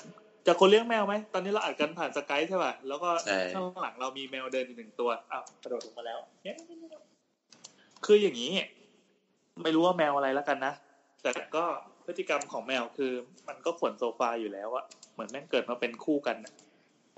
[0.48, 6.58] จากคนเลี้ยงแมวไหม ตอนนี้เราอัดกันผ่านสกายใช่ป่ะ แล้วก็ใช่ข้างหลังเรามีแมวเดินอยู่หนึ่งตัว อ้าวกระโดดลงมาแล้วเนี่ย
[8.06, 8.52] คืออย่างนี้
[9.64, 10.74] ไม่รู้ว่าแมวอะไรแล้วกันนะ
[11.22, 11.66] แต่ก็
[12.06, 13.12] พฤติกรรมของแมวคือ
[13.48, 16.54] มันก็ขวนโซฟาอยู่แล้วอะเหมือนแม่งเกิดมาเป็นคู่กันอะ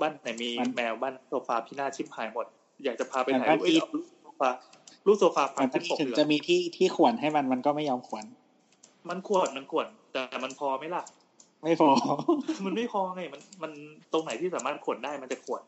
[0.01, 2.47] บ้านไหนมีแมวบ้านโซฟาพินาศชิบหายหมด
[2.83, 4.49] อยากจะพาไปถ่ายรูปเอ้ยเอาลูกโซฟา
[5.07, 8.25] ลูกโซฟาๆพัมันนขึ้นปกถึงเหลืจะอมีที่ที่ขวนให้มันมันก็ไม่ยอมขวน
[9.09, 11.03] มันข่วนมันข่วนแต่มันพอไหมล่ะ
[11.63, 11.89] ไม่พอ
[12.65, 13.71] มันไม่พอไงมันมัน
[14.13, 15.61] ตรงไหนที่สามารถข่วนได้มันจะข่วน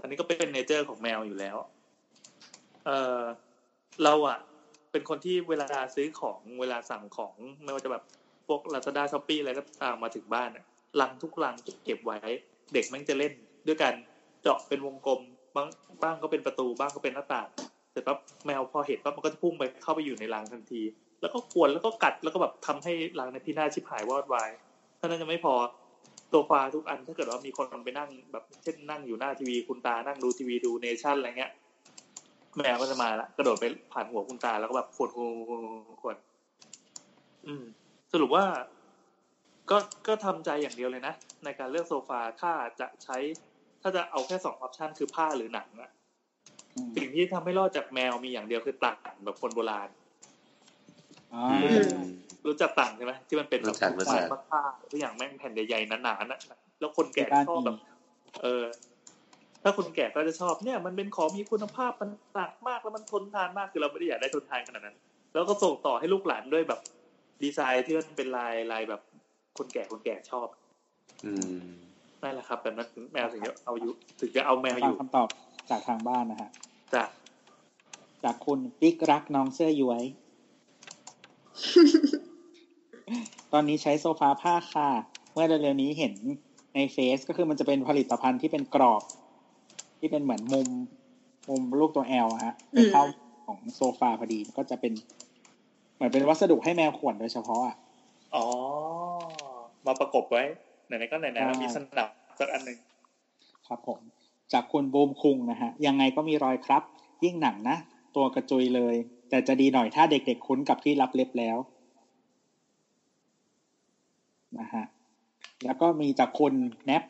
[0.00, 1.56] อันนี้ก็เป็น nature ของแมวอยู่แล้ว
[2.86, 3.20] เออ
[4.04, 4.38] เราอะ
[4.92, 7.34] เป็นคนที่เวลาซื้อของเวลาสั่งของ
[7.64, 8.02] ไม่ว่าจะแบบ
[8.46, 10.64] พวก Lazada Shopee อะไรก็ตามมาถึงบ้านอะ
[11.00, 12.18] ลังทุกลังเก็บไว้
[12.74, 13.32] เด็กแม่งจะเล่น
[13.66, 13.94] ด้วยการ
[14.42, 15.20] เจาะเป็นวงกลม
[15.56, 15.66] บาง
[16.02, 17.48] บ้างก็เป็นประตูบ้างก็เป็นหน้าต่าง
[17.92, 20.82] เสร็จปั๊บแมวพอเห็นปั๊บมันก็จะพุ่งไปเข้าไปอยู่ในรังทันที
[21.20, 24.50] แล้วก็กวนแล้วก็กัดแล้วก็แบบทำให้รังในพินาชิบหายวอดวาย
[24.98, 25.54] เท่านั้นยังไม่พอ
[26.30, 31.52] โซฟาทุกอันถ้าเกิดว่ามีคนไปนั่งแบบเช่นนั่งอยู่หน้าทีวีคุณตานั่งดูทีวีดูเนชั่นอะไรเงี้ย
[32.56, 36.16] แมวก็จะมาละกระโดดไปผ่านหัวคุณตาแล้วก็แบบขวนขวนขวนขวน
[37.46, 37.64] อืม
[38.14, 38.46] สรุปว่า
[39.70, 43.16] ก็ก็ทำใจอย่างเดียวเลยนะ ในการเลือกโซฟาถ้าจะใช้
[43.82, 45.90] ถ้าจะเอาแค่สองออปชันคือผ้าหรือหนังอะ
[46.96, 49.88] สิ่งที่ทำให้รอดจากแมวมีอย่างเดียวคือตักแบบคนโบราณ
[51.32, 51.86] อ๋ออืม
[52.46, 56.40] รู้จักต่างใช่ไหมที่มันเป็นแบบรู้จักรู้จักผ้าทุกอย่างแม่งแผ่นใหญ่ๆหนาๆนะ
[56.80, 57.78] แล้วคนแก่ที่บ้านชอบมีแบบ
[58.42, 58.64] เออ
[59.62, 64.96] ถ้าคนแก่ก็จะชอบเนี่ย มันเป็นของมีคุณภาพมันหนักมากแล้วมันทนทานมากคือเราไม่ได้อยากได้ทนทานขนาดนั้น
[65.32, 66.80] แล้วก็ส่งต่อให้ลูกหลานด้วยแบบ
[67.42, 69.00] ดีไซน์ที่มันเป็นลายลายแบบ
[69.58, 70.48] คนแก่คนแก่ชอบ
[71.24, 71.56] อืม
[72.22, 75.28] นั่นแหละครับแบบนั้นถึงแมวถึงจะเอาอยู่ถึงจะเอาแมวอฟังยู่คำตอบ
[75.70, 76.50] จากทางบ้านนะฮะ
[76.94, 77.08] จาก
[78.24, 80.02] จากคุณปิ๊กรักน้องเสื้อย้วย
[83.52, 84.88] ตอนนี้ใช้โซฟาผ้าค่ะ
[85.32, 86.14] เมื่อเร็วๆนี้เห็น
[86.74, 89.02] ในเฟซก็คือมันจะเป็นผลิตภัณฑ์ที่เป็นกรอบ
[89.98, 90.68] ที่เป็นเหมือนมุม
[91.48, 93.04] มุมลูกตัวแอลฮะไปเข้า
[93.46, 94.92] ของโซฟาพอดีก็จะเป็น
[95.23, 95.23] เห
[96.04, 97.74] มือนเป็นวัสดุให้แมวขวนโดยเฉพาะอะ
[98.34, 98.44] อ๋อ
[99.86, 100.42] มาประกบไว้
[100.86, 102.08] ไหนๆก็ไหนๆแล้วใช่มีสนับ
[102.40, 102.78] สักอันหนึ่ง
[103.68, 104.00] ครับผม
[104.52, 106.82] จากคุณบูมคุงนะฮะ ยังไงก็มีรอยครับ
[107.24, 107.76] ยิ่งหนังนะ
[108.16, 108.94] ตัวกระจุยเลย
[109.30, 111.56] แต่จะดีหน่อยถ้าเด็กๆคุ้นกับที่รับเล็บแล้ว
[114.58, 114.84] นะฮะ
[115.64, 116.54] แล้วก็มีจากคุณ
[116.86, 117.02] แนป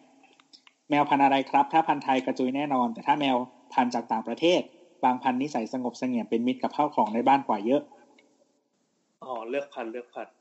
[0.91, 3.37] แมวพันธุ์อะไรครับ ถ้าพันธุ์ไทยกระจุยแน่นอน แต่ถ้าแมว
[3.73, 4.61] พันธุ์จากต่างประเทศ
[5.05, 7.83] บางพันธุ์นิสัยสงบเสงี่ยมเป็นมิตรกับข้าวของในบ้านกว่าเยอะ
[9.29, 10.35] อ๋อเลือกพันธุ์เลือกพันธุ์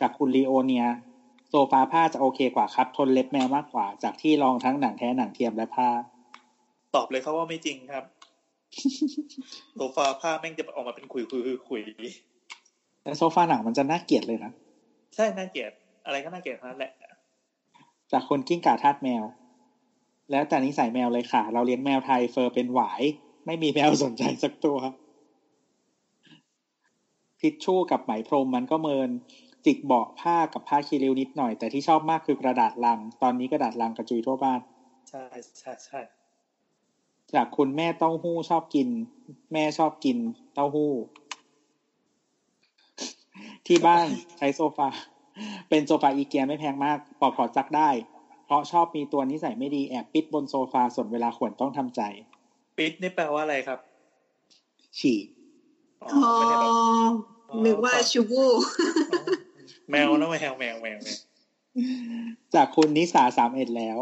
[0.00, 0.86] จากคุณลีโอเนีย
[1.50, 5.88] โซฟาผ้าจะโอเคกว่าครับ ทนเล็บแมวมากกว่า จากที่ลองทั้งหนังแท้หนังเทียมและผ้า
[6.94, 8.04] ตอบเลยครับว่าไม่จริงครับ
[9.76, 11.82] โซฟาผ้าแม่งจะออกมาเป็นขุยขุยขุยขุย
[13.02, 14.52] แต่โซฟาหนังมันจะน่าเกลียดเลยนะ
[15.14, 15.70] ใช่น่าเกลียด
[16.04, 16.92] อะไรก็น่าเกลียดทั้งนั้นแหละ
[18.12, 19.24] จากคนกิ้งก่าทาสแมว
[20.30, 23.02] แล้วแต่นิสัยแมวเลยค่ะ เราเลี้ยงแมวไทยเฟอร์เป็นหวาย
[23.46, 24.78] ไม่มีแมวสนใจสักตัว
[27.40, 29.10] ทิชชู่กับไหมพรมมันก็เมิน
[29.64, 34.60] จิกเบาะผ้ากับผ้าคีริ้วนิดหน่อย แต่ที่ชอบมากคือกระดาษลัง ตอนนี้กระดาษลังกระจุยทั่วบ้าน
[35.10, 35.24] ใช่
[35.58, 36.00] ใช่ใช่
[37.34, 38.88] จากคุณแม่เต้าหู้ชอบกิน
[39.52, 40.18] แม่ชอบกิน
[40.54, 40.92] เต้าหู้
[43.66, 44.06] ที่บ้าน
[44.38, 44.88] ใช้โซฟา
[45.68, 47.88] เป็นโซฟาอีเกียไม่แพงมาก ปลอกถอดซักได้
[48.44, 52.00] เพราะชอบมีตัวนิสัยไม่ดีแอบปิดบนโซฟาส่วนเวลาข่วนต้องทำใจ
[52.78, 53.78] ปิดนี่แปลว่าอะไรครับ
[54.98, 55.18] ฉี่
[56.02, 56.72] อ๋ออ๋อไม่ได้แบบ
[57.64, 58.44] นึกว่าชูบู
[59.10, 59.22] อ๋อ
[59.90, 61.18] แมวนะแมวแมวแมวแมว
[62.54, 63.98] จากคุณนิสาสามเอ็ดแล้ว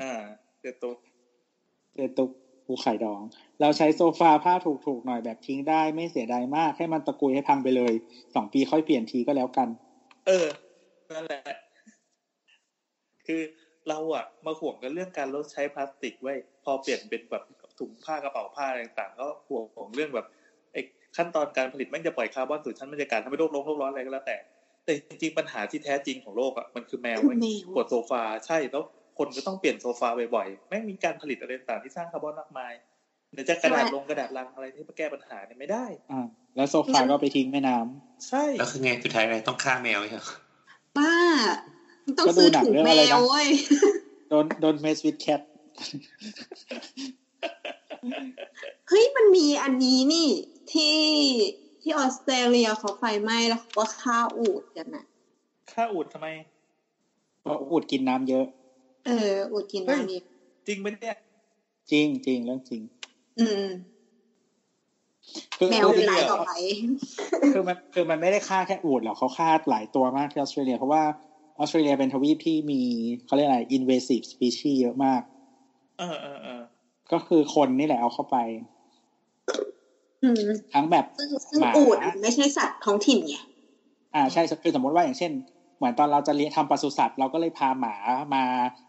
[0.00, 0.12] อ่า
[0.60, 0.92] เดี๋ยวตัว
[1.94, 2.30] เจตุก
[2.66, 3.20] ภูไข่ดอง
[3.60, 4.54] เราใช้โซฟาผ้า
[4.86, 7.92] ถูกๆหน่อยแบบทิ้งได้ไม่เสียดายมาก ให้มันตะกุยให้พังไปเลย
[8.34, 9.68] สองปีค่อยเปลี่ยนทีก็แล้วกัน
[10.26, 10.46] เออ
[11.12, 11.42] นั่นแหละ
[13.26, 13.42] คือ
[13.88, 17.42] เราอะมาห่วงกันเรื่องการลดใช้พลาสติกไว้ยพอเปลี่ยนเป็นแบบ
[17.78, 20.41] ถุงผ้ากระเป๋าผ้าอะไรต่าง ๆ ก็ห่วงของเรื่องแบบไอ้
[21.16, 24.36] ขั้นตอนการผลิตแม่งจะปล่อยคาร์บอนสู่ชั้นบรรยากาศทำให้โลกร้อนโลกร้อนอะไรก็แล้วแต่
[24.84, 28.82] แต่จริงๆปัญหาที่แท้จริงของโลกอะมันคือแมวคือเว้ยแมวปวดโซฟาใช่แล้ว
[29.18, 32.72] คนก็ต้องเปลี่ยนโซฟาบ่อยๆแม่งมีการผลิตอะไรต่างๆที่สร้างคาร์บอนมากมาย
[33.32, 40.22] เดี๋ยวจะกระดาษลงกระดาษลังอะไรที่มาแก้ปัญหาเนี่ยไม่ได้อ่าแล้วโซฟาก็ไปทิ้งแม่น้ำใช่แล้วคือไงสุดท้ายอะไรต้องฆ่าแมวใช่ไหม
[40.98, 41.14] บ้า
[42.18, 43.46] ต้องก็ดูซื้อหนังถุงเรื่องแมอะไรนะวเว้ย
[44.28, 45.40] โดนโดนเมสวิดแคท
[48.88, 50.28] เฮ้ยมันมีอันนี้นี่
[50.70, 50.98] ที่
[51.80, 55.04] ที่ออสเตรเลียเขาไฟไหม้แล้วเขาก็ฆ่าอูดกันน่ะ
[55.72, 56.28] ค่าอูดทำไม
[57.40, 58.46] เพราะอูดกินน้ำเยอะ
[59.06, 60.20] เออ อูดกินเฮ้ยน้ำนี้
[60.66, 61.16] จริงไหมเนี่ย
[61.90, 62.82] จริงจริงเรื่องจริง
[63.40, 63.66] อืม
[65.58, 66.50] คือแมวเป็นคือรายต่อไป
[67.52, 71.02] คือมันคือมันไม่ได้ฆ่าแค่อูดหรอกเขาฆ่าหลายตัวมากที่ออสเตรเลีย เพราะว่า
[71.58, 72.80] ออสเตรเลียเป็นทวีปที่มี
[73.24, 75.22] เขาเรียกอะไร invasive species เยอะมาก
[75.98, 76.62] เออเออเออ
[77.12, 78.36] ก็คือคนนี่แหละเอาเข้าไป
[79.48, 79.81] อืม
[80.74, 83.34] ทั้งแบบซึ่งซึ่งหมาอูดไม่ใช่สัตว์ท้องถิ่นไง
[84.14, 85.32] อ่าใช่คือสมมติว่าอย่างเช่น
[85.76, 87.94] เหมือนตอนเราจะเลี้ยงทำปศุสัตว์เราก็เลยพาหมา
[88.34, 88.44] มา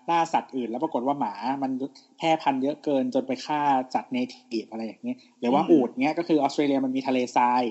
[0.09, 1.71] ล่าสัตว์อื่น แล้วปรากฏว่าหมามัน
[2.17, 3.59] แพร่พันธุ์เยอะเกินจนไปฆ่า
[3.93, 7.63] จัดเนทีฟอะไรอย่างเงี้ยหรือว่าอูดเงี้ยก็คือออสเตรเลียมันมีทะเลทราย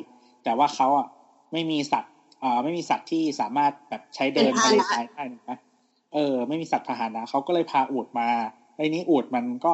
[0.44, 1.06] แต่ว่าเขาอะ
[1.52, 5.52] ไม่มีสัตว์อ่าไม่มีสัตว์ที่สามารถแบบใช้เดินทะเลทรายได้ถูกไหม
[6.14, 8.28] เออ ไม่มีสัตว์พาหนะเขาก็เลยพาอูดมา
[8.76, 9.72] ไอ้นี้อูดมันก็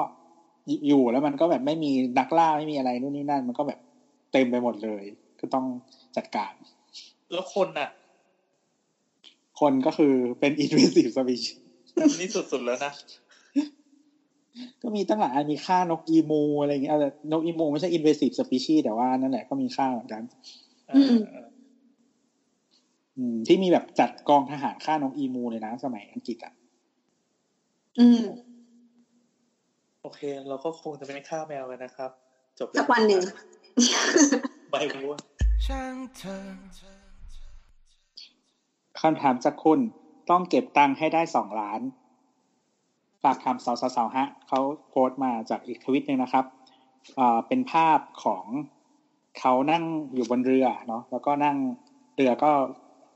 [0.87, 3.79] อยู่แล้วมันก็แบบไม่มีนักล่าไม่มีอะไรนู่นนี่นั่น มันก็แบบ
[4.33, 5.03] เต็มไปหมดเลย
[5.41, 5.67] ก็ต้อง
[6.17, 6.53] จัดการ
[7.33, 7.91] แล้วคนน่ะ
[9.61, 11.57] คนก็คือเป็น invasive species
[12.21, 12.93] นี่สุดๆแล้วนะ
[14.83, 20.23] ก็มีตั้งหลายอันมีค่านกอีมูอะไรอย่างเงี้ยแต่นกอีมูไม่ใช่ invasive species แต่ว่านั่นแหละก็มีค่าเหมือนกัน
[20.89, 21.47] เออเออ
[23.17, 26.53] อืมที่มีแบบจัดกองทหารฆ่านกอีมูเลยนะ สมัยอังกฤษอะ
[27.99, 32.11] อืมโอเค เราก็คงจะไม่ฆ่าแมวกันนะครับ
[32.59, 33.23] จบสักวันหนึ่ง
[34.71, 35.19] ใบรู้ว่า
[35.67, 36.45] ช่างเธอ
[39.01, 39.81] คำถามจากคุณ
[40.31, 41.81] ต้องเก็บตังค์ให้ได้สองล้าน
[43.23, 46.45] ฝากถามสาวสาวๆฮะเขาโพสต์มาจากอีกทวิตหนึ่งนะครับ
[47.19, 48.45] อ่าเป็นภาพของ
[49.39, 49.85] เขานั่ง
[50.15, 51.57] อยู่บนเรือเนาะแล้วก็นั่ง
[52.17, 52.51] เรือก็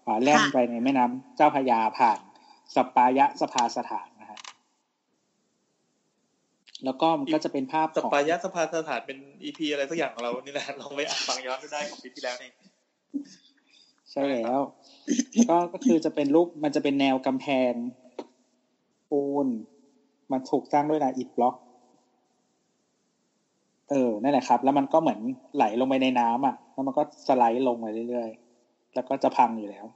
[0.07, 2.19] อ่าแล่นค่ะไปในแม่น้ำเจ้าพระยาผ่าน
[2.75, 4.12] สปายะสภาสถานนะฮะ
[6.85, 12.51] แล้วก็มันก็จะเป็นภาพสของปายะสภาสถานเป็นอีพีอะไรสักอย่างของเรานี่แหละลองไปอ่านฟังย้อนดูได้ของปีที่แล้วนี่
[14.13, 14.63] ใช่แล้ว
[15.49, 17.73] ก็ก็คือจะเป็นรูปมันจะเป็นแนวกำแพง
[19.11, 19.47] ปูน
[20.33, 21.55] มันถูกสร้างด้วยลายอิฐบล็อก
[23.91, 25.21] เออนั่นแหละครับ แล้วมันก็เหมือน
[25.57, 29.87] ไหลลงไปในน้ำอะ แล้วมันก็สไลด์ลงไปเรื่อยๆ แล้วก็จะพังอยู่แล้ว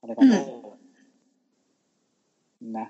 [0.00, 0.72] อะไรประมาณโอ้
[2.60, 2.88] นั้นนะ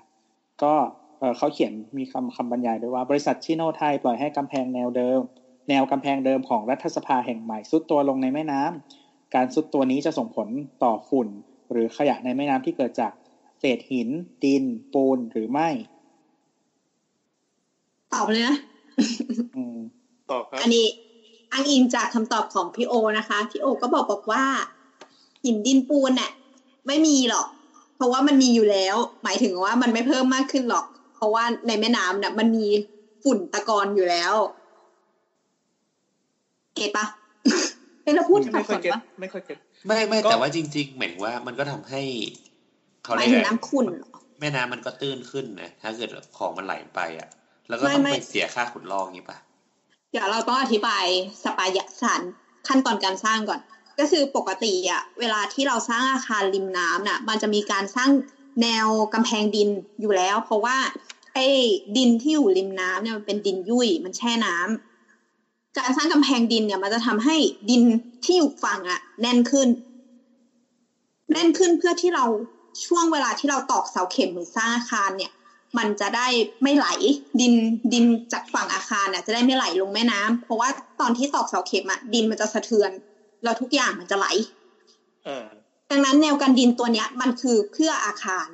[0.63, 0.73] ก็
[1.19, 5.19] เออเขาเขียนมีคำคำบรรยายด้วยว่าบริษัทชิโนไทยปล่อยให้กำแพงแนวเดิม
[5.69, 10.47] แนวกำแพงเดิมของรัฐสภาแห่งใหม่ซุดตัวลงในแม่น้ำการซุดตัวนี้จะส่งผล
[10.83, 11.27] ต่อฝุ่น
[11.71, 13.11] หรือขยะในแม่น้ำที่เกิดจาก
[13.59, 14.09] เศษหิน
[14.43, 14.63] ดิน
[14.93, 15.69] ปูนหรือไม่
[18.13, 18.57] ตอบเลยนะ
[19.55, 19.77] อืม
[20.31, 20.85] ต่อครับอันนี้
[21.51, 24.43] อ้างอิงจากคำตอบของพี่โอนะคะ พี่โอก็บอกบอกว่า
[25.43, 26.31] หินดินปูนน่ะ
[26.87, 27.47] ไม่มีหรอก
[27.95, 30.85] เพราะว่ามันมีอยู่แล้ว หมายถึงว่ามันไม่เพิ่มมากขึ้นหรอก
[31.19, 32.67] เพราะว่าในแม่น้ำน่ะมันมี
[33.23, 34.33] ฝุ่นตะกอนอยู่แล้ว
[36.75, 37.05] เก็ตปะ
[38.03, 39.57] เป็นเราพูดสัไม่บค่สอยนเก็ตปะไม่ค่อยเก็ต
[39.87, 42.01] ไม่ไม่ก็แต่ว่าจริง ๆ เหมือนว่ามันก็ทำให้
[43.03, 47.29] เขาหมาเรียยกถึงอะไรน้ำขุ่นเหรอแม่น้ำมันก็ตื้นขึ้นนะถ้าเกิดของมันไหลไปอะ
[47.69, 49.37] แล้วก็ไม่ต้องไม่ไปเสียค่าขุดลอกนี้ปะ
[50.11, 51.05] เดี๋ยวเราต้องอธิบาย
[51.43, 52.21] สปายะสาร
[52.67, 53.59] ขั้นตอนการสร้างก่อน
[53.99, 58.09] ก็คือปกติอะเวลาที่เราสร้างอาคารริมน้ำน่ะ มันจะมีการสร้าง
[58.61, 60.77] แนวกำแพงดินอยู่แล้ว เพราะว่า
[61.33, 61.45] ไอ้
[61.97, 67.35] ดินที่อยู่ริมน้ำเนี่ยมันเป็นดินยุ่ยมันแช่น้ำการสร้างกำแพงดินเนี่ยมันจะทำให้
[67.69, 67.81] ดิน
[68.23, 69.67] ที่อยู่ฝั่งอะแน่นขึ้น
[71.31, 72.25] แน่นขึ้นเพื่อที่เรา
[72.85, 75.31] ช่วงเวลาที่เราตอกเสาเข็มหรือสร้างอาคารเนี่ย
[75.77, 76.27] มันจะได้
[76.63, 76.87] ไม่ไหล
[77.39, 77.53] ดิน
[77.93, 82.91] ดินจากฝั่งอาคารน่ะจะได้ไม่ไหลลงแม่น้ำเพราะว่าตอนที่ตอกเสาเข็มอะดินมันจะสะเทือน
[83.43, 84.27] แล้วทุกอย่างมันจะไหล
[85.25, 85.47] เออ
[85.89, 88.47] ดังนั้นแนวกันดินตัวเนี้ย มันคือเพื่ออาคาร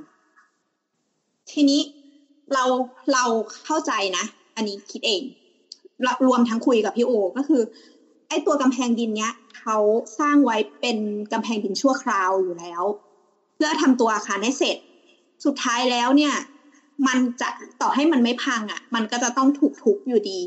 [1.51, 1.81] ทีนี้
[2.53, 2.63] เรา
[3.13, 3.25] เรา
[3.65, 4.25] เข้าใจนะ
[4.55, 5.21] อันนี้คิดเอง
[6.05, 7.61] รรวมทั้งคุยกับพี่โอ ก็คือ
[8.29, 9.77] ไอ้ตัวกำแพงดินเนี้ยเขา
[10.19, 10.97] สร้างไว้เป็น
[11.31, 12.83] กำแพงดินชั่วคราวอยู่แล้ว
[13.55, 14.77] เพื่อทำตัวอาคารให้เสร็จ
[15.45, 16.33] สุดท้ายแล้วเนี่ย
[17.07, 17.49] มันจะ
[17.81, 20.39] ต่อให้มันไม่พังอะ มันก็จะต้องถูกทุบอยู่ดี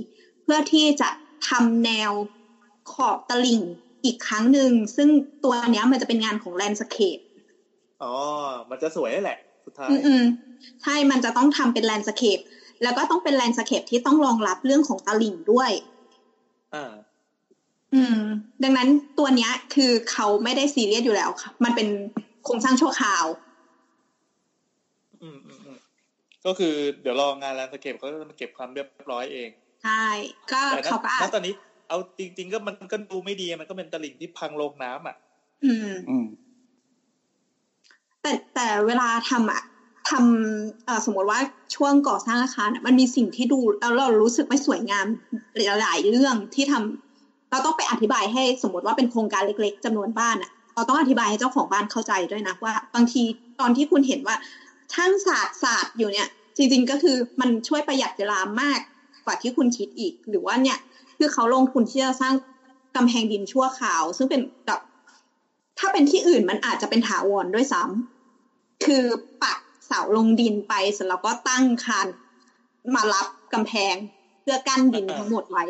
[0.43, 1.09] เพื่อที่จะ
[1.49, 2.13] ทำแนว
[2.93, 3.63] ขอบตลิ่ง
[4.09, 5.09] อีกครั้งหนึ่งซึ่ง
[5.45, 7.19] ตัวเนี้ยมันจะเป็นงานของแลนด์สเคป
[8.01, 8.07] อ๋อ
[8.71, 9.37] มันจะสวยแหละ
[9.67, 12.39] สุดท้าย อืมๆใช่มันจะต้องทำเป็น landscape
[12.83, 15.71] แล้วก็ต้องเป็น landscape ที่ต้องรองรับเรื่องของตลิ่งด้วย
[16.73, 17.19] อ่า
[17.95, 18.17] อืม
[18.63, 18.89] ดังนั้น
[19.19, 21.89] ตัวเนี้ย คือเขาไม่ได้ซีเรียสอยู่แล้วค่ะ มันเป็น
[22.43, 23.25] โครงสร้างชั่วคราว
[25.23, 25.79] อืมอืมอืม
[26.45, 29.51] ก็คือเดี๋ยวรองานแลนด์สเคปเขาจะมาเก็บความเรียบร้อยเอง
[29.83, 29.93] ใช่
[30.53, 31.53] ก็แต่ณเขาก็อาณจตอนนี้
[31.89, 35.17] เอาจริง ๆ ก็มันก็ดูไม่ดีมันก็เป็นตลิ่งที่พังลงน้ำอะ
[35.65, 36.27] อืมอืม
[38.23, 39.63] แต่แต่เวลาทำอะ
[40.11, 41.41] ทำเอ่อสมมติว่า
[41.75, 45.07] ช่วงก่อสร้างอาคารอะมันมีสิ่งที่ดูแล้วเรารู้สึกไม่สวยงาม
[45.81, 53.23] หลายๆเรื่องที่ทำเราต้องไปอธิบายให้สมมติว่าเป็นโครงการเล็ก ๆจำนวนบ้านอะเราต้องอธิบายให้เจ้าของบ้านเข้าใจด้วยนะว่า บางที
[53.61, 54.37] ตอนที่คุณเห็นว่า
[54.93, 58.81] ช่างศาสตร์ศาสตร์อยู่เนี่ย จริง ๆ ก็คือมันช่วยประหยัดเวลามาก
[59.25, 60.79] กว่าที่คุณคิดอีก หรือว่าเนี่ย
[61.19, 62.35] คือเขาลงทุนที่จะสร้าง
[62.97, 64.81] กำแพงดินชั่วคราว ซึ่งเป็นแบบ
[65.79, 69.05] ถ้าเป็นที่อื่นมันอาจจะเป็นถาวรด้วยซ้ำคือ
[69.43, 72.07] ปักเสาลงดินไปเสร็จแล้วก็ตั้งคาน
[72.95, 73.95] มารับกำแพง
[74.41, 75.65] เพื่อกั้นดินทั้งหมดไว้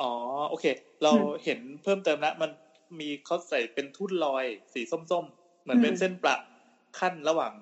[0.00, 0.12] อ๋อ
[0.48, 0.64] โอเค
[1.02, 2.50] เราอืมเห็นเพิ่มเติมนะมัน
[3.00, 6.36] มีเขาใส่เป็นทุ่นลอยสีส้มๆ เหมือนเป็นอืมเส้นประ
[6.98, 7.52] ขั้นระหว่าง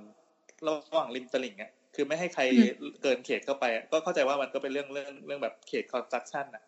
[0.67, 2.69] ระหว่างริมตลิ่งอะคือไม่ให้ใครอืม
[3.03, 6.63] เกินเขตเข้าไปอะก็เข้าใจว่ามันก็เป็นเรื่องเรื่องเรื่องแบบเขตคอนสตรักชั่นอะ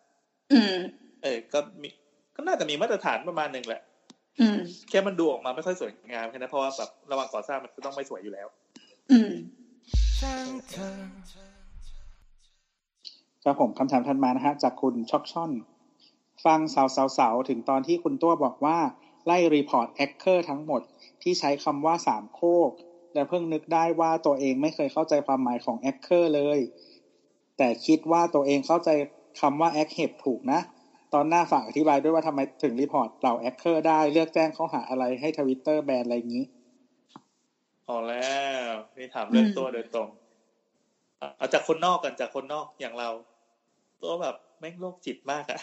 [0.53, 0.75] อืม
[1.23, 1.89] เออ ก็มี
[2.35, 3.81] ก็น่าจะมีมาตรฐานประมาณหนึ่งแหละ
[4.39, 4.57] อืม
[4.89, 8.47] แค่มันดูออกมาไม่ค่อยสวยงามแค่นั้นเพราะว่าแบบระหว่างก่อสร้างมันก็ต้องไม่สวยอยู่แล้ว
[9.11, 9.31] อืม
[10.19, 10.89] ช่างเถอะ
[13.43, 15.51] ครับผมคำถามถัดมานะฮะ จากคุณช็อกช่อน
[16.45, 18.77] ฟังเสาเสาเสาถึงตอนที่คุณตัวบอกว่า
[19.25, 20.81] ไล่ report แอคเคอร์ทั้งหมด
[21.21, 22.71] ที่ใช้คำว่าสามโคก
[23.13, 26.59] และเพิ่งนึกได้ว่าตัวเองไม่เคยเข้าใจความหมายของแอคเคอร์เลย
[27.57, 28.89] แต่คิดว่าตัวเองเข้าใจ
[29.39, 30.59] คำว่าแอคเฮดถูกนะ
[31.13, 36.45] ตอนหน้าฝากอธิบายด้วยว่าทำไมถึง report เหล่าแอคเคอร์ได้เลือกแจ้งข้อหาอะไรให้ทวิตเตอร์แบนอะไรอย่างนี้
[37.85, 38.33] พอแล้
[38.69, 40.09] วนี่ถามเรื่องอืมตัวโดยตรง
[41.21, 43.09] อะเอาจากคนนอกกันจากคนนอกอย่างเรา
[44.01, 45.59] ตัวแบบแม่งโรคจิตมากอะ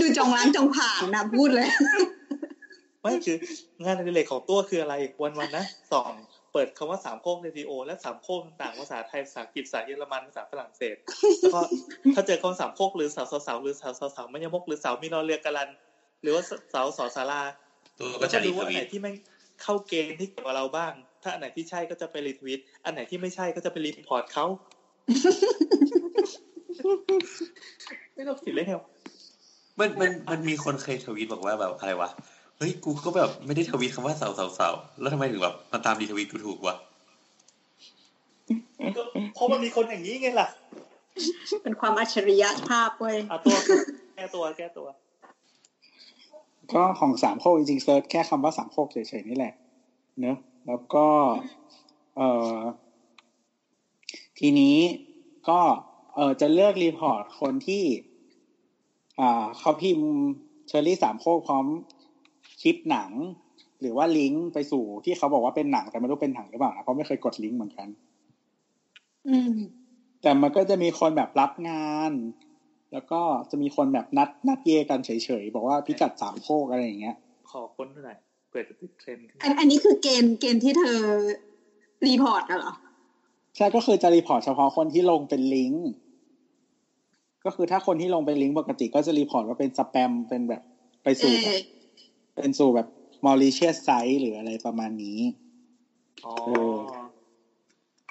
[0.00, 1.68] ดูจองล้างจองผลาญนะพูดเลย
[3.02, 3.36] ไม่คือ
[3.84, 6.12] งานอดิเรกของตัวคืออะไร วันวันๆนะสอง
[6.56, 10.96] เปิดคำว่าสามโคกในทีโอ และสามโคกต่างๆภาษาไทยภาษาอังกฤษภาษาเยอรมันภาษาฝรั่งเศส
[11.40, 11.60] แล้วก็
[12.14, 15.70] ถ้าเจอคำว่าสามโคกหรือสาวสาวๆหรือสาวสาวๆไม่ยมกหรือสาวมีนอเรือกะลัน
[16.22, 16.42] หรือว่า
[16.72, 17.40] สาวสอสารา
[17.98, 19.14] ตัวก็ก็จะจะรีรู้ทว่าอันวีไหนตที่ไม่ง
[19.62, 20.92] เข้าเกณฑ์ที่เกี่ยวกับเราบ้าง
[21.22, 24.46] ถ้าอันไหนที่ใช่ก็จะไปรีทวิตอันไหนที่ไม่ใช่ก็จะไปรีพอร์ตเขา
[28.14, 28.82] ไม่ต้องสิเลยเหรอ
[29.78, 32.10] มันมันมันมีคนเคยทวีตบอกว่าแบบอะไรวะ
[32.58, 34.68] เฮ้ยกูก็แบบไม่ได้ทวีตคำว่าเสาเสาเสา
[35.00, 36.76] แล้วทำไมถึงแบบมาตามดีทวีตกูถูกวะ
[38.96, 39.02] ก็
[39.34, 40.48] เพราะมันมีคนอย่างนี้ไงล่ะ
[41.62, 43.56] เป็นความอัจฉริยะภาพเว้ยเอาตัว
[44.16, 44.86] แก้ตัวแก้ตัว
[46.72, 49.54] ก็ของสามโคกจริงๆ search แค่คำว่าสามโคกเฉยๆนี่แหละ
[50.20, 51.06] เนอะแล้วก็
[52.16, 52.58] เอ่อ
[54.38, 54.76] ทีนี้
[55.48, 55.60] ก็
[56.14, 57.84] เออจะเลือก report คนที่
[59.20, 60.08] อ่าเขาพิมพ์
[60.68, 61.95] เชอรี่สามโคกพร้อมค
[62.66, 63.10] ลิปหนัง
[63.80, 67.88] หรือว่าลิงก์ไปสู่ที่เขาบอกว่าเป็นหนังแต่ไม่รู้เป็นหนังหรือเปล่านะเพราะไม่เคยกดลิงก์เหมือนกัน
[69.28, 69.54] อืม
[70.22, 72.12] แต่มันก็จะมีคนแบบรับงาน
[72.92, 73.20] แล้วก็
[73.50, 75.10] จะมีคนแบบนัดนัดเยกันเฉ
[75.42, 77.16] ยๆบอกว่าพิกัดสามโคกอะไรอย่างเงี้ย
[77.50, 78.18] ขอค้นหน่อย
[78.50, 80.98] เปิดจะติดเทรนด์ขึ้นอันอันนี้คือเกณฑ์เกณฑ์ที่เธอ
[82.06, 82.74] report อะเหรอ
[83.56, 85.86] ใช่ก็คือจะ report เฉพาะคนที่ลงเป็นลิงก์
[87.44, 90.62] ก็คือถ้าคนที่ลงเป็นลิงก์ปกติก็จะ report ว่าเป็นสแปมเป็นแบบ
[91.02, 91.48] ไปเอสู่อ
[92.36, 92.88] เป็นสู่แบบ
[93.26, 95.18] malicious site หรืออะไรประมาณนี้
[96.26, 96.76] อ๋อเออ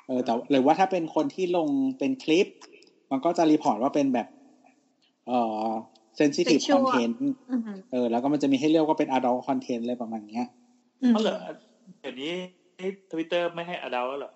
[0.07, 1.69] เออแต่หรือว่าถ้าเป็นคนที่ลง
[1.99, 2.47] เป็นคลิป
[3.11, 4.27] มันก็จะ report ว่าเป็นแบบ
[5.27, 5.69] เอ่อ
[6.19, 7.15] sensitive Sexual content
[7.51, 10.45] อือหือเออ แล้วก็มันจะมีให้เลือกว่าเป็น adult content อะไรประมาณเนี้ย
[11.01, 11.37] อืมเพราะเหรอ
[12.01, 12.31] เดี๋ยวนี้
[13.11, 14.31] ทวิตเตอร์ไม่ให้อดาแล้วเหรอ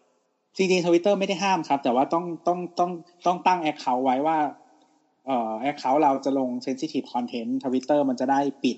[0.56, 2.92] จริงๆทวิตเตอร์ไม่ได้ห้ามครับ แต่ว่าต้องต้องต้อง
[3.26, 4.38] ต้องตั้ง account ไว้ว่า
[5.26, 8.78] เอ่อ account เราจะลง sensitive content ทวิตเตอร์มันจะได้ปิด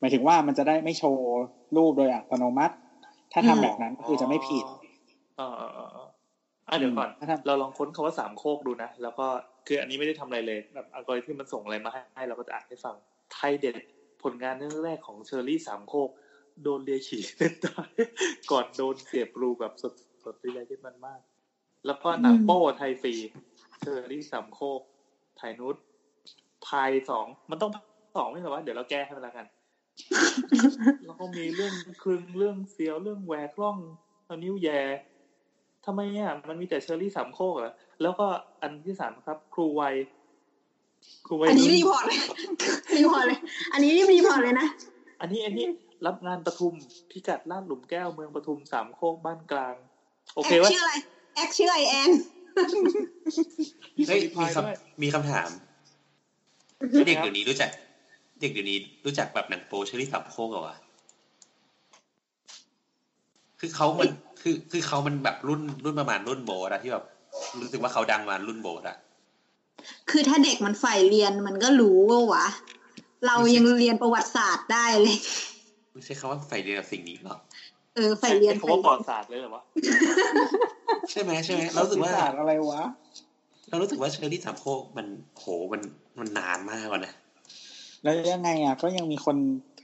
[0.00, 1.24] หมายถึงว่ามันจะได้ไม่โชว์
[1.76, 2.74] รูปโดยอัตโนมัติ
[3.32, 4.64] ถ้าทำแบบนั้นก็คือจะไม่ผิด
[5.38, 6.06] อ๋ออ๋ออ๋ออ๋อ
[6.68, 9.26] อะเดี๋ยวก่อนถ้าทำเราลองค้นคาว่าสามโคกดูนะ แล้วก็
[9.66, 12.94] คืออันนี้ไม่ได้ทำอะไรเลยแบบอัลกอริทึมมันส่งอะไรมาให้ให้เราก็จะอ่านให้ฟัง
[13.32, 13.74] ไทยเด็ด
[14.22, 16.10] ผลงานเรื่องแรกของเชอรี่สามโคก
[16.62, 17.90] โดนเลียขี่เส้นตาย
[18.50, 19.92] ก่อนโดนเสียบรูแบบสด
[20.24, 21.20] สดที่ไรที่มันมาก
[21.86, 23.14] แล้วก็หนังโป้ไทยฟรี
[23.80, 24.80] เชอรี่สามโคก
[25.40, 25.76] ถ่ายนุช
[26.66, 27.70] พายสองมันต้อง
[28.16, 29.46] สองไม่ใช่วะเดี๋ยวเราแก้ให้มันละกัน
[31.04, 33.78] แล้วก็มีเรื่องครึงเรื่องเฟียวเรื่องแหวกร่อง
[34.24, 34.80] เอานิ้วแย่
[35.86, 37.72] ทำไมอะมันมีแต่เชอรี่สามโคกเหรอ
[38.02, 38.26] แล้วก็
[38.62, 39.96] อันที่สามครับ ครูวัย
[41.26, 42.18] ครูวัยอันนี้รุ่รีพอร์ตเลย
[42.96, 43.38] รีพอร์ตเลย
[43.72, 44.66] อันนี้รีพอร์ตเลยนะ
[45.20, 45.66] อันนี้อันนี้
[46.06, 46.74] รับงานปทุม
[47.10, 49.74] พิกัดลาดหลุมแก้วเมืองปทุมสามโคกบ้านกลาง
[50.34, 50.92] โอแอเคควะชื่ออะไร
[51.34, 52.10] แอคชื่อไอแอน
[54.08, 55.50] เฮ้ยมีมีพายด้วยคำมีคำถาม
[57.06, 57.70] เด็กเดี๋ยวนี้รู้จัก
[58.40, 60.76] เด็กเดี๋ยวนี้รู้จักแบบหนังโปเชอรี่สามโคกเหรอวะ
[63.60, 64.08] คือเขามัน
[64.42, 67.04] คือคือเขามันแบบรุ่นรุ่นประมาณรุ่นโบสอะที่แบบ
[67.60, 68.96] รู้สึกว่าเขาดังมารุ่นโบสอะ
[70.10, 72.46] คือถ้าเด็กมันใฝ่เรียนมันก็รู้ว่าวะ
[73.26, 75.18] เรายังเรียนประวัติศาสตร์ได้เลย
[75.92, 77.36] ไม่ใช่คำว่าใฝ่เรียนกับสิ่งนี้หรอ
[77.96, 79.62] เออใฝ่เรียนใช้คำว่าปอดศาสตร์เลยเหรอวะ
[81.10, 82.82] ใช่ไหมใช่ไหมเรารู้สึกว่าศสตร์อะไรวะ
[83.68, 85.06] เรารู้สึกว่าเชอรี่สามโคกมัน
[85.38, 85.82] โหมัน
[86.20, 87.12] มันนานมากกว่านะ
[88.02, 89.36] แล้วยังไงอะก็ยังมีคน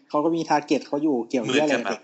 [0.09, 2.02] เขาก็มีทาร์เก็ตเขาอยู่เกี่ยวเหมืเรื่ออนงอะกับไรแบบ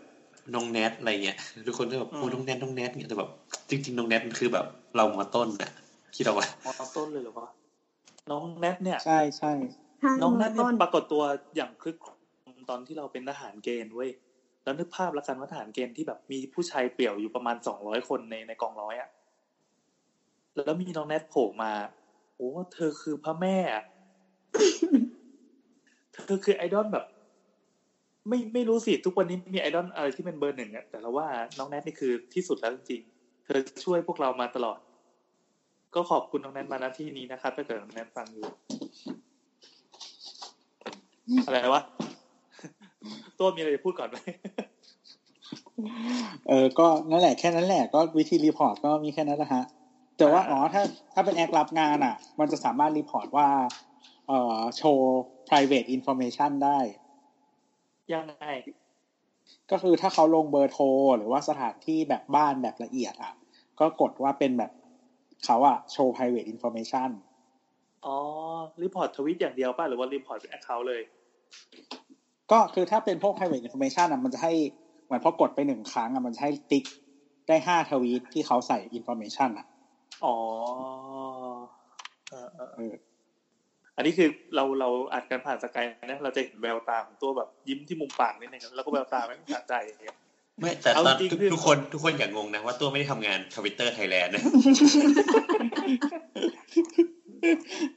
[0.54, 1.36] น้องแนทอะไรเงี้ย
[1.66, 3.30] ทุกคนก็แบบพูดน้องแนทน้องแนทเนี่ยแต่แบบ
[3.70, 4.66] จริง ๆ น้องแนทมันคือแบบ
[4.96, 5.70] เรามาต้นอะ
[6.16, 7.48] คิดเอาไว้มอต้นเลยเหรอวะ
[8.30, 9.52] น้องแนทเนี่ย ใช่ใช่
[10.22, 11.22] น้องแนทเนี่ยต้นปรากฏตัว
[11.56, 12.10] อย่างคลึกโคร
[12.56, 14.10] มตอนที่เราเป็นทหารเกณฑ์เว้ย
[14.64, 19.08] แล้วนึกภาพแล้วกันว่าทหารเกณฑ์ที่แบบมีผู้ชายเปี่ยวอยู่ประมาณสองร้อยคนในในกองร้อยอะ
[20.54, 21.72] แล้วมีน้องแนทโผล่มา
[22.36, 23.84] โอ้เธอคือพระแม่อะ
[26.12, 27.04] เธอคือไอดอลแบบ
[28.28, 31.26] ไม่ไม่รู้สิทุกวันนี้มีไอดอลอะไรที่เป็นเบอร์หนึ่งอะแต่เราว่า
[31.58, 34.78] น้องแนทนี่คือที่สุดแล้วจริงๆเธอช่วยพวกเรามาตลอด
[35.94, 38.46] ก็ขอบคุณน้องแนทมาณที่นี้นะครับถ้าเกิดน้องแนทฟังอยู่
[41.46, 41.82] อะไรวะ
[43.38, 44.16] ตัวมีอะไรจะพูดก่อนไหม
[46.48, 49.62] เออ ก็นั่นแหละแค่นั้นแหละก็วิธี report ก็มีแค่นั้นนะฮะ
[50.18, 50.82] แต่ว่าอ๋อถ้า
[51.14, 53.48] ถ้าเป็นแอครับงานอะ มันจะสามารถ report ว่า
[54.28, 56.78] เอ่อโชว์ private information ได้
[58.12, 58.44] ยังไง
[59.70, 60.84] ก็คือถ้าเขาลงเบอร์โทร
[61.16, 63.32] หรือว่าสถานที่แบบบ้านแบบละเอียดอะ
[63.80, 64.70] ก็กดว่าเป็นแบบ
[65.44, 67.10] เขาอะโชว์ private information
[68.06, 68.16] อ๋อ
[68.82, 71.02] report ทวีตอย่างเดียวป่ะ หรือว่า report account เลย
[72.52, 74.52] ก็คือถ้าเป็นพวก private information อะมันจะให้
[75.04, 76.84] เหมือนพอกดไปหนึ่งครั้งอะมันจะให้ติ๊ก
[77.48, 79.66] ได้ห้าทวีตที่เขาใส่ information อะ
[80.24, 80.36] อ๋อ
[82.30, 83.11] เออเออเอออั
[84.02, 90.16] นนี้คือเราเราอัดกันผ่าน Skype นะเราจะเห็นแววตาของตัวแบบยิ้มที่มุมปากนิดนึงแล้วก็แววตาไม่สะใจอย่างเงี้ย
[90.60, 94.42] ไม่แต่เอาตอนจริงทุกคือทุกคนทุกคนอย่างงงนะ ว่าตัวไม่ได้ทำงานทวิตเตอร์ไทยแลนด์นะ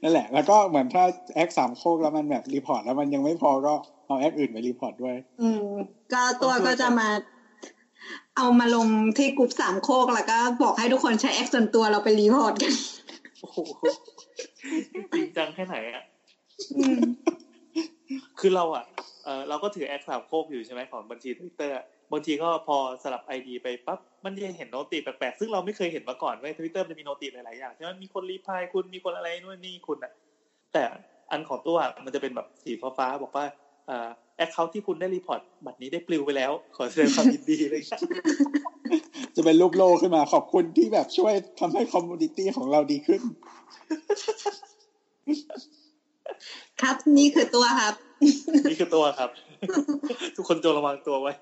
[0.02, 1.04] นั่นแหละ แล้วก็เหมือนถ้า
[1.36, 3.74] แอคสามโคกแล้วมันแบบ report แล้วมันยังไม่พอก็
[4.08, 5.66] เอาแอคอื่นไป report ด้วย อืม
[6.14, 7.10] ก็ตัวก็จะมา
[8.38, 8.88] เอามาลง
[9.18, 12.74] ที่กลุ่มสามโคกแล้วก็บอกให้ทุกคนใช้แอคส่วนตัวเราไป report กัน
[13.42, 13.60] โอ้โห
[15.14, 16.04] จริงจังแค่ไหนอะ
[16.78, 17.00] อืม
[18.40, 18.86] คือเราอะ
[19.26, 21.76] เออเราก็ถือแอคสามโคกอยู่ใช่ไหมของบัญชีทวิตเตอร์
[22.12, 30.12] บางทีก็พอสลับไอดีไปปั๊บมันจะเห็น noti แปลกๆซึ่งเราไม่เคยเห็นมาก่อนเว้ยทวิตเตอร์มันจะมี noti หลายๆอย่างใช่ไหมมีคน reply คุณมีคนอะไรนู่นนี่คุณอะ
[30.74, 30.84] แต่
[31.32, 33.56] อันของตัวอะมันจะเป็นแบบสีฟ้าๆบอกว่าเอ่อ
[34.38, 37.82] account ที่คุณได้ report บัดนี้ได้ปลิวไปแล้ว ขอแสดงความยินดีเลย
[39.36, 43.22] จะเป็นรูปโลกขึ้นมา ขอบคุณที่แบบช่วยทำให้ community ของเราดีขึ้น
[46.82, 47.94] ครับนี่คือตัวครับ
[48.70, 49.30] นี่คือตัวครับ
[50.36, 51.34] ทุกคนจงระวังตัวไว้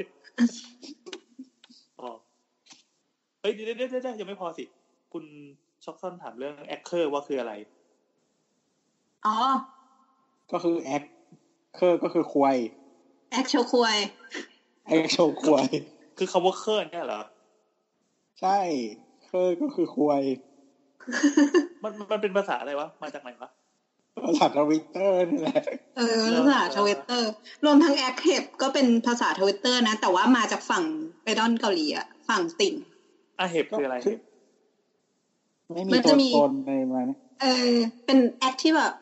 [2.00, 2.10] อ๋อ
[3.42, 4.64] เฮ้ยเดี๋ยวเดี๋ยวเดี๋ยวยังไม่พอสิ
[5.14, 5.24] คุณ
[5.84, 7.54] ช็อกซอนถามเรื่องแอคเคอร์ว่าคืออะไร
[9.26, 9.36] อ๋อ
[10.52, 11.04] ก็คือแอค
[11.76, 12.58] เคอร์ก็คือควาย
[13.32, 13.98] แอคโชว์ควย
[14.88, 15.68] แอคโชว์ควาย
[16.18, 17.22] คือคำว่าเคอร์เนี่ยเหรอ
[18.42, 18.58] ใช่
[19.24, 20.24] เคอร์ก็คือควย
[21.84, 23.50] มันมันเป็นภาษาอะไรวะ มาจากไหนวะ
[24.26, 25.62] ภาษาทวิตเตอร์นี่แหละ
[25.98, 27.30] เออภาษาทวิตเตอร์
[27.66, 30.84] รวมทั้งแอคเ p ก็เป็นภาษาทวิตเตอร์นะ แต่ว่ามาจากฝั่ง
[31.24, 32.74] แฟนด้อมเกาหลีอะฝั่งติ่ง
[33.40, 34.18] อะเห็บคืออะไรก็คือ
[35.74, 37.08] ไม่มีมันตัจะวมีตนในมัน
[37.42, 37.74] เออ
[38.06, 38.94] เป็นแอคที่แบบ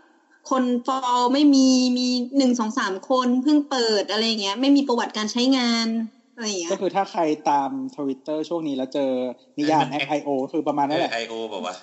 [0.50, 2.08] คนฟอลไม่มีมี
[2.38, 5.88] หนึ่งสองสามคนเพิ่งเปิดอะไรเงี้ย ไม่มีประวัติการใช้งาน
[6.36, 9.12] อะไรอย่างเงี้ก็ยคือถ้าใครตามทวิตเตอร์ช่วงนี้แล้วเจอ
[9.58, 11.76] นิยามมัน XIO คือประมาณนั้นแหละ IO บอกว่า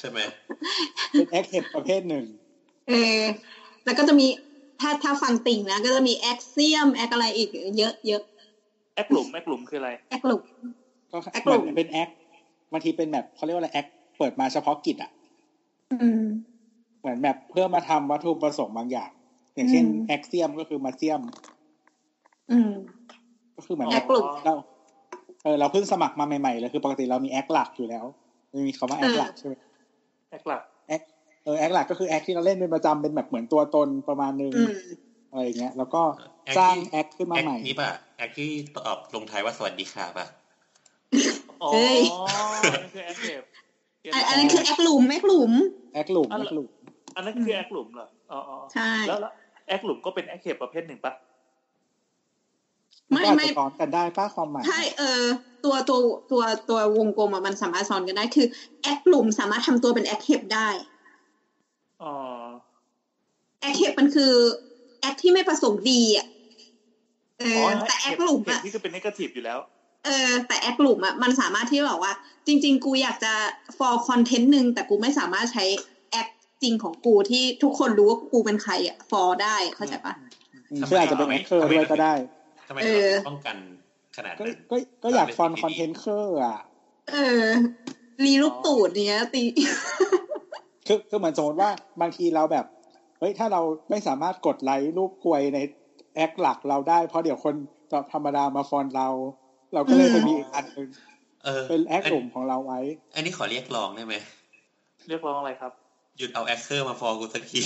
[0.00, 0.18] ใช่ไหม
[1.12, 2.24] เป็นแอคเห็บประเภทหนึ่ง
[2.88, 3.22] เออ
[3.84, 4.26] แล้วก็จะมี
[4.80, 7.48] ถ้าถ้าฝั่งติ่งนะ ก็จะมีแอคเซียมแอคอะไรอีก
[7.78, 8.22] เยอะเยอะ
[8.94, 10.42] แอคหลุมแอคหลุมคืออะไรแอคหลุม
[11.12, 12.08] ก็แอคเหมือนกลุ่มเป็นแอค
[12.72, 13.86] บางทีเป็นแบบเขาเรียกว่าอะไรแอค
[14.18, 15.10] เปิดมาเฉพาะกิจอะ
[15.92, 16.22] อืม
[17.06, 19.10] เหมือนแบบเพื่อมาทำวัตถุประสงค์บางอย่าง
[19.54, 21.20] อย่างเช่นอืมแอคเซียมก็คือมาเซียม
[22.52, 22.72] อืม
[23.56, 24.54] ก็คือเหมือนแอคกลุ่มเรา
[25.44, 28.04] เออเราเพิ่งสมัครมาใหม่ๆเลยคือปกติเรามีแอคหลักอยู่แล้ว
[28.50, 29.54] ไม่มีคำว่าแอคหลักใช่ไหม
[30.30, 30.62] แอคหลัก
[31.44, 34.74] เออแอคหลักก็คือแอคที่เราเล่นเป็นประจำเป็นแบบเหมือนตัวตนประมาณนึงอืม
[35.30, 36.02] อะไรอย่างเงี้ย แล้วก็
[36.44, 40.26] แอคสร้างที่แอคขึ้นมาแอคใหม่นี้ป่ะแอคที่ตอบลงท้ายว่าสวัสดีค่ะป่ะ
[41.62, 41.98] อ๋อเฮ้ย
[42.64, 43.42] อันนั้นคือแอคเห็บ
[44.14, 45.52] อันอันนั้นคือแอคหลุมแอคหลุม
[45.94, 46.68] แอคหลุมอ๋อแอคหลุม
[47.16, 49.32] อันนั้นคือแอคหลุมเหรออ๋ออ๋อใช่แล้วแล้ว
[49.66, 51.12] แอคหลุมก็เป็นแอคเห็บประเภทหนึ่งปะ
[53.10, 55.24] มันไม่ก็อาจไม่จะซ้อนกันได้ปะความหมายใช่เออ
[55.64, 55.98] ตัวตัว
[56.30, 58.46] ตัวตัววงกลมอะมันสามารถซ้อนกันได้คือ
[58.82, 60.68] แอคหลุมสามารถทำตัวเป็นแอคเห็บได้
[62.02, 62.14] อ๋อ
[63.60, 64.32] แอคเห็บมันคือ
[65.00, 66.26] แอคที่ไม่ประสงค์ดีอะ
[67.40, 69.58] เออ๋ออแต่แอคหลุมเห็นอะที่จะเป็น negative อยู่แล้ว
[70.04, 72.12] เออแต่แอคหลุมอะมันสามารถที่แบบว่า
[72.46, 73.32] จริง ๆ กูอยากจะ
[73.78, 75.82] for content หนึ่งแต่กูไม่สามารถใช้แอค
[76.62, 80.14] จริงของกูที่ทุกคนรู้ว่ากูเป็นใครอะ for ได้เข้าใจปะ
[80.70, 82.14] อืมซึ่งอาจจะเป็นแอคเคอร์ด้วยก็ได้
[82.68, 83.56] ทำไมเอเราอป้องกัน
[84.16, 86.58] ขนาดก็นั้นก็ก็อยากฟอนเอาเป็นคอนเทนต์เคอร์อะ
[87.10, 87.46] เออ
[88.24, 89.42] รีลูกตูดเนี้ยตี
[90.86, 91.70] คือคือเหมือนสมมติว่า
[92.00, 92.66] บางทีเราแบบ
[93.18, 93.60] เฮ้ยถ้าเรา
[93.90, 95.58] ไม่สามารถกดไลค์รูปกลวยใน
[96.14, 97.54] แอคหลักเราได้ เพราะเดี๋ยวคน
[98.12, 99.08] ธรรมดามาฟอนเรา
[99.74, 100.88] เราก็เลยอืมไปมีอีกอันหนึ่ง
[101.44, 102.80] เออเป็นแอคหลุมของเราไว้
[103.14, 104.14] อันนี้ขอเรียกร้องได้ไหม
[105.08, 105.72] เรียกร้องอะไรครับ
[106.16, 107.60] หยุดเอาแอคเคอร์มา follow กูสักที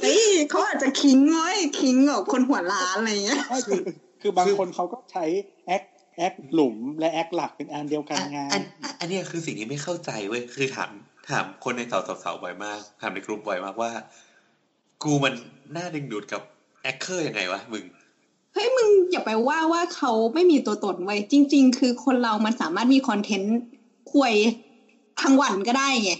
[0.00, 3.80] เฮ้ยเขาอาจจะ kink เว้ย kink แบบคนหัวล้านอะไรเงี้ยไม่คือ
[4.20, 5.24] คือบางคนเขาก็ใช้
[5.66, 5.82] แอค
[6.16, 10.90] แอคหลุมและแอคหลักเป็นอันเดียวกันไงอันอันอันเนี้ยคือสิ่งที่ไม่เข้าใจเว้ยคือถาม
[11.28, 13.90] ถามคนในเสาเสาๆบ่อยมากถามในกลุ่มบ่อยมากว่า
[15.02, 15.34] กูมัน
[15.76, 16.42] น่าดึงดูดกับ
[16.82, 17.84] แอคเคอร์ยังไงวะมึง
[18.54, 23.56] เฮ้ยมึงอย่าไปว่าว่าเขาไม่มีตัวตนไว้ยจริง ๆ คือคนเรามันสามารถมีคอนเทนต์
[24.12, 24.34] ควย
[25.20, 26.12] ทั้งวันก็ได้ไง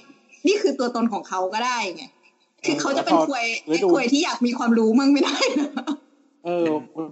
[0.46, 2.04] นี่คือตัวตนของเขาก็ได้ไง
[2.64, 5.70] คือเขาจะเป็นควยฤไอ้ดูควยที่อยากมีความรู้มั่งไม่ได้นะ
[6.46, 6.66] เออ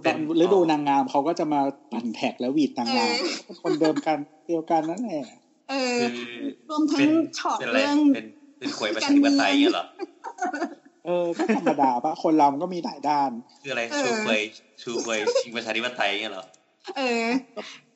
[0.05, 4.17] ตอนฤดูนางงามเขาก็จะมาปั่นแท็กแล้วหวีดนางงามเออเป็นคนเดิมกัน
[4.47, 5.23] เดียวกันนั่นแหละ
[5.69, 8.25] เออคือรวมทั้เป็งนช็อตเป็นอะไรเรื่องเป็น
[8.59, 9.85] เป็นควยประชาธิปไตยเงี้ยเหรอ
[11.05, 13.31] เออก็ธรรมดาปะคนเรามันก็มีหลายด้าน
[13.61, 14.41] คืออะไรเออชูควย
[14.81, 16.45] ชูควยชิงประชาธิปไตยเงี้ยเหรอ
[16.97, 17.25] เออ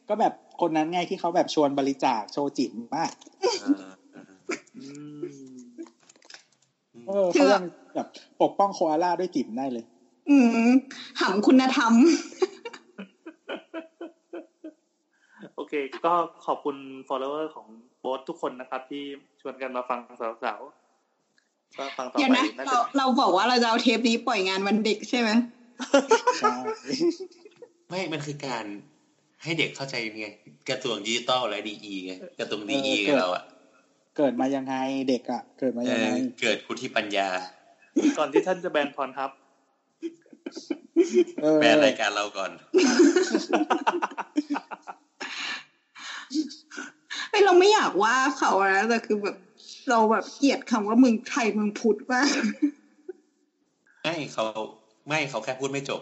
[0.09, 3.11] ก็แบบ คนนั้นไงที่เขาแบบชวนบริจาคโชว์จิ๋มมาก
[3.61, 4.33] เออเออ
[4.77, 4.83] อื
[5.23, 5.25] ม
[7.07, 7.63] เออเขายัง
[7.95, 8.07] แบบ
[8.41, 9.85] ปกป้องโคอาล่าด้วยจิ๋มได้เลย
[10.29, 10.37] อื
[10.67, 10.69] ม
[11.19, 11.93] หำคุณธรรม
[15.55, 15.73] โอเค
[16.05, 16.13] ก็
[16.45, 16.77] ขอบคุณ
[17.09, 17.67] follower ของ
[17.99, 19.03] โบ๊ททุกคนนะครับ ที่
[19.41, 19.99] ชวนกันมาฟัง
[20.43, 25.29] สาวๆก็ฟังต่อเดี๋ยวไปนะน่าเราจะเราบอกว่าเราจะเอาเทปนี้ปล่อยงานวันเด็กใช่ไหม
[26.39, 26.55] ใช่
[27.89, 28.65] ไม่ มันคือการ
[29.45, 30.27] ให้เด็กเข้าใจไง
[30.69, 33.43] กระทรวงดิจิตอลและดีไงกระทรวงดีไงเราอะ
[34.17, 34.75] เกิดมายังไง
[35.09, 37.29] เด็กอะ เกิดมาเอยังไงอเกิดพุทธิปัญญา
[38.17, 39.31] ก่อนที่ท่านจะแบนพรทับ
[41.41, 42.51] เออแปลรายการเราก่อน
[47.29, 49.37] ไม่เราไม่อยากว่าเขานะแต่คือแบบ
[49.89, 52.29] เราแบบเกลียดคำว่ามึงไทยมึงพุทธมาก
[54.03, 54.43] ไม่เขา
[55.07, 56.01] ไม่เขาแค่พูดไม่จบ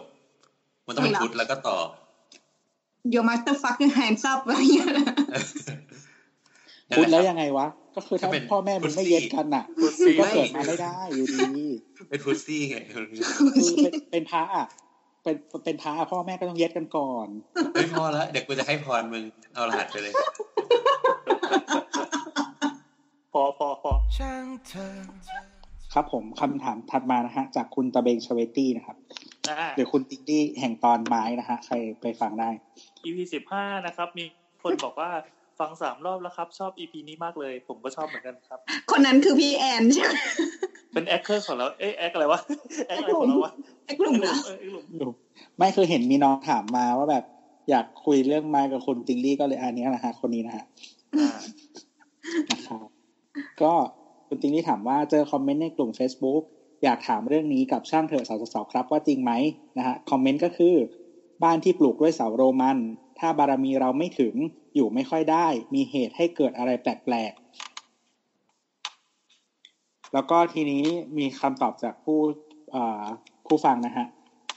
[0.86, 1.78] มันต้องเป็นเหรอพุทธแล้วก็ต่อ
[3.12, 5.06] Your motherfucking hands up อะไรเงี้ยนะ
[6.96, 7.66] พูดแล้วยังไงวะ
[7.96, 11.64] ก็คือถ้าก็เป็นพ่อแม่มึงไม่เย็ดกันอะพุทซี่ก็เกิดมาไม่ได้อยู่ดี
[12.08, 13.02] เป็นพุทซี่ไงคือ
[13.82, 14.66] เป็นเป็นพระอะ
[15.22, 17.28] เป็นเป็นพระอะพ่อแม่ก็ต้องเย็ดกันก่อน
[17.74, 19.24] ไม่พอแล้วเดี๋ยวกูจะให้พรมึง
[19.54, 20.12] เอารหัสไปเลย
[23.32, 24.88] พอพอพอช่างเถอะ
[25.94, 28.96] ครับผมคำถามถัดมานะฮะจากคุณตะเบงชเวตี้นะครับ
[29.48, 32.50] อ่าหรือคุณติ๊กตี้แห่งตอนไม้นะฮะใครไปฟังได้
[33.04, 34.24] EP สิบห้านะครับ มี
[34.62, 35.10] คนบอกว่า
[35.58, 38.58] ฟังสามรอบแล้วครับ ชอบ EP นี้มากเลย ผมก็ชอบเหมือนกันครับ
[38.90, 40.12] คนนั้นคือพี่แอนใช่ไหม
[40.92, 42.40] เป็นแอคเคอร์ของเราเอ๊ะแอคอะไรวะ
[42.86, 43.52] แอคอะไรของเราวะ
[43.86, 45.14] ไอ้กลุ่มเหรอเออไอ้กลุ่ม
[45.56, 47.24] ไม่คือเห็นมีน้องถามมาว่าแบบ
[47.70, 50.64] อยากคุยเรื่องไม้กับคุณติงลี่ก็เลยอันนี้นะฮะคนนี้นะฮะ
[51.18, 51.40] อ่า
[52.50, 52.86] นะครับ
[53.62, 53.72] ก็
[54.34, 56.42] คุณติงลี่ถามว่าเจอคอมเมนต์ในกลุ่ม Facebook
[56.82, 59.32] อยากถามเรื่องนี้กับช่างเถอะสาวๆครับว่าจริงไหม
[59.78, 60.74] นะฮะคอมเมนต์ก็คือ
[61.42, 62.78] บ้านที่ปลูกด้วยเสาโรมัน
[63.18, 64.34] ถ้าบารมีเราไม่ถึง
[64.74, 70.84] อยู่ไม่ค่อยได้ มีเหตุให้เกิดอะไรแปลกๆ แล้วก็ทีนี้
[71.18, 72.20] มีคำตอบจากผู้
[73.46, 74.06] ผู้ฟังนะฮะ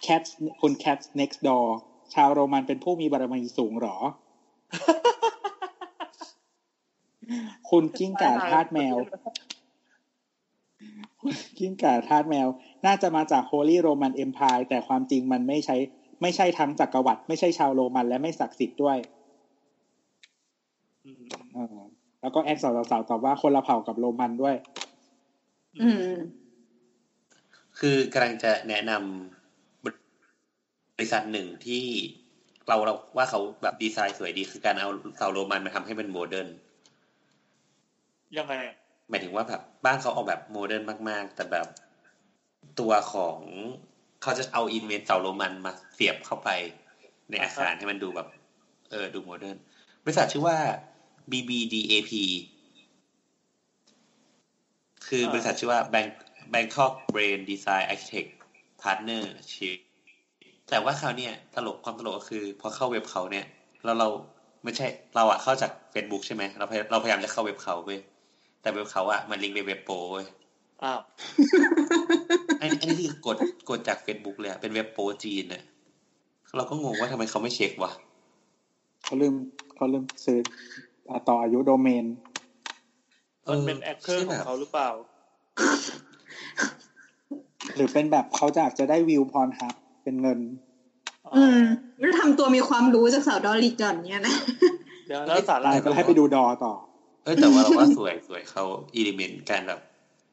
[0.06, 0.24] cat
[0.62, 1.68] คุณ cat next door
[2.14, 3.98] ชาวโรมันเป็นผู้มีบารมีสูงหรอ
[7.70, 8.96] คุณกิ้งก่าทาสแมว
[11.58, 12.48] กิ้งก่าทาสแมว
[12.86, 15.76] น่าจะมาจาก Holy Roman Empire แต่ความจริงมันไม่ใช่
[16.22, 18.98] ไม่ใช่ทั้งจักรวรรดิไม่ใช่ชาวโรมันและไม่ศักดิ์สิทธิ์ด้วย
[21.06, 21.24] อืม
[21.54, 21.78] เออ
[22.22, 24.56] แล้วก็แอดเสาๆตอบว่าคนละเผ่ากับโรมันด้วย
[25.82, 26.16] อืม
[27.80, 31.86] คือกำลังจะแนะนำบริษัทหนึ่งที่
[32.68, 36.48] เราเราว่าเขาแบบดีไซน์สวยดีคือการเอาเสาโรมันมาทำให้มันโมเดิร์น
[38.38, 38.78] ยังไงอะ
[39.10, 41.68] หมายถึงว่าแบบบ้านเขาออกแบบโมเดิร์นมาก ๆ แต่แบบ
[42.80, 43.38] ตัวของ
[44.22, 46.50] เขาจะเอา element เสาโรมันมาเสียบเข้าไป
[47.30, 48.28] ในอาคารให้มันดูแบบ
[48.92, 49.58] เออดูโมเดิร์น
[50.04, 50.58] บริษัทชื่อว่า
[51.32, 52.12] BBDAP
[55.08, 56.10] คือบริษัทชื่อว่า Bank
[56.54, 58.30] Bangkok Brain Design Architect
[58.82, 59.78] Partnership
[60.70, 63.46] แต่ว่าเขาเนี่ยตลกความตลกก็คือ พอเข้าเว็บเขาเนี่ย
[63.84, 64.08] แล้วเรา
[64.64, 68.00] ไม่ใช่เราอะเข้าจาก Facebook ใช่ไหมเราเราพยายามจะเข้าเว็บเขาเว้ย
[68.62, 70.26] แต่เว็บเขาอะมันลิงก์ไปเว็บโปรเว้ย
[70.84, 71.00] อ้าว
[72.62, 73.38] อันนี้อันนี้คือกด
[73.70, 75.64] กดจาก Facebook เลยอะเป็นเว็บโปรจีนอะ
[76.56, 77.92] เราก็งงว่าทำไมเขาไม่เช็ควะ
[79.04, 79.34] เขาลืม
[79.76, 80.40] เขาลืมซื้อ
[81.10, 82.06] อ่าต่ออายุโดเมน
[83.52, 84.90] มันเป็นแอคเคอร์ของเขาหรือเปล่า
[87.76, 90.40] หรือเป็นแบบเขาจะอาจจะได้วิวพรฮับเป็นเงิน
[91.36, 91.62] อืม
[92.00, 94.36] แล้วทำตัวมีความรู้จากสาวดอลลิจอนเนี่ยนะ
[95.08, 96.74] เดี๋ยวแล้วสาระตายก็ให้ไปดูดอต่อ
[97.28, 98.64] เออแต่ว่าเราว่าสวยสวยเขา
[98.96, 99.82] ele ment การแบบ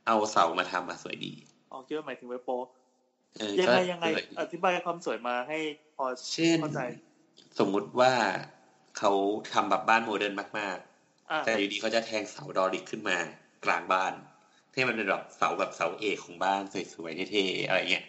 [0.06, 1.32] เอาเสามาทำมาสวยดี
[1.70, 2.54] อ๋อคิดว่าหมายถึงเว็บโป๊
[3.38, 5.58] เออยังก็ไงยังไงสวยอธิบายความสวยมาให้
[5.96, 6.80] พอเช่นเข้าใจ
[7.58, 8.12] สมมุติว่า
[8.98, 9.12] เขา
[9.52, 10.76] ทำแบบบ้านโมเดิร์นมาก
[11.30, 13.18] อะๆแต่อยู่ดีเขาจะแทงเสา Doric ขึ้นมา
[13.64, 14.12] กลางบ้าน
[14.72, 16.62] ให้มันเป็นแบบเสาแบบเสาเอกของบ้าน
[16.94, 18.04] สวยๆเท่ๆอะไรเงี้ย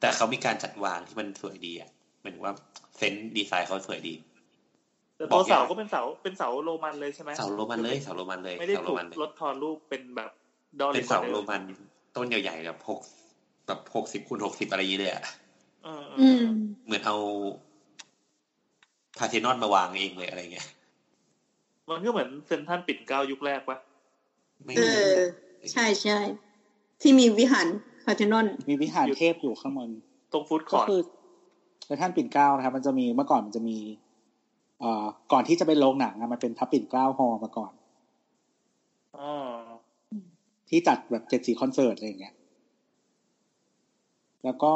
[0.00, 1.90] แต่เขามีการจัดวางที่มันสวยดีอะ
[2.20, 2.54] หมายถึงว่า
[2.96, 4.14] sense ดีไซน์เขาสวยดี
[5.24, 10.30] แต่บตัอวกเสาอย่างก็เป็นเสาเป็นเสาโรมันเลยใช่ไหมเสาโรมันเลยเสาโรมันเลยไม่ได้เสาโรถูกมันเลยลดทอนรูปเป็นแบบ
[10.80, 11.62] ดอลเป็ลินเสาโรมัน
[12.16, 13.00] ต้นใหญ่ๆแบบหก
[13.66, 15.22] แบบหกสิบคูณหกสิบอะไรอย่างเงี้ยเลยอะ
[15.84, 16.44] เออเออือม
[16.84, 17.16] เหมือนเอา
[19.18, 20.66] พาเทนอนมาวางเองเลยอะไรเงี้ย
[21.88, 23.78] มันก็เหมือนเซนทรันปิ่นเกล้ายุคแรกปะ
[24.64, 24.80] ไม่เอ
[25.10, 25.12] อ
[25.72, 26.18] ใช่ใช่
[27.02, 27.66] ที่มีวิหาร
[28.04, 29.90] พาร์เทนอน มีวิหารเทพอยู่ข้างบน
[30.32, 31.00] ตรงฟู้ดคก็อร์ทคือ
[31.86, 34.03] ในท่านปิ่นเกล้านะครับ มันจะมีเมื่อก่อนมันจะมีเอ่อ
[35.32, 37.72] ก่อนที่จะเป็นโรงหนังอะมันเป็นทับปิ่นเกล้าฮอลล์มาก่อน
[39.14, 39.24] อ๋อ
[40.68, 42.34] ที่จัดแบบเจ็ดสีคอนเสิร์ตอะไรอย่างเงี้ย
[44.44, 44.72] แล้วก็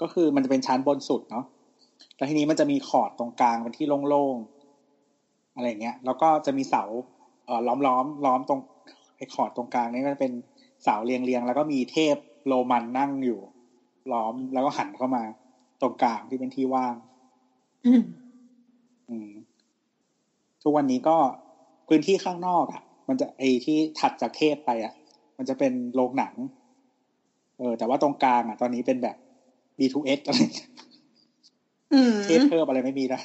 [0.00, 1.44] ก็คือมันจะเป็นชั้นบนสุดเนาะ
[2.16, 6.84] แล้วทีนี้มันจะมีขอดตรงกลางเป็นที่โล่งๆอะไรอย่างเงี้ย แล้วก็จะมีเสา
[7.46, 8.60] เอ่อล้อมล้อมล้อมตรง
[9.16, 10.32] ไอ้ขอดตรงกลางนี่ก็จะเป็น
[10.82, 13.40] เสาเรียงเรียงๆแล้วก็มีเทพโรมันนั่งอยู่
[14.12, 15.24] ล้อมแล้วก็หันเข้ามา
[15.80, 16.96] ตรงกลางที่เป็นที่ว่าง
[17.84, 18.25] อืมอืม
[20.62, 21.16] ทุกวันนี้ก็
[21.88, 24.92] พื้นที่ข้างนอกอะ มันจะไอที่ถัดจากเทพไปอะ
[25.38, 26.34] มันจะเป็นโรงหนัง
[27.58, 29.16] เออ แต่ว่าตรงกลางอะ ตอนนี้เป็นแบบ
[29.78, 30.70] B2S อะไรอย่างเงี้ย
[31.94, 33.20] อืมเทพเพิ่มอะไรไม่มีนะ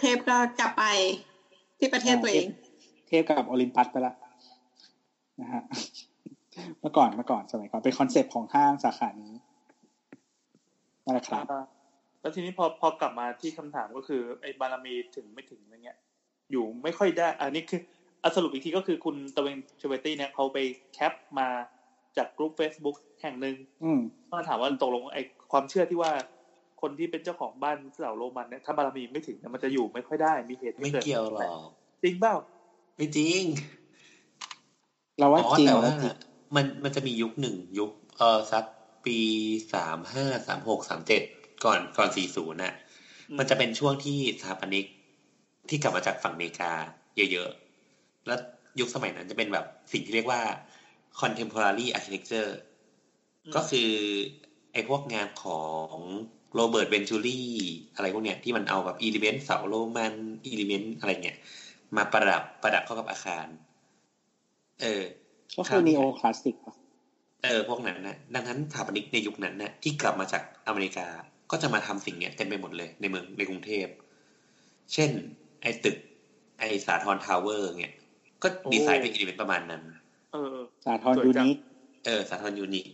[0.00, 0.84] เทพก็กลับไป
[1.78, 2.46] ที่ประเทศตัวเอง
[3.08, 4.14] เทพกับโอลิมปัสไปละ
[5.40, 5.62] นะฮะ
[6.80, 9.32] เมื่อก่อนเมื่อก่อนสมัยก่อนเป็นคอนเซปต์ของห้างสาขานี้
[11.04, 11.64] นั่นแหละครับอ่า
[12.20, 15.98] แล้วทีนี้พอพอกลับมาที่คำถามก็คือไอ้บารมีถึงไม่ถึงอะไรเงี้ย
[16.50, 17.80] อยู่ไม่ค่อยได้ อันนี้คือ
[18.22, 20.58] อะสรุปอีกทีก็คือคุณตะเบงชเวตี้เนี่ยเขาไป
[20.94, 21.48] แคปมา
[22.16, 24.00] จากกลุ่ม Facebook แห่งหนึ่งอืม
[24.32, 25.22] มาถามว่าตกลงไอ้
[25.52, 26.12] ความเชื่อที่ว่า
[26.82, 31.50] คนที่เป็นเจ้าของบ้านเสาโรมันเนี่ยถ้าบารมีไม่ถึงเนี่ยมันจะอยู่ไม่ค่อยได้มีเหตุไม่ให้เกิดเกี่ยวหรอก
[32.02, 32.34] จริงเปล่า
[32.96, 33.42] ไม่จริง
[35.18, 36.14] เราว่าอ๋อจริงแต่เราว่าว่าจริง
[36.56, 38.64] มันมันจะมียุคหนึ่งยุคเออสัก
[39.04, 39.18] ปี
[39.74, 41.22] สามห้าสามหกสามเจ็ด
[41.64, 42.74] ก่อนก่อนสี่ศูนย์น่ะ
[43.30, 44.86] อืมมันจะเป็นช่วงที่สถาปนิก
[45.68, 46.72] ที่กลับมาจากฝั่งอเมริกา
[47.32, 48.38] เยอะๆ แล้ว
[48.80, 50.42] ยุคสมัยนั้นจะเป็นแบบสิ่งที่เรียกว่า
[51.20, 52.50] contemporary architecture
[53.54, 53.90] ก็คือ
[54.72, 55.62] ไอ้พวกงานขอ
[55.92, 55.94] ง
[56.54, 57.50] Robert Venturi
[57.94, 60.14] อะไรพวกเนี้ยที่มันเอาแบบ element เสาโรมัน
[60.46, 61.38] element อะไรเงี้ย
[61.96, 63.46] มาประดับประดับเข้ากับอาคาร
[64.82, 65.02] เออ
[65.56, 66.56] ก็คือนีโอคลาสสิก
[67.44, 71.06] เออ พวกนั้นนะดังนั้นสถาปนิกในยุคนั้นนะที่กลับมาจากอเมริกา
[71.50, 73.86] ก็จะมาทำสิ่งเนี้ยเต็มไปหมดเลยในเมืองในกรุงเทพ
[74.92, 75.10] เช่น
[75.62, 75.96] ไอ้ตึก
[76.58, 77.94] ไอ้สาทรทาวเวอร์เนี่ย
[78.42, 79.82] ก็ดีไซน์เป็น element ประมาณนั้น
[80.32, 81.58] เออ สาทรสวยยูจังนิค
[82.06, 82.86] เออ สาทรยูนิค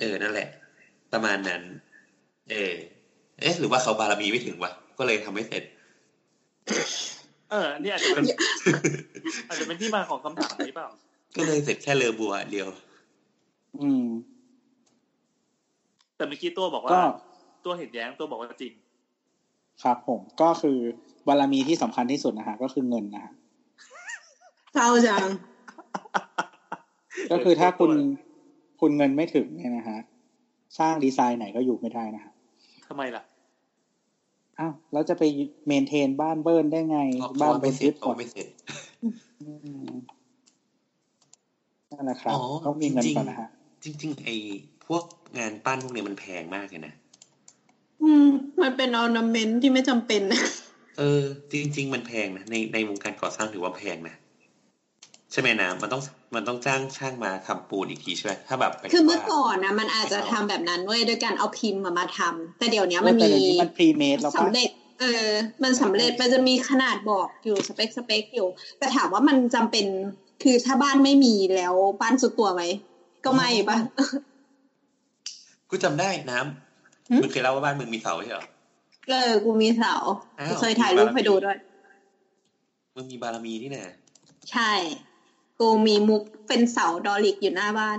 [0.00, 0.48] เออ นั่นแหละ
[1.12, 1.62] ประมาณนั้น
[2.50, 2.74] เออ
[3.40, 5.62] เอ๊ะ หรือว่าเขาบารมีไม่ถึงวะ ก็เลยทำไม่เสร็จ
[7.50, 8.24] เอออันนี่อาจจะเป็น
[9.48, 10.88] อาจจะเป็นที่มาของคำถามนี้เปล่า
[11.36, 12.68] ก็เลยเสร็จแค่เรือบัวเดียว
[13.80, 14.04] อืม
[16.16, 17.04] แต่เมื่อกี้ตัวบอกก็ว่า
[17.64, 18.72] ตัวเห็นแย้งตัวบอกว่าจริง
[19.82, 20.78] ครับผมก็คือ
[21.26, 23.32] บารมีที่สำคัญที่สุดนะฮะก็คือเงินนะฮะ
[24.74, 25.28] เศร้าจัง
[27.32, 27.92] ก็คือถ้าคุณ
[28.80, 29.98] คุณเงินไม่ถึงเนี่ยนะฮะ
[30.78, 32.32] สร้างดีไซน์ไหนก็อยู่ไม่ได้นะฮะ
[32.88, 33.22] ทำไมล่ะ
[34.58, 35.22] อ้าวแล้วจะไป
[35.66, 38.48] เมนเทนบ้านเบิร์นได้ไงเพราะเพบ้าราะนว่าเป็ไม่นเสร็ยึจดเพก่อราะนไม่เสร็จ
[39.40, 39.48] อื
[39.86, 39.92] ม
[41.92, 43.48] นั่นแหละครับอ๋อต้องมีเงินจริงๆก่อนนะฮะ
[43.84, 44.36] จริง ๆ ไอ้
[44.86, 45.04] พวก
[45.38, 46.94] งานปั้นพวกเนี้ยมันแพงมากเลยนะ
[48.02, 48.26] อืม
[48.62, 50.42] มันเป็นออร์นาเมนต์ที่ไม่จำเป็นนะ
[50.98, 51.22] เออ
[51.52, 54.14] จริง ๆ มันแพงนะในในวงการก่อสร้างถือว่าแพงนะ
[55.32, 56.02] ใช่ไหมนะมันต้อง
[56.34, 64.70] มันต้องจ้างช่างมาทำปูนอีกทีใช่ไหมถ้าแบบไปคือเมื่อว่าก่อนนะมันอาจจะทำแบบนั้นเว้ยโดยการเอาพิมพ์มามาทำแต่เดี๋ยวนี้เอมัอนแต่มีเดี๋ยวนี้มันพรีเมดแล้วปะสำเร็จ
[65.00, 65.28] เออ
[65.62, 68.48] มันสำเร็จมันจะมีขนาดบอกอยู่สเปคสเปคอยู่
[68.78, 69.86] แต่ถามว่ามันจำเป็น
[70.42, 72.62] คือถ้าบ้านไม่มีแล้วบ้านสุดตัวไหม
[73.24, 73.76] ก็ไม่ปะ
[75.70, 76.69] กูจำได้น้หึำ
[77.22, 78.44] มึงเคยเล่าว่าบ้านมึงมีเสาใช่เหรอ
[79.08, 79.94] เออกูมีเสา
[80.40, 81.56] อ้าวกูเคยถ่ายรูปให้ดูด้วย
[82.94, 83.94] มึงมีบารมีนี่นะ
[84.50, 84.72] ใช่
[85.60, 87.98] กูมีมุกเป็นเสาดอลิกอยู่หน้าบ้าน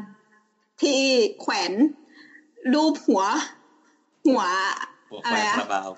[0.82, 1.00] ที่
[1.40, 1.72] แขวน
[2.74, 3.24] รูปหัว
[4.28, 4.44] หัว
[5.12, 5.90] หัวอะไฟไรอะคาราบาว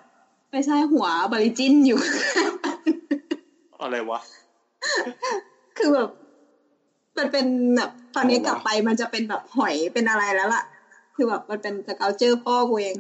[0.52, 2.00] ไม่ใช่หัวบริจินอยู่
[3.82, 4.20] อะไรวะ
[5.78, 6.10] คือแบบ
[7.18, 7.46] มันเป็น
[7.78, 10.64] แบบตอนนี้กลับไปมันจะเป็นแบบหอยเป็นอะไรแล้วล่ะ
[11.16, 12.96] คือแบบมันเป็นสเกลเจอร์พ่อกูเอง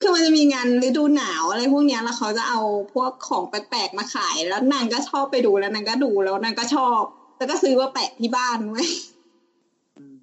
[0.00, 2.60] คือมันจะมีงานฤดูหนาวอะไรพวกเนี้ยแล้วเขาจะเอา
[2.94, 7.02] พวกของแปลกๆมาขาย แล้วนางก็ชอบไปดูแล้วนางก็ดูแล้วนางก็ชอบ
[7.38, 8.88] แล้วก็ซื้อมาแปะที่บ้านไว้ย
[9.96, 10.16] อืม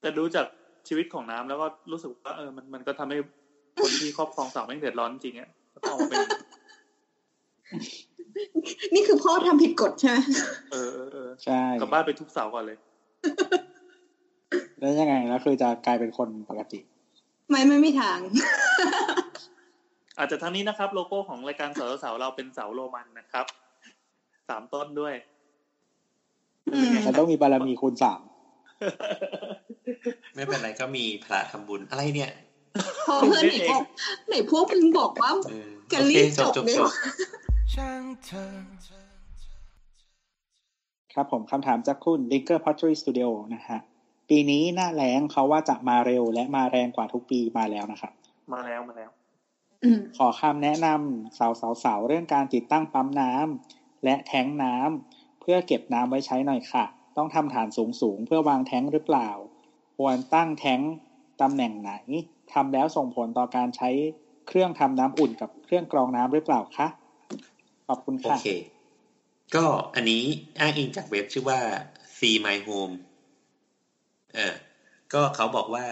[0.00, 0.46] แต่ดูจาก
[0.88, 3.18] ชีวิตของน้ำแล้วก็รู้สึกว่าเออมันมันก็ทำให้
[3.82, 6.18] คนที่ครอบครองเสาไม่งเดือดร้อนจริงๆอะแล้วก็เอามาเป็น
[8.94, 10.18] นี่คือพ่อทำผิดกฎใช่ไหม
[10.72, 12.78] เออเออเออใช่กลับบ้านไปทุบเสาก่อนเลย
[14.78, 16.80] แล้วยังไงแล้วคือจะกลายเป็นคนปกติ
[17.50, 18.18] ไม่ไม่มีทาง
[20.18, 23.46] อาจจะทั้งนี้นะครับ โลโก้ของรายการเสาเสาเราเป็นเสาโรมันนะครับ
[24.48, 25.14] สามต้นด้วย
[26.74, 28.20] อืมมันต้องมีบารมีคูณสาม
[30.34, 32.30] ไม่เป็นไรก็มีพระทำบุญอะไรเนี่ย
[33.06, 33.82] พอเพื่อนไหนบอก
[34.28, 36.92] ไหนพวกมึงบอกว่าเออจะโอรีเคบจบจบเลยจเหรบอ
[37.74, 38.48] ช่างเธอ
[41.14, 43.78] ครับผมคำถามจากคุณ Linker Pottery Studio นะฮะ
[44.28, 48.12] ปีนี้หน้าแล้งเขาว่าจะมาเร็วและมาแรงกว่าทุกปีมาแล้วนะครับ
[48.52, 49.10] มาแล้วมาแล้ว
[49.84, 56.84] อืมขอคำแนะนำสาวสาวสาวๆเรื่องการติดตั้งปั๊มน้ำและแท้งน้ำเพื่อเก็บน้ำไว้ใช้หน่อยค่ะ
[57.16, 59.30] ต้องทำฐานสูงสูงๆเพื่อวางแท้งหรือเปล่า
[59.96, 60.80] ควรตั้งแท้ง
[61.40, 61.92] ตำแหน่งไหน
[62.52, 63.90] ทำแล้วส่งผลต่อการใช้
[64.48, 66.86] เครื่องทำน้ำอุ่นกับเครื่องกรองน้ำหรือเปล่าคะ
[67.88, 68.46] ขอบคุณโอค่ะเค
[69.54, 69.64] ก็
[69.94, 70.22] อันนี้
[70.58, 71.60] อ้างอิงจากเว็บชื่อว่า
[72.18, 72.94] See My Home
[74.34, 74.54] เออ
[75.12, 75.84] ก็เขาบอกว่า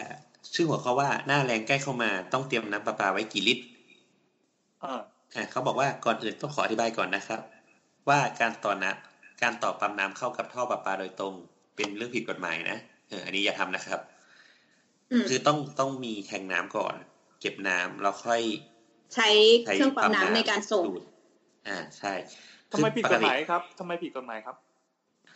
[0.54, 3.64] ชื่อหัวเขาว่าหน้าแรงใกล้เข้ามาต้องเตรียมน้ำประปาไว้กี่ลิตร
[4.84, 5.00] อ่า
[5.34, 7.40] อะเขาบอกว่าก่อนอื่นต้องขออธิบายก่อนนะครับ
[8.08, 8.92] ว่าการต่อนะ
[9.42, 11.32] การต่อปั๊มน้ำเข้ากับท่อประปาโดยตรง
[11.76, 14.00] เป็นเรื่องผิดกฎหมายนะเอออันนี้อย่าทำนะครับ
[15.12, 16.94] อืมคือต้องต้องมีแทงน้ำก่อน
[17.40, 18.42] เก็บน้ำแล้วค่อย
[19.14, 19.28] ใช้
[19.64, 21.02] เครื่องปั๊มน้ำในการส่งดูด
[21.68, 22.12] อ่าใช่
[22.72, 24.56] ทำไมผิดกฎหมายคือปครับทำไมผิดกฎหมายครับ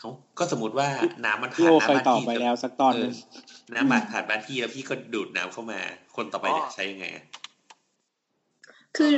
[0.00, 0.88] เขาก็สมมติว่า
[1.24, 3.12] น้ำมันพี่ผ่านโอน้ำเคยบ้านตอบพี่ไปแล้วสักตอนหนึ่ง
[3.72, 5.80] เน้ำบาดผ่านบ้านพี่แล้วพี่ก็ดูดน้ำเข้ามา
[6.16, 7.24] คนต่อไปเนี่ยอ๋อใช้ยังไงอะ
[8.96, 9.12] คือ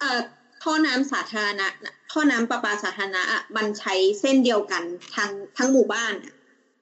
[0.00, 0.20] เอ่อ
[0.62, 4.82] ท่อน้ำสาธารณะน่ะท่อน้ำประปาสาธารณะอะมันใช้เส้นเดียวกัน
[5.16, 6.34] ทั้งทั้งหมู่บ้านอะ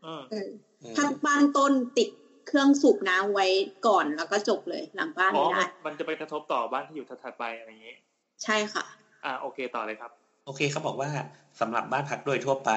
[0.03, 0.49] เออเออ
[0.81, 2.09] เออถ้าบ้านต้นติด
[2.49, 3.47] เครื่องสูบน้ำไว้
[3.87, 7.97] ก่อนแล้วก็จบเลยหลังบ้านอ๋อไม่ได้มันมันจะไปกระทบต่อบ้านที่อยู่ถัดๆไปอะไรอย่างนี้
[8.45, 8.85] ใช่ค่ะ
[9.25, 10.13] อ่าโอเคต่อเลยครับ
[10.45, 11.11] โอเคเขาบอกว่า
[11.61, 12.71] สำหรับบ้านพักโดยทั่วไป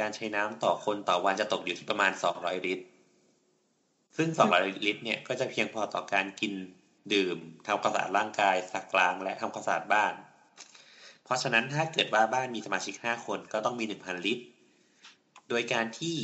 [0.00, 2.84] การใช้น้ำต่อคนต่อวันจะตกอยู่ที่ประมาณ 200 ลิตร
[4.16, 6.52] ซึ่ง 200 ลิตรเนี่ยก็จะเพียงพอต่อการกิน
[7.14, 10.14] ดื่มทำความสะอาดร่างกายซักล้างและทำความสะอาดบ้าน
[11.24, 14.44] เพราะฉะนั้นถ้าเกิดว่าบ้านมีสมาชิก 5 คนก็ต้องมี 1,000 ลิตร
[15.48, 16.16] โดยการที่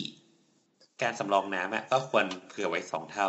[1.03, 3.29] การสำรองน้ำอะก็ควรเผื่อไว้สองเท่า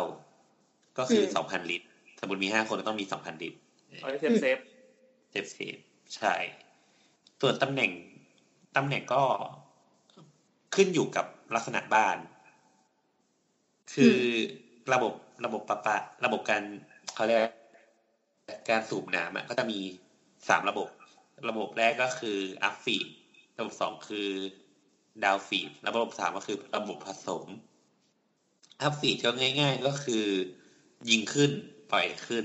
[0.98, 1.86] ก็คือมี 2,000 ลิตร
[2.20, 3.58] สมมติมี 5 คนก็ต้องมี 2,000 ลิตร
[4.00, 4.58] เอาให้ safe safe
[5.30, 5.76] safe safe
[6.16, 6.34] ใช่
[7.40, 7.90] ส่วนตำแหน่ง
[8.76, 9.22] ตำแหน่งก็
[10.74, 12.16] ขึ้นอยู่กับลักษณะบ้าน
[13.94, 14.16] คือ
[14.92, 15.12] ระบบ
[15.44, 16.62] ระบบประปาระบบการ
[17.14, 17.48] เขาเรียกอะไร
[18.70, 19.78] การสูบน้ำอะก็จะมี
[20.48, 20.88] สามระบบ
[21.48, 23.06] ระบบแรกก็คืออัพฟีด
[23.58, 24.28] ระบบสองคือ
[25.24, 27.44] ดาวฟีดแล้วระบบสามก็คือระบบผสม
[28.82, 30.24] อัพฟีดก็ง่าย ๆ ก็คือ
[31.10, 31.50] ยิงขึ้น
[31.92, 32.44] ปล่อยขึ้น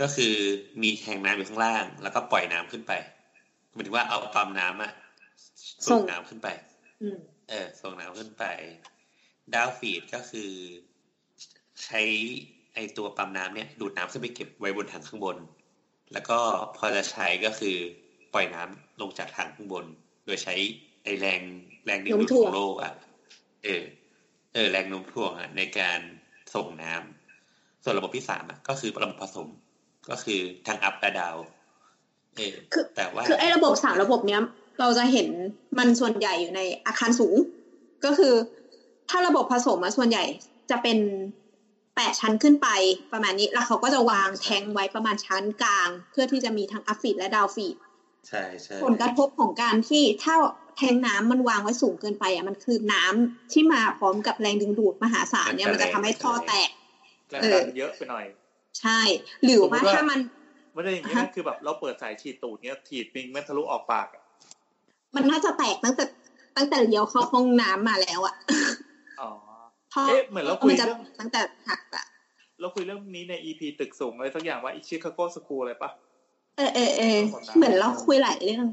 [0.00, 0.34] ก็คือ
[0.82, 2.92] มีแทงน้ำอยู่ข้างล่าง แล้วก็ปล่อยน้ำขึ้นไป
[3.72, 4.92] หมายถึงว่าเอาปั๊มน้ำอะ
[5.88, 6.48] ส่ส่งงน้ำขึ้นไป
[7.02, 7.18] อืม
[7.48, 8.44] เออ ส่งน้ำขึ้นไป
[9.54, 10.50] ดาวฟีดก็คือ
[11.84, 12.00] ใช้
[12.74, 15.36] ไอตัวปั๊มน้ำเนี่ย ดูดน้ำขึ้นไปเก็บไว้บนถังข้างบน
[16.12, 16.38] แล้วก็
[16.76, 17.76] พอจะใช้ก็คือ
[18.34, 19.84] ปล่อยน้ำลงจากถังข้างบน
[20.24, 20.54] โดยใช้
[21.04, 21.40] ไอแรง
[21.86, 22.92] แรงดึงดูดโน้มถ่ขวงองโลกอะ
[23.64, 23.82] เออ
[24.54, 26.00] เออ แรงโน้มถ่วงอะในการ
[26.54, 29.48] ส่งน้ำส่วนระบบที่สามอะก็คือระบบผสม
[30.10, 31.61] ก็คือทางอัพและดาวเออ
[32.72, 34.42] คือแต่ว่าคือไอ้ระบบสามระบบเนี้ย
[34.80, 35.28] เราจะเห็น
[35.78, 37.36] มันส่วนใหญ่อยู่ในอาคารสูง
[38.04, 38.34] ก็คือ
[39.10, 40.24] ถ้าระบบผสมอะส่วนใหญ่
[40.70, 40.98] จะเป็น
[41.96, 42.68] แปดชั้นขึ้นไป
[43.12, 47.76] ประมาณนี้ แล้วเขาก็จะวางแทงไว้ประมาณชั้นกลาง เพื่อที่จะมีทั้งอัพฟีดและดาวฟีด
[48.28, 50.34] ใช่ใช่ผลกระทบของการที่ถ้า
[50.76, 56.68] แทงน้ำมันวางไว้สูงเกินไปอะมันคือน้ำที่มาพร้อมกับแรงดึงดูดมหาศาลเนี่ยมันจะทำให้ท่อแตก
[57.30, 58.24] แรงดันเยอะไปหน่อย
[58.80, 59.00] ใช่
[59.44, 60.18] หรือว่าสมมุติว่าถ้ามัน
[60.72, 64.22] ไม่ได้อย่างนี้อ่านะฮะคือแบบเราเปิดสายฉีดตูดเนี้ยถีดปิงแม่งทะลุออกปากอะ
[65.14, 66.04] มันน่าจะแตกตั้งแต่
[66.56, 68.34] ตั้งแต่เลี้ยวเข้าห้องน้ำมาแล้วอะ
[69.20, 69.30] อ๋อ
[69.92, 72.04] ท่อเอ๊ะเหมือนเราคุยมันจะเรื่องตั้งแต่หักอะ
[72.60, 75.90] เราคุยเรื่องนี้ใน EP ตึกสูงอะไรสักอย่างว่าอิชิคาโกสคูอะไรปะ
[76.56, 78.66] เออเออเออหมดแล้วเหมือนเราคุยหลายเรื่อง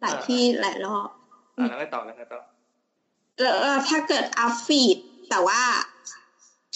[0.00, 1.08] หลายอ่าที่หลายรอบ
[1.58, 2.40] อ่าแล้วไงต่อแล้วไงต่อ
[3.40, 4.96] แล้วแล้วถ้าเกิดอัพฟีด
[5.30, 5.60] แต่ว่า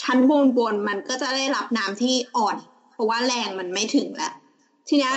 [0.02, 2.57] ชั้นบนบนๆมันก็จะได้รับน้ำที่อ่อน
[2.90, 4.35] เพราะว่าแรงมันไม่ถึงแล้ว
[4.91, 5.15] ทีเนี้ย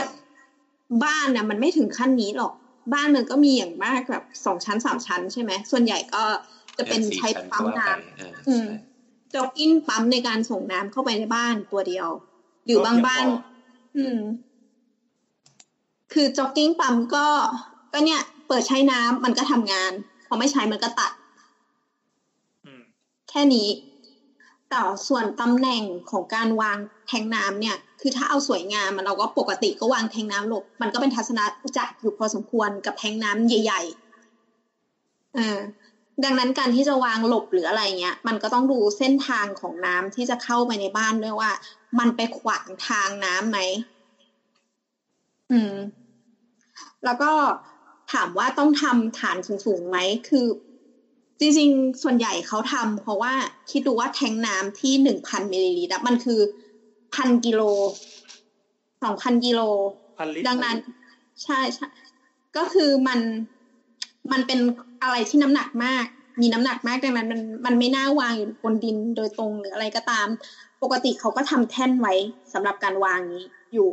[1.03, 2.53] บ้านน่ะมันไม่ถึงขั้นนี้หรอก
[2.93, 6.23] บ้านมันก็มีอย่างมากแบบสองชั้นสามชั้นใช่ไหมส่วนใหญ่ก็
[6.77, 8.75] จะเป็นสี่ใช้ชั้นปั๊มก็ว่าน้ำไปเอออืมใช่
[9.33, 12.07] จ็อกกิ้งปั๊มในการส่งน้ำเข้าไปในบ้านตัวเดียว
[12.65, 13.25] หรือบางบ้าน
[13.97, 14.19] อืม
[16.13, 17.27] คือจ็อกกิ้งปั๊มก็
[17.93, 19.91] ก็เนี่ย เปิดใช้น้ำมันก็ทำงาน
[20.27, 21.11] พอไม่ใช้มันก็ตัด
[22.65, 22.81] อืม
[23.29, 23.67] แค่นี้
[24.73, 26.77] แต่ส่วนตำแหน่งของการวาง
[27.07, 31.39] แทงน้ำเนี่ย คือถ้าเอาสวยงามมันเราก็ปกติก็วางแทงน้ำหลบ มันก็เป็นทัศน
[31.77, 35.59] จักรอยู่พอสมควรกับแทงน้ำใหญ่ๆเออ
[36.23, 41.51] ดังนั้นการที่จะวางหลบหรืออะไรเงี้ย มันก็ต้องดูเส้นทางของน้ำที่จะเข้าไปในบ้านด้วยว่า
[41.99, 43.59] มันไปขวางทางน้ำไหม
[45.51, 45.73] อืม
[47.05, 47.31] แล้วก็
[48.13, 49.97] ถามว่าต้องทำฐานสูงๆไหม
[50.27, 50.45] คือ
[51.39, 53.33] จริงๆ ส่วนใหญ่เขาทำเพราะว่า
[53.71, 56.39] คิดดูว่าแทงน้ำที่หนึ่งพันมิลลิลิตรอะมันคือ
[57.15, 57.61] พันกิโล
[59.03, 59.61] สองพันกิโล
[60.17, 60.77] พันลิตรดังนั้น
[61.43, 61.87] ใช่ใช่
[62.57, 63.19] ก็คือมัน
[64.31, 64.59] มันเป็น
[65.01, 66.05] อะไรที่น้ำหนักมาก
[66.41, 70.27] มีน้ำหนักมากดังนั้น มันมันไม่น่าวางอยู่บนดินโดยตรงหรืออะไรก็ตาม
[70.83, 72.13] ปกติเขาก็ทำแท่นไว้
[72.53, 73.43] สำหรับการวางนี้
[73.73, 73.89] อยู่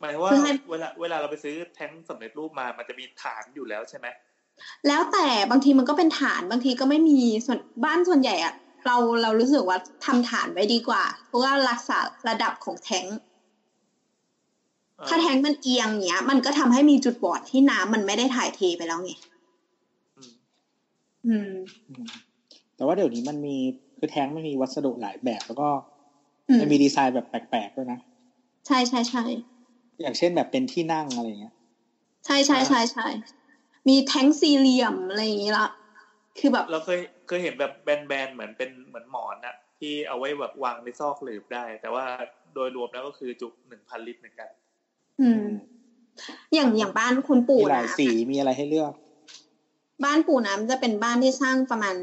[0.00, 4.06] หมายว่าเพื่อให้เวลาเวลาเราไปซื้อแท้งสำเร็จรูปมา มันจะมีฐานอยู่แล้วใช่ไหม
[4.86, 8.54] แล้วแต่บางทีมันก็เป็นฐานบางทีก็ไม่มีส่วนบ้านส่วนใหญ่อะ
[8.86, 11.98] เราเรารู้สึกว่าทำฐานไว้ดีกว่า เพราะว่ารักษา
[12.28, 13.18] ระดับของแทงค์
[14.96, 19.10] เออถ้าแทงค์มันเอียงเนี้ย มันก็ทำให้มีจุดบอดที่น้ำมันไม่ได้ถ่ายเทไปแล้วไง
[20.16, 20.32] อืม
[21.26, 21.52] อืม
[21.88, 22.06] อืม
[22.76, 23.56] แต่ว่าเดี๋ยวนี้มันมี
[23.98, 25.68] คือแท้งมันมีวัสดุหลายแบบแล้วก็
[26.48, 27.98] อืมมันมีดีไซน์แบบแปลกๆด้วยนะ
[28.66, 29.22] ใช่ใช่ใช่
[30.00, 31.54] อย่างเช่นแบบเป็นที่นั่งอะไรเงี้ย
[32.26, 33.06] ใช่ใช่ใช่ใช่
[33.88, 35.68] มีแทงค์สี่เหลี่ยมอะไรอย่างงี้ละ
[36.38, 42.04] คือแบบ เราเคยเคยเห็นแบบแบนๆเหมือนเป็นเหมือนหมอนอะที่เอาไว้แบบวางในซอกหลืบได้ แต่ว่า
[42.54, 44.50] โดยรวมแล้วก็คือจุหนึ่งพันลิตรเหมือนกัน
[45.20, 45.44] อืม
[46.54, 48.92] อย่างอย่างบ้านคุณปู่มีหลายนะสีมีอะไรให้เลือก
[50.04, 51.96] บ้านปู่น้ำจะเป็นบ้านที่สร้างประมาณ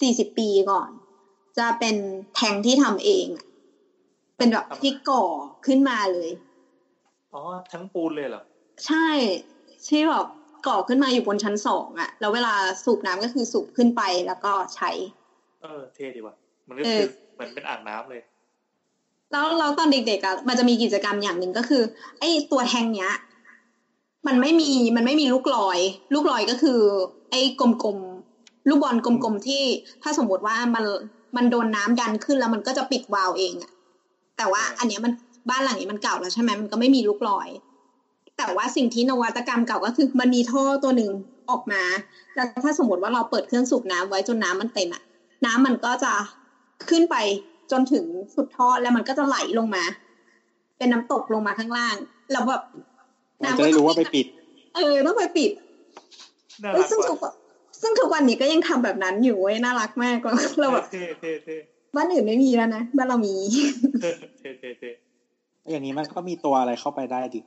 [0.00, 0.90] สี่สิบปีก่อน
[1.58, 1.96] จะเป็น
[2.34, 3.44] แทงที่ทำเองอะ
[4.36, 5.24] เป็นแบบที่ก่อ
[5.66, 6.30] ขึ้นมาเลย
[7.34, 7.42] อ๋อ
[7.72, 8.42] ทั้งปูนเลยเหรอ
[8.86, 9.08] ใช่
[9.88, 10.26] ที่แบบ
[10.66, 14.90] ก่อขึ้นมาอยู่บนชั้นสองอะแล้วเวลาสูบน้ำก็คือสูบขึ้นไปแล้วก็ใช้
[15.62, 16.34] เออ เท่ดีว่ะ
[16.68, 18.22] มันก็เออคือเหมือนเป็นอ่างน้ำเลย
[19.32, 21.82] แล้วเราตอนเด็กๆอะมันจะมีกิจกรรมอย่างหนึ่งก็คือ
[22.20, 23.12] ไอ้ตัวแทงเนี้ย
[24.26, 25.78] มันไม่มีมันไม่มีลูกลอย
[26.14, 26.80] ลูกลอยก็คือ
[27.30, 29.62] ไอ้กลมๆลูกบอลกลมๆที่
[30.02, 30.84] ถ้าสมมติว่ามัน
[31.36, 33.72] มันโดนน้ำดันขึ้นแล้วมันก็จะปิดวาล์วเองอะ
[34.36, 35.12] แต่ว่าอ่าอันเนี้ยมัน
[35.50, 37.48] บ้านหลังนี้มันเก่าแล้วใช่ไหมมันก็ไม่มีลูกลอย
[38.46, 41.10] แต่ว่าสิ่งที่นวัตกรรมเก่าก็คือมันมีท่อตัวหนึ่ง
[41.50, 41.82] ออกมา
[42.34, 45.02] แล้วถ้าสมมติว่าเราเปิดเครื่องสูบน้ำไว้จนน้ำมันเต็มอะ
[45.46, 46.12] น้ำมันก็จะ
[46.90, 47.16] ขึ้นไป
[47.72, 48.04] จนถึง
[48.34, 49.84] สุดท่อแล้วมันก็จะไหลลงมา
[50.78, 51.96] เป็นน้ำตกลงมาข้างล่าง
[52.32, 52.62] แล้วแบบ
[53.42, 54.26] มันจะได้รู้ว่าไปปิด
[54.76, 55.50] เออต้องไปปิด
[56.62, 57.32] น่าเอ้ยรักซึ่งทุกว่ะ
[57.80, 61.56] ซึ่งทุกวันนี้ก็ยังทำแบบนั้นอยู่เว้ยน่ารักมากเราเราแบบเท่เท่เท่
[61.96, 63.34] บ้านอื่นไม่มีแล้วนะบ้านเรามี
[64.00, 64.90] เท่เท่เท่เท่
[65.70, 67.40] อย่างนี้มันก็มีตัวอะไรเข้าไปได้ดิ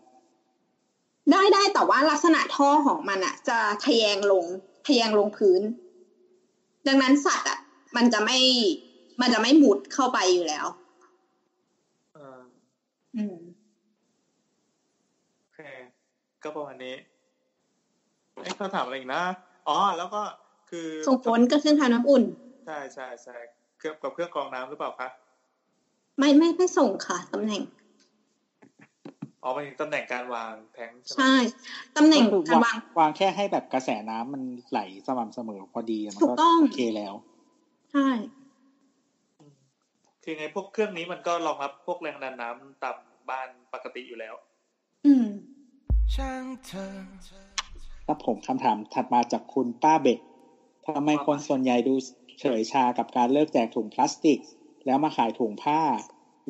[1.31, 4.45] ได้ได้แต่ว่าลักษณะท่อของมันอะจะทะแยงลง
[4.87, 5.61] ทะแยงลงพื้น
[6.87, 7.59] ดังนั้นสัตว์อะ
[7.95, 8.37] มันจะไม่
[9.21, 10.65] มันจะไม่หมุดเข้าไปอยู่แล้ว
[12.13, 12.39] เออ
[13.15, 13.37] อืม
[15.41, 15.59] โอเค
[16.43, 16.95] ก็ประมาณนี้
[18.35, 19.23] อ้เขาถามอะไรอีกนะ
[19.67, 20.21] อ๋อแล้วก็
[20.69, 22.23] คือส่งผลก็เครื่องทำน้ำอุ่น
[22.65, 23.37] ใช่ใช่ใช่
[23.77, 25.09] เครื่องกับเครื่องกรองน้ำหรือเปล่าคะ
[26.17, 27.61] ไม่ไม่ไม่ส่งค่ะตำแหน่ง
[29.45, 31.35] อ๋อหมายถึงตำแหน่งการวางแทงค์ใช่ไหมใช่
[31.97, 37.13] ตำแหน่งก็คือการวาวางงวางแค่ให้แบบกระแสน้ำมันไหลสม่ำเสมอพอดีมันถูก็กต้องโอเคแล้ว
[37.93, 38.09] ใช่
[39.39, 39.53] อืม
[40.23, 42.97] คือไงพวกเครื่องนี้มันก็รองรับพวกแรงดันน้ำตาม
[43.29, 44.33] บ้านปกติอยู่แล้ว
[45.05, 45.27] อืม
[46.15, 46.93] ช่างเธอ
[48.05, 50.19] แล้วผมคำถามถัดมาจากคุณป้าเบ็ด
[50.85, 51.93] ทำไมคนส่วนใหญ่ดู
[52.39, 54.39] เฉยชากับการเลิกแจกถุงพลาสติก
[54.85, 55.81] แล้วมาขายถุงผ้า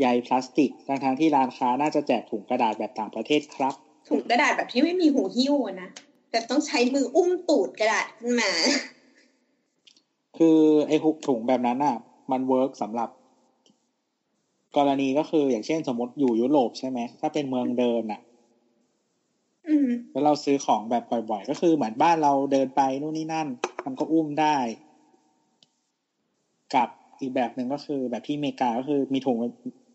[0.01, 3.73] ใยพลาสติกทั้งทางๆที่ร้านค้าน่าจะแจกถุงกระดาษแบบต่างประเทศครับ
[4.09, 5.89] ถุงกระดาษแบบที่ไม่มีหูหิ้วอะนะ
[6.31, 8.51] แต่ต้องใช้มืออุ้มตูดกระดาษขึ้นมา
[10.37, 10.95] คือไอ้
[11.27, 11.95] ถุงแบบนั้นอะ
[12.31, 13.09] มัน work สำหรับ
[14.77, 18.21] กรณีก็คืออย่างเช่นสมมติอยู่ยุโรปใช่ไหมถ้าเป็นเมืองเดินอะ
[19.67, 23.47] อืมแล้วเราซื้อของแบบบ่อยๆ ก็คือเหมือนบ้านเราเดินไปนู่นนี่นั่น
[23.85, 24.57] มันก็อุ้มได้
[26.75, 26.87] กับ
[27.19, 29.37] อีกแบบหนึ่งก็คือแบบที่อเมริกาก็คือมีถุง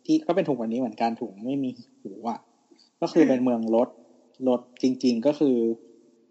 [0.04, 1.70] ที่ก็เป็นถุงแบบนี้เหมือนกันถุงไม่มี
[2.02, 2.38] หูอะ
[3.00, 3.88] ก็คือเป็นเมืองรถ
[4.48, 5.56] รถจริง ๆก็คือ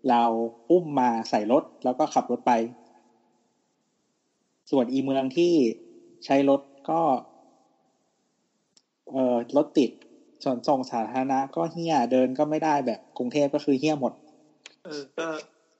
[0.09, 0.23] เรา
[0.69, 2.51] อุ้มมาใส่รถแล้วก็ขับรถไป
[4.71, 5.53] ส่วนอีเมืองที่
[6.25, 7.01] ใช้รถก็
[9.11, 9.91] เออรถติด
[10.43, 14.13] ส่วนส่งสาธารณะก็เฮี้ยเดินก็ไม่ได้แบบกรุงเทพก็คือเฮี้ยหมด
[14.85, 15.27] เออก็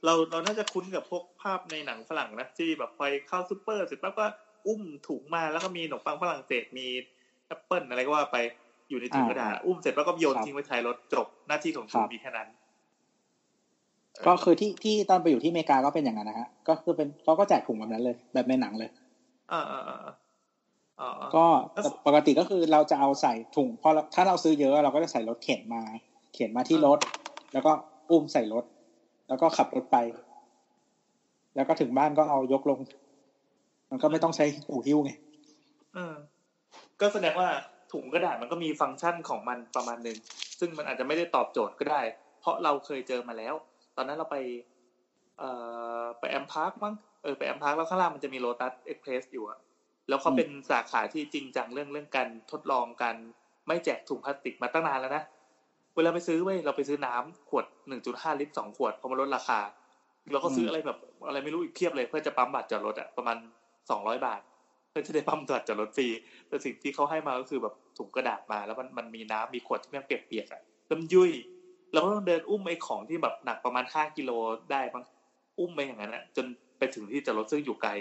[0.05, 4.25] เราเราน่าจะคุ้นกับพวกภาพในหนังฝรั่งนะที่แบบไปเข้าซูเปอร์เสร็จปั๊บก็
[4.67, 6.87] อุ้มถุงมาแล้วก็มีขนมปังฝรั่งเศสมี
[7.49, 8.37] แอปเปิลอะไรก็ว่าไป
[8.89, 12.47] อยู่ในถุงกระดาษอ่าอุ้มเสร็จแล้วก็โยนครับทิ้งไว้ท้ายรถจบหน้าที่ของครัถุงบมีแค่นั้น
[14.27, 18.89] ก็คือที่ที่ตอนไปอยู่ที่อเมริกาก็เป็นอย่างนั้นนะฮะก็คือเป็นเขาก็แจกถุงแบบนั้นเลย แบบในหนังเลย
[19.51, 20.13] อ่าอ่าอ่าอ่า
[21.19, 25.81] อ่าก็แล้วแต่ปกติก็คือเราจะเอาใส่ถุงพอเราถ้าเราซื้อเยอะเราก็จะใส่รถเข็นมา
[26.33, 26.99] เข็นมาที่รถ
[27.53, 27.71] แล้วก็
[28.09, 28.63] อุ้มใส่รถ
[29.27, 29.97] แล้วก็ขับรถไป
[31.55, 32.79] แล้วก็ถึงบ้านก็เอายกลง
[33.89, 35.11] มันก็ไม่ต้องใช้หูหิ้วไง
[35.93, 36.15] เออ
[37.01, 37.49] ก็แสดงว่า
[37.91, 40.17] ถุงกระดาษมันก็มีฟังก์ชันของมันประมาณหนึ่ง
[40.59, 42.01] ซึ่งมันอาจจะไม่ได้ตอบโจทย์ก็ได้
[42.39, 43.53] เพราะเราเคยเจอมาแล้ว
[43.95, 44.37] ตอนนั้นเราไป
[45.39, 45.49] เอ่
[46.01, 49.59] อไป I'm Park มั้งเออไป I'm Park แล้วข้างล่างมันจะมีโ o ตัสเอ็กเพรสอยู่อะ
[50.09, 53.15] แล้วเขาเป็นสาขาที่จริงจังเรื่องเรื่องการทดลองการ
[53.67, 55.23] ไม่แจกถุงพลาสติกมาตั้งนานแล้วนะ
[55.95, 59.59] เวลาไปซื้อเว้ยเราไปซื้อน้ำขวดหนึ่งจุดห้าลิตรสองขวดพอมาลดราคา
[60.31, 60.97] เราก็ซื้ออะไรแบบ
[61.27, 63.37] อะไรไม่รู้อีกเพียบเลยเพื่อจะปั๊มบัตรจอดรถอะประมาณ
[63.89, 64.41] สองร้อยบาท
[64.89, 66.07] เพื่อจะได้ปั๊มบัตรจอดรถฟรี
[66.47, 71.31] แต่สิ่งที่เขาให้มาก็คือแบบถุงกระดาษมา แล้วมันมันมีน้ำมีขวดที่มันเปียกๆอะแล้วมันยุ่ย
[71.93, 74.31] เราก็ต้องเดินอุ้มไอ้ของที่แบบหนักประมาณห้ากิโล
[74.71, 75.03] ได้มั้ง
[75.59, 76.45] อุ้มไปอย่างนั้นอะจน
[76.77, 77.91] ไปถึงที่จะรถซึ่งอยู่ไกล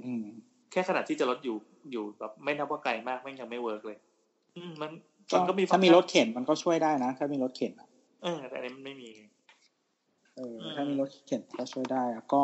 [0.00, 0.24] อืม
[0.72, 1.56] แค่ขนาดที่จะรถอยู่
[1.92, 3.98] อยู่แบบไม่นับว่าไกลมากแม่งยังไม่ work เลย
[4.56, 4.90] อืมมัน
[5.32, 7.88] ก็มันก็มีถ้ามีฟังก์ชันรถเข็นมันก็ช่วยได้นะถ้ามีรถเข็นอะ
[8.22, 9.22] เออแต่อันนี้มันไม่มีไง
[10.36, 12.42] เอออืมถ้ามีรถเข็นก็ช่วยได้อะก็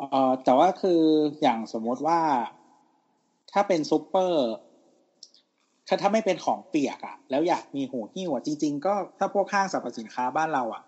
[0.00, 1.02] เออแต่ว่าคือ
[1.42, 2.20] อย่างสมมติว่า
[3.52, 4.50] ถ้าเป็นซูเปอร์
[5.86, 10.82] ถ้าถ้าไม่เป็นของเปียกอะแล้วอยากมีหูหิ้วอะจริง ๆ ก็ถ้าพวกห้างสรรพสินค้าบ้านเราอะ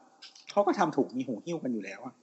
[0.50, 2.14] เขาก็ทำถุงมีหูหิ้วกันอยู่แล้วอะ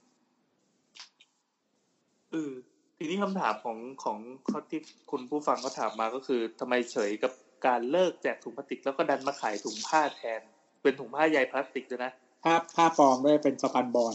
[2.30, 2.52] เออ
[2.96, 4.18] ทีนี้คำถามของของ
[4.48, 4.80] ข้อที่
[5.10, 7.32] คุณผู้ฟังก็ถามมาก็คือทำไมเฉยกับ
[7.66, 10.40] การเลิกแจกถุงพลาสติก แล้วก็ดันมาขายถุงผ้าแทน
[10.82, 12.12] เป็นถุงผ้าใยพลาสติกด้วยนะ
[12.44, 14.14] ผ้าผ้าปลอมด้วยเป็นสปันบอล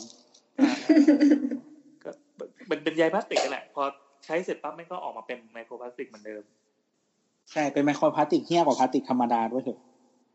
[0.61, 0.72] อ่า
[1.49, 1.55] ก็
[2.68, 3.84] เป็นเป็นใยพลาสติกนั่นแหละพอ
[4.26, 6.44] ใช้เสร็จปั๊บมันก็ออกมาเป็นไมโครพลาสติกเหมือนเดิม
[7.52, 9.80] ใช่เป็นไมโครพลาสติกเฮี้ยกว่าพลาสติกธรรมดาด้วยเถอะ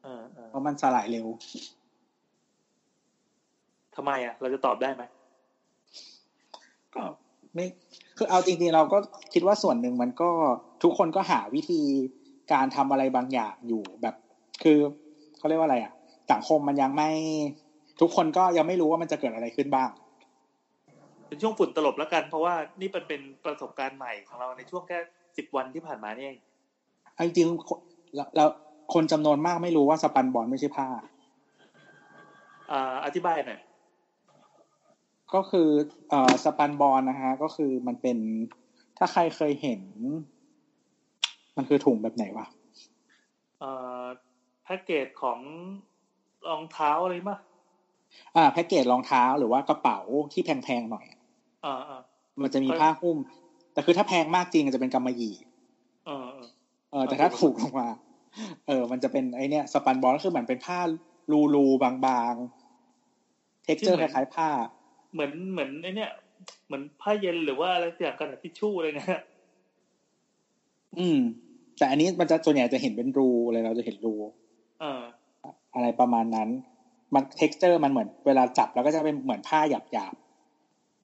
[0.04, 1.26] เออเออเพราะมันสลายเร็ว
[3.96, 5.02] ทำไมอะ เราจะตอบได้ไหม
[6.94, 7.02] ก็
[7.54, 7.66] ไม่
[8.16, 8.98] คือเอาจริงๆเราก็
[9.32, 10.30] คิดว่าส่วนหนึ่งมันก็
[10.82, 11.80] ทุกคนก็หาวิธี
[12.52, 14.14] การทำอะไรบางอย่างอยู่แบบ
[14.62, 14.78] คือ
[15.38, 15.92] เขาเรียกว่าอะไรอะ
[16.32, 17.10] สังคมมันยังไม่
[18.00, 19.88] ทุกคนก็ยังไม่รู้ว่ามันจะเกิดอะไรขึ้นบ้าง
[21.30, 24.98] เป็นช่วงฝุ่นตลบแล้วกัน เพราะว่านี่เป็นเป็นประสบการณ์ใหม่ของเราในช่วงแค่
[25.36, 26.38] สิบวันที่ผ่านมานี่เอง
[27.14, 27.78] เอาจริงๆคน
[28.14, 28.48] แล้วแล้ว
[28.94, 30.88] คนจำนวนมากไม่รู้ว่าสปันบอลไม่ใช่ผ้า
[32.70, 33.60] อ่าอธิบายหน่อย
[35.34, 35.68] ก็คือ
[36.10, 38.18] เอ่อสปันบอลนะฮะ ก็คือมันเป็น
[38.98, 39.82] ถ้าใครเคยเห็น
[41.56, 42.46] มันคือถุงแบบไหนวะ
[43.60, 43.70] เอ่
[44.02, 44.04] อ
[44.64, 45.40] แพ็กเกจของ
[46.48, 47.40] รองเท้าอะไรมั้ย
[48.36, 49.98] อ่า แพ็กเกจรองเท้าหรือว่ากระเป๋า
[50.32, 51.19] ที่แพงๆหน่อยอ่าอ่า
[52.42, 53.18] มันจะมีผ้าหุ้ม
[53.72, 55.34] แต่คือถ้าแพงมากจริงจะเป็นกำมะหยี่
[56.06, 56.46] เออเออ
[56.90, 57.88] เออแต่ถ้าถูกลงมา
[58.66, 60.78] เออ มันจะเป็นไอเนี้ย spunbond ก็คือเหมือนเป็นผ้า
[61.30, 64.48] รูรูๆบางๆ texture คล้ายๆผ้า
[65.12, 66.10] เหมือนเหมือนไอเนี้ย
[66.66, 69.22] เหมือนผ้าเย็นหรือว่าอะไรสักอย่างกันทิชชู่อะไรเนี่ย
[70.98, 71.18] อืม
[71.78, 74.14] แต่อันนี้มันจะส่วนใหญ่จะเห็นเป็นรูเลยเราจะเห็นรู
[74.80, 75.02] เออ
[75.74, 76.48] อะไรประมาณนั้น
[77.14, 80.14] มัน texture มันเหมือนเวลาจับแล้วก็จะเป็นเหมือนผ้าหยาบหยาบ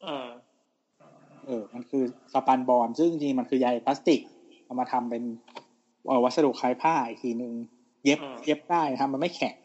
[0.02, 0.45] เออๆ
[1.46, 4.20] เออ มันคือ spunbond ซึ่งจริงๆมันคือใยพลาสติก
[4.64, 5.22] เอามาทำเป็น
[6.06, 7.52] เอ่อวัสดุคล้ายผ้าอีกทีนึง
[8.04, 9.56] เย็บอ่าเย็บได้ทำมันไม่แข็ง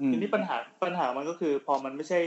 [0.00, 2.20] อืมทีนี้ปัญหาปัญหามันก็คือ พอมันไม่ใช่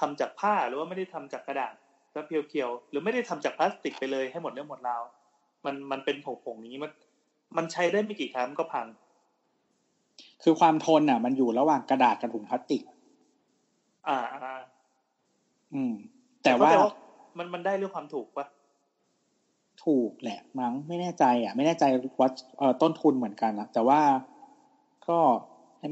[0.00, 1.74] ทำจากผ้าหรือว่าไม่ได้ทำจากกระดาษ
[2.12, 5.02] แล้วเพียวๆหรือไม่ได้ทำจากพลาสติกไปเลยให้หมดเรื่องหมดราว
[5.64, 6.92] มันมันเป็นผงๆอย่างนี้มัน
[7.56, 8.86] มันใช้ได้ไม่กี่ครั้งมันก็พัง
[10.42, 12.82] คือความทนอะ มันอยู่ระหว่างกระดาษกับถุงพลาสติก
[14.08, 14.54] อ่าอ่า
[15.74, 15.94] อืม
[16.48, 16.94] แต่ว่าเข้ใจ
[17.38, 18.46] มันมันได้เรื่องความถูกปะ
[19.84, 21.84] ถูกแหละมั้งไม่แน่ใจ อะ ไม่แน่ใจ
[22.20, 24.00] ว่าเอ่อต้นทุนเหมือนกันนะแต่ว่า
[25.08, 25.18] ก็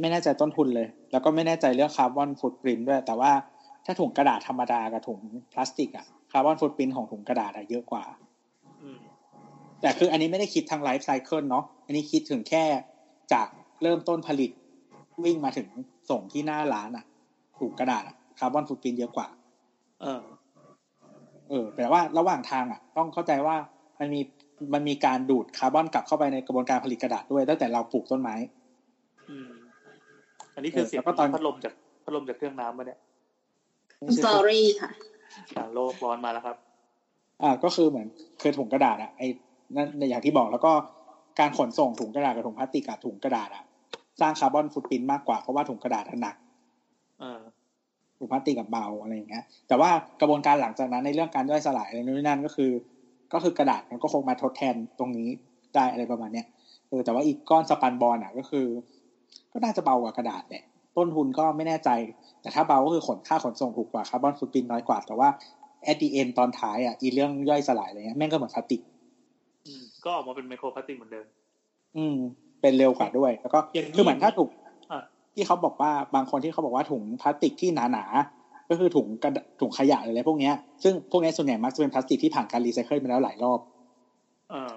[0.01, 3.33] ไม่แน่ใจต้นทุนเลย แล้วก็ไม่แน่ใจเรื่องคาร์บอนฟุตปรินด้วย แต่ว่า
[3.85, 5.21] ถ้าถุงกระดาษธรรมดากับถุง
[5.53, 8.05] พลาสติกอะคาร์บอนฟุตปรินของถุงกระดาษอะเยอะกว่า
[8.83, 8.99] อืม
[9.81, 12.65] แต่คืออันนี้ไม่ได้คิดทางไลฟ์ไซเคิลเนาะอันนี้คิดถึงแค่
[13.33, 13.49] จาก
[13.83, 14.51] เริ่มต้นผลิต
[15.25, 15.69] วิ่งมาถึง
[16.11, 17.05] ส่งที่หน้าร้านอะ
[17.59, 18.03] ถุงกระดาษ
[18.39, 19.29] คาร์บอนฟุตปรินเยอะกว่า
[20.03, 20.25] เออ
[21.49, 23.57] เออแต่ว่าระหว่างทางอะ ต้องเข้าใจว่า
[23.99, 24.21] มันมี
[24.75, 28.35] มันมีการดูดคาร์บอนกลับเข้าไปในกระบวนการผลิตกระดาษด้วยตั้งแต่เราปลูกต้นไม้
[29.31, 29.51] อืม
[30.55, 31.73] อันนี้คือเออเสียงแล้วก็ตอนพัดลมจาก
[32.05, 32.99] พัดลมจากเครื่องน้ำมาเนี่ย
[34.25, 34.91] สอรี่ค่ะ
[35.57, 36.57] อ่าโลกร้อนมาแล้วครับ
[37.43, 38.09] อ่าก็คือเหมือน
[38.41, 39.27] คือถุงกระดาษอะไอ้
[39.77, 40.73] นั่นอย่างที่บอกแล้วก็
[41.41, 43.65] การขนส่งถุงกระดาษกับถุงพลาสติกกับถุงกระดาษอะ
[44.21, 46.37] สร้างคาร์บอนฟุตปรินท์มากกว่าเพราะว่าถุงกระดาษอะหนัก
[47.21, 49.91] เออถุงพลาสติกกับเบาอะไรอย่างเงี้ย แต่ว่า
[50.21, 52.71] กระบวนการหลังจากนั้นในเรื่องการย่อยสลายอะไรนู่นนนั่นก็คือ
[53.33, 55.29] ก็คือกระดาษมันก็คงมาทดแทนตรงนี้
[55.75, 56.47] ได้อะไรประมาณเนี้ย
[56.89, 58.67] เออแต่ว่าอีกก้อนสปันบอลอะก็คือ
[59.53, 60.65] ก็น่าจะเบากว่ากระดาษแหละ
[60.97, 61.91] ต้นทุนก็ไม่แน่ใจ
[62.41, 65.29] แต่ถ้าเบาก็คือขนค่าขนส่งถูกกว่าคาร์บอนฟุตปรินท์น้อยกว่าแต่ว่า
[65.91, 68.81] at the end ตอนท้ายอะอีเรื่องย่อยสลายอะไรเงี้ยแม่งก็เหมือนพลาสติก
[69.67, 71.27] อืมก็ออกมาเป็นไมโครพลาสติกเหมือนเดิม
[71.97, 72.17] อืม
[72.61, 74.66] เป็นเร็วกว่าด้วย แล้วก็อย่างนี้คือเหมือนถ้าถูกอะ
[75.37, 83.61] ที่เขาบอกว่าบางคนที่เขาบอกว่าถุงพลาสติกที่หนาๆก็คือถุงกระดาษถุงขยะหรืออะไรพวกเนี้ยซึ่งพวกเนี้ยส่วนใหญ่มักจะเป็นพลาสติกที่ผ่านการรีไซเคิลมาแล้วหลายรอบ
[84.51, 84.77] เออ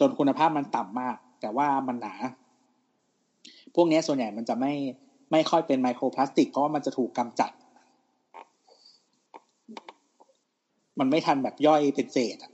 [0.00, 2.14] จนคุณภาพมันต่ำมาก แต่ว่ามันหนา
[3.74, 4.72] พวกเนี้ยส่วนใหญ่มันจะไม่
[5.32, 7.50] ไม่ค่อยเป็นไมโครพลาสติก เพราะว่ามันจะถูกกำจัด
[10.98, 12.53] มันไม่ทันแบบย่อยเป็นเศษอะเ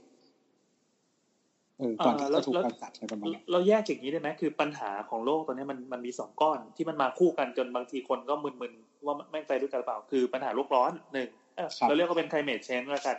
[2.05, 13.17] ก่อนที่อ่าแล้จะวถูกแล้วกำจัดอะไรประมาณเนี้ยเราแยกอย่างนี้ได้ไหมคือปัญหาของโลกตอนนี้มันมันมีสองก้อนที่มันมาคู่กันจนบางทีคนก็มึนๆว่าแม่งไปด้วยกันหรือเปล่า คือปัญหาโลกร้อนหนึ่งเอ้ยเราเรียกว่าเป็น climate change แล้วกัน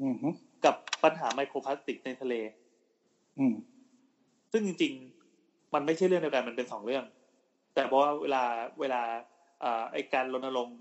[0.00, 0.28] อืมฮึ
[0.64, 0.74] กับ
[1.04, 2.34] ปัญหาไมโครพลาสติกในทะเล
[3.38, 3.54] อืม
[4.52, 4.92] ซึ่งจริง
[5.32, 7.04] ๆ มันไม่ใช่เรื่องเดียวกันมันเป็นสองเรื่อง
[7.74, 8.44] แต่เพราะว่าเวลา
[8.80, 9.02] เวลา
[9.64, 10.78] อ่าไอการรณรงค์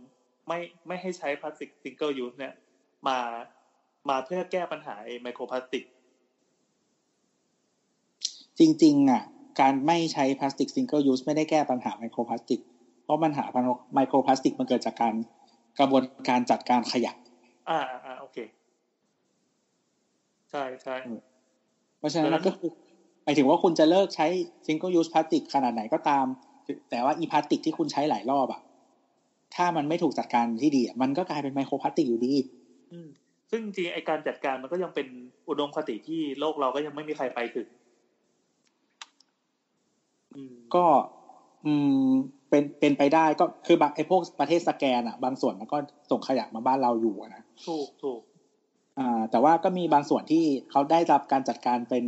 [0.47, 2.53] ไม่ไม่ให้ใช้พลาสติก single-use เนี่ย
[3.07, 3.17] มา
[4.09, 5.83] มาเพื่อแก้ปัญหาไอไมโครพลาสติก
[8.59, 9.23] จริง ๆ อะ
[9.59, 12.61] การไม่ใช้พลาสติก single-use ไม่ได้แก้ปัญหาไมโครพลาสติก
[13.03, 13.43] เพราะปัญหา
[13.93, 15.15] ไมโครพลาสติกมันเกิดจากการ
[15.79, 17.11] กระบวนการจัดการขยะ
[17.67, 18.37] อ่าอ่าอ่าโอเค
[20.49, 20.97] ใช่ใช่
[21.99, 22.69] เพราะฉะนั้นดังนั้นก็คือ
[23.23, 24.27] หมายถึงว่าคุณจะเลิกใช้
[24.65, 26.25] single-use พลาสติกขนาดไหนก็ตาม
[26.89, 28.61] แต่ว่าอีพลาสติกที่คุณใช้หลายรอบอะ
[29.55, 32.33] ถ้ามันไม่ถูกจัดการที่ดีอะมันก็กลายเป็นไมโครพลาสติกอยู่ดี
[32.91, 33.07] อืม
[33.51, 35.07] ซึ่งจริงๆไอการจัดการมันก็ยังเป็น
[35.47, 37.82] อุดมคติที่โลกเราก็ยังไม่มีใครไปถึงอืม
[40.75, 40.85] ก็
[41.65, 41.73] อื
[42.07, 42.11] ม
[42.49, 45.77] เป็นเป็นไปได้ก็คือบางไอ้พวกประเทศสแกนอะ บางส่วนมันก็
[46.11, 48.21] ส่งขยะมาบ้านเราอยู่อะนะถูกถูก
[48.99, 52.03] อ่า แต่ว่าก็มีบางส่วนที่เขาได้รับการจัดการเป็น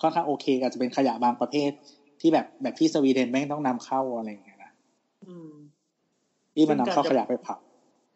[0.00, 1.70] ค่อนข้างโอเคอาจจะเป็นขยะบางประเภท
[2.20, 4.72] ที่แบบแบบที่สวีเดนแม่งต้องนำเข้าอะไรอย่างเงี้ยนะ
[5.22, 5.50] อืม
[6.54, 7.56] ที่มันนำเข้าซึ่งขการจะยะไปเผา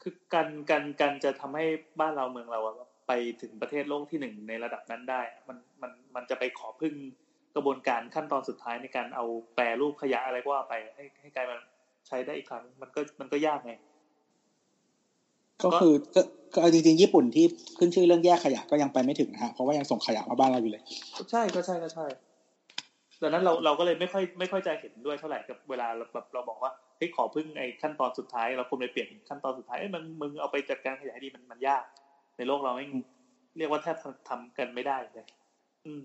[0.02, 1.64] คือการการการจะทำให้
[2.00, 2.74] บ้านเราเมืองเราอะ
[3.08, 3.12] ไป
[3.42, 6.94] ถึงประเทศโลกที่หนึ่งในระดับนั้นได้ มันมันมันจะไปขอพึ่ง
[7.54, 11.56] กระบวนการขั้นตอนสุดท้ายในการเอาแปรรูปขยะอะไรก็ว่าไปให้ให้กลายมา
[12.08, 13.72] ใช้ได้อีกครั้ง มันก็มันก็ยากไง
[15.64, 16.20] ก็คือก็
[16.54, 17.44] ก็เอาจริงๆญี่ปุ่นที่
[17.78, 20.82] ขึ้นชื่อเรื่องแยกขยะก็ยังไปไม่ถึงนะฮะเพราะว่ายังส่งขยะมาบ้านเราอยู่เลย
[21.30, 22.06] ใช่ก็ใช่ก็ใช่
[23.22, 31.84] ดังนั้นเราเราก็เลยไม่ค่อยไม่ค่อยจะเห็นด้วยเท่าไหร่กับเวลาเราแบบเราบอกว่าเฮ้ยขอพึ่งไอ้ขั้นตอนสุดท้าย เราควรไปเปลี่ยนขั้นตอนสุดท้ายเอ้ยมึงมึงเอาไปจัดการขยะให้ดีมันมันยาก
[32.36, 32.90] ในโลกเราไม่ง
[33.58, 35.26] เรียกว่าแทบทำทำกันไม่ได้เลย
[35.86, 36.02] อืม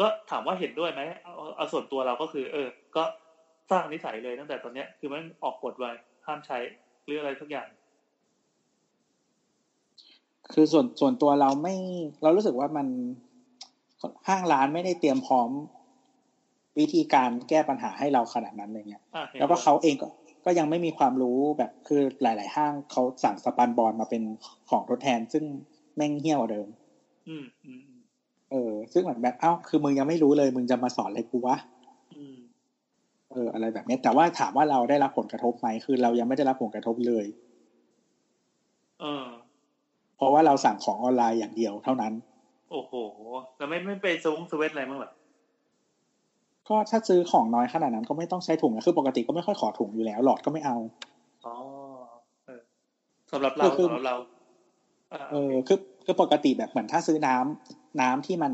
[0.00, 3.04] ก็ถามว่าเห็นด้วยไหมเอาเอาเอาส่วนตัวเราก็คือ เออ ก็
[3.70, 5.90] สร้างนิสัยเลยตั้งแต่ตอนเนี้ย คือมันออกกฎไว้
[6.26, 6.58] ห้ามใช้
[7.04, 7.68] หรืออะไรทุกอย่าง
[10.52, 11.74] คือส่วนส่วนตัวเราไม่
[12.22, 12.86] เรารู้สึกว่ามัน
[14.28, 15.50] ห้างร้านไม่ได้เตรียมพร้อม
[16.78, 20.08] วิธีการแก้ปัญหาให้เราขนาดนั้นอะไรเงี้ยอะห็นแล้วก็ด้วยเขาเองก็
[20.44, 24.22] ก็ยังไม่มีความรู้แบบคือหลาย ๆ ห้างเขาสั่งสปันบอลมาเป็น
[24.70, 25.44] ของทดแทน ซึ่ง
[25.96, 26.68] แม่งเหี้ยวกว่าเดิม
[27.28, 27.97] อืมอืมอืม
[28.50, 31.56] เออ ซึ่งเหมือนแบบเอ้าคือมึงยังไม่รู้เลย มึงจะมาสอนอะไรกูวะ
[32.16, 32.38] อืม
[33.32, 37.24] เออ อะไรแบบเนี้ยแต่ว่าถามว่าเราได้รับผลกระทบไหมคือเรายังไม่ได้รับผลกระทบเลย
[39.00, 39.26] เออ
[40.16, 42.12] เพราะว่าเราสั่งของออนไลน์อย่างเดียวเท่านั้น
[42.70, 42.92] โอ้โห
[43.56, 45.10] แล้วไม่ไม่ไปซงสเวตอะไรมั้างเหรอ
[46.68, 50.76] ก็ถ้าซื้อของน้อยขนาดนั้นก็ไม่ต้องใช้ถุงนะคือปกติก็ไม่ค่อยขอถุงอยู่แล้ว หลอดก็ไม่เอา
[51.46, 51.54] อ๋อ
[52.46, 52.60] เออ
[53.32, 58.52] สำหรับเราคือสำหรับเราาเออคือคือปกติแบบเหมือนถ้าซื้อน้น้ำที่มัน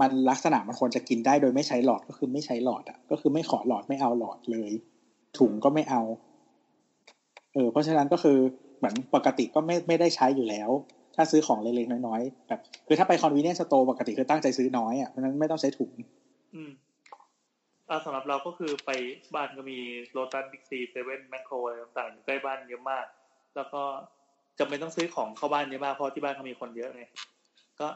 [0.00, 4.70] มันลักษณะมันควรจะกินได้โดยไม่ใช้หลอดก็คือไม่ใช้หลอดอะก็คือไม่ขอหลอดไม่เอาหลอดเลย
[5.38, 6.02] ถุงก็ไม่เอา
[7.54, 8.38] เออเพราะฉะนั้นก็คือ
[8.78, 10.70] เหมือนปกติก็ไม่ไม่ได้ใช้อยู่แล้ว
[11.16, 15.92] ถ้าซื้อของเล็กๆน้อยๆแบบคือถ้าไป convenience store ปกติคือตั้งใจซื้อน้อยอะเพราะฉะนั้นไม่ต้องใช้ถุง
[16.54, 16.70] อืม
[17.88, 18.90] อ่าสำหรับเราก็คือไป
[19.34, 19.78] บ้านก็มี
[20.12, 23.06] โลตัสบิ๊กซีเซเว่นแมคโครอะไรต่างๆอยู่ใกล้บ้านเยอะมาก
[23.56, 23.82] แล้วก็
[24.58, 27.04] จำเป็นต้องซื้อของเข้าบ้านเยอะมากเพราะที่บ้านเขามีคนเยอะไง
[27.80, 27.88] ก็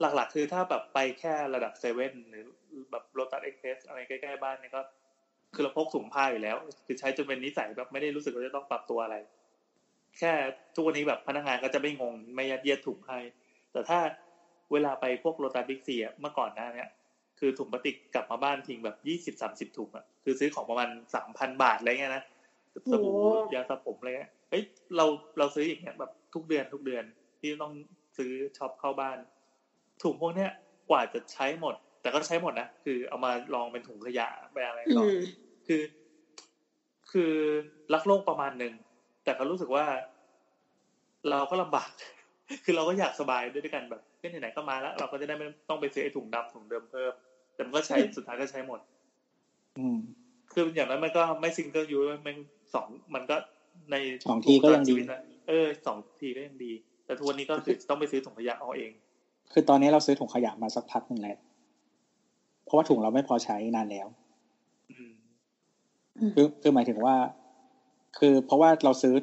[0.00, 2.44] หลักๆ คือถ้าแบบไปแค่ระดับเซเว่นหรือ
[2.90, 4.80] แบบโลตัสเอ็กซ์เพรสอะไรใกล้ๆบ้านเนี่ยก็
[5.54, 6.56] คือเราพกถุงผ้าอยู่แล้ว
[6.86, 9.16] คือใช้จนเป็นนิสัยแบบไม่ได้รู้สึกว่าจะต้องปรับตัวอะไร
[10.18, 10.32] แค่
[10.74, 13.18] ทุกวันนี้แบบพนักงานก็จะไม่งงไม่ยัดเยียดถุงให้
[13.72, 13.98] แต่ถ้า
[14.72, 16.88] เวลาไปพวกโลตัสบิ๊กซีอะเมื่อก่อนหน้าเนี้ย
[17.38, 22.22] คือถุงพลาสติกกลับมาบ้านทิ้งแบบยี่สิบสามสิบถุงอะคือซื้อของประมาณสามพันบาทอะไรเงี้ยนะ
[22.90, 23.16] สบู่
[23.54, 24.62] ยาสระผมอะไรเงี้ยเอ้ย
[24.96, 25.06] เรา
[25.38, 27.04] เราซื้ออย่างเงี้ยแบบทุกเดือนทุกเดือน
[27.40, 27.72] ที่ต้อง
[28.16, 29.18] ซื้อช็อปเข้าบ้าน
[30.02, 30.50] ถุงพวกเนี้ย
[30.90, 35.16] กว่าจะใช้หมด แต่ก็ใช้หมดนะคือเอามาลองเป็นถุงขยะไปอะไรอืต่อม
[35.66, 35.82] คือ
[37.10, 37.34] คือ
[37.94, 38.74] รักโลกประมาณหนึ่ง
[39.24, 39.84] แต่ก็รู้สึกว่า
[41.30, 41.90] เราก็ลำบาก
[42.64, 47.12] คือเราก็อยากสบายด้วยกันแบบเล่นไหนๆก็มาแล้ว เราก็จะได้ไม่ต้องไปซื้อไอ้ถุงดำถุงเดิมเพิ่ม
[47.54, 48.80] แต่มันก็ใช้สุดท้ายก็ใช้หมด
[49.76, 49.98] อืม
[50.52, 52.36] คืออย่างนั้นมันก็ไม่ซิงเกิลยูมัน
[52.74, 53.36] สองมันก็
[53.90, 56.72] ในสองทีก็ยังดีชีวิตนะเออสองทีก็ยังดี
[57.04, 58.90] แต่ทุกวันนี้ก็คือต้องไปซื้อถุงขยะเอาเอง
[59.52, 61.36] คือตอนนี้เราซื้อถุงขยะมาสักพักหนึ่งแล้ว
[62.64, 64.06] เพราะว่าถุงเราไม่พอใช้นานแล้ว
[64.90, 65.10] อืม
[66.34, 67.14] คือคือหมายถึงว่า
[68.18, 69.14] คือเพราะว่าเราซื้อ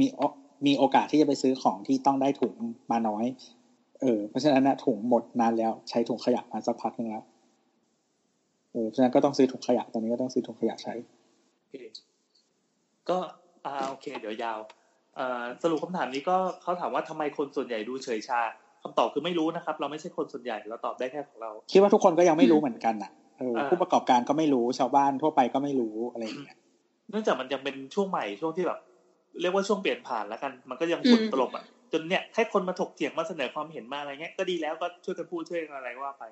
[0.00, 0.20] มีโอ
[0.66, 2.54] มีโอกาสที่จะไปซื้อของที่ต้องได้ถุง
[2.90, 3.24] มาน้อย
[4.00, 7.24] เออ เพราะฉะนั้นนะถุงหมดนานแล้ว ใช้ถุงขยะมาสักพักหนึ่งแล้ว
[8.72, 10.94] เออเพราะฉะนั้นก็ต้องซื้อถุงขยะตอนนี้ก็ต้องซื้อถุงขยะใช้
[11.56, 11.74] โอเค
[13.08, 13.18] ก็
[13.66, 14.58] อ่าโอเค เดี๋ยวยาว
[15.18, 18.40] อ่าสรุปคำถามนี้ก็เขาถามว่าทำไมคนส่วนใหญ่ดูเฉยชา
[18.86, 26.56] คำตอบคือไม่รู้นะครับ เราไม่ใช่คนส่วนใหญ่เราตอบได้แค่ของเรา คิดว่าทุกคนก็ยังไม่รู้เหมือนกันอะเอออ่าผู้ประกอบการก็ไม่รู้ชาวบ้านทั่วไปก็ไม่รู้อะไรอย่างเงี้ย
[27.10, 28.78] เนื่องจากมันยังเป็นช่วงใหม่ช่วงที่แบบ
[29.40, 36.24] เรียกว่าช่วงเปลี่ยนผ่านแล้วกัน มันก็ยังฝุ่นอืมตลบอะจนเนี่ยให้คนมาถกเถียงมาเสนอความเห็นมาอะไรเงี้ยก็ดีแล้วก็ช่วยกันพูดช่วยกันอะไรว่าไป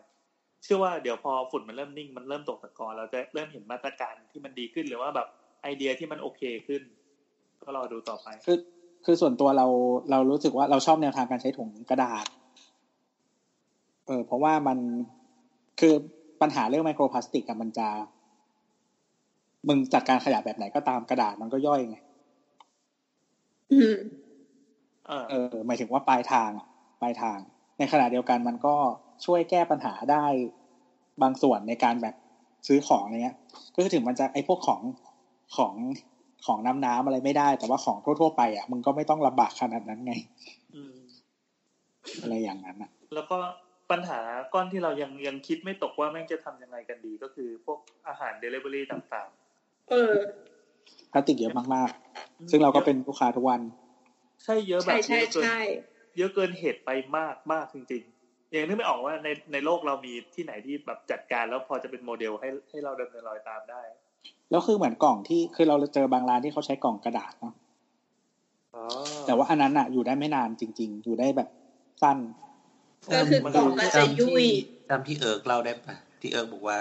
[0.65, 5.27] เชื่อว่าเดี๋ยวพอฝุ่นมันเริ่มนิ่งมันเริ่มตกตะกอนเราจะเริ่มเห็นมาตรการที่มันดีขึ้นหรือว่าแบบ
[5.63, 6.83] ไอเดียที่มันโอเคขึ้น
[7.65, 8.59] ก็รอดูต่อไปคือ
[9.05, 9.67] คือส่วนตัวเรา
[10.11, 12.27] เรารู้สึกว่าเราชอบแนวทางการใช้ถุงกระดาษ
[14.07, 14.79] เออเพราะว่ามัน
[15.81, 15.95] คือ
[16.41, 17.89] ปัญหาเรื่องไมโครพลาสติกอะมันจะ
[19.69, 21.97] มึงจัดการขยะแบบไหนก็ตามกระดาษมันก็ย่อยไง
[23.73, 23.97] อืม
[25.07, 26.67] เออเออหมายถึงว่าปลายทางอะ
[27.01, 27.39] ปลายทาง
[27.79, 28.75] ในขณะเดียวกันมันก็
[29.25, 30.25] ช่วยแก้ปัญหาได้
[31.23, 32.15] บางส่วนในการแบบ
[32.67, 33.37] ซื้อของอะไรเงี้ย
[33.75, 34.81] ก็คือถึงมันจะไอ้พวกของ
[35.57, 35.75] ของ
[36.47, 40.13] ของน้ำน้ำอะไรไม่ได้ แต่ว่าของทั่วๆไปอะมึงก็ไม่ต้องลำบากขนาดนั้นไง
[40.75, 40.97] อืม
[42.21, 43.39] อะไรอย่างนั้นอะ แล้วก็
[43.95, 44.21] ปัญหา
[44.55, 49.31] ก้อนที่เรายังยังคิดไม่ตกว่าแม่งจะทำยังไงกันดีก็คือพวกอาหารเดลิเวอรี่ต่าง
[49.91, 50.15] เออ
[51.13, 53.61] พลาสติกเยอะมากๆๆซึ่งเราก็เป็นลูกค้าทุกวัน
[54.45, 55.59] ใช่เยอะแบใช่บใช่เยอะเกินใช่
[56.17, 63.83] เยอะเกินเหตุไปมากมากจริงๆยังนึกไม่ออกว่าในในโลกเรามีที่ไหนที่แบบจัดการแล้วพอจะเป็นโมเดลให้ให้เราเดินเนินรอยตามได้
[64.51, 67.55] แล้วคือเหมือนกล่องที่คือเราเจอบางร้านที่เขาใช้กล่องกระดาษเนาะ
[68.75, 68.85] อ๋อ
[69.25, 71.49] แต่ว่าอันนั้นอะอยู่ได้ไม่นานจริง ๆ อยู่ได้แบบ
[72.03, 72.19] สั้น
[73.13, 74.45] ก็คือกล่องก็จะยุ่ย
[74.89, 76.81] จำที่เอิร์กเล่าได้ปะที่เอิร์กบอกว่า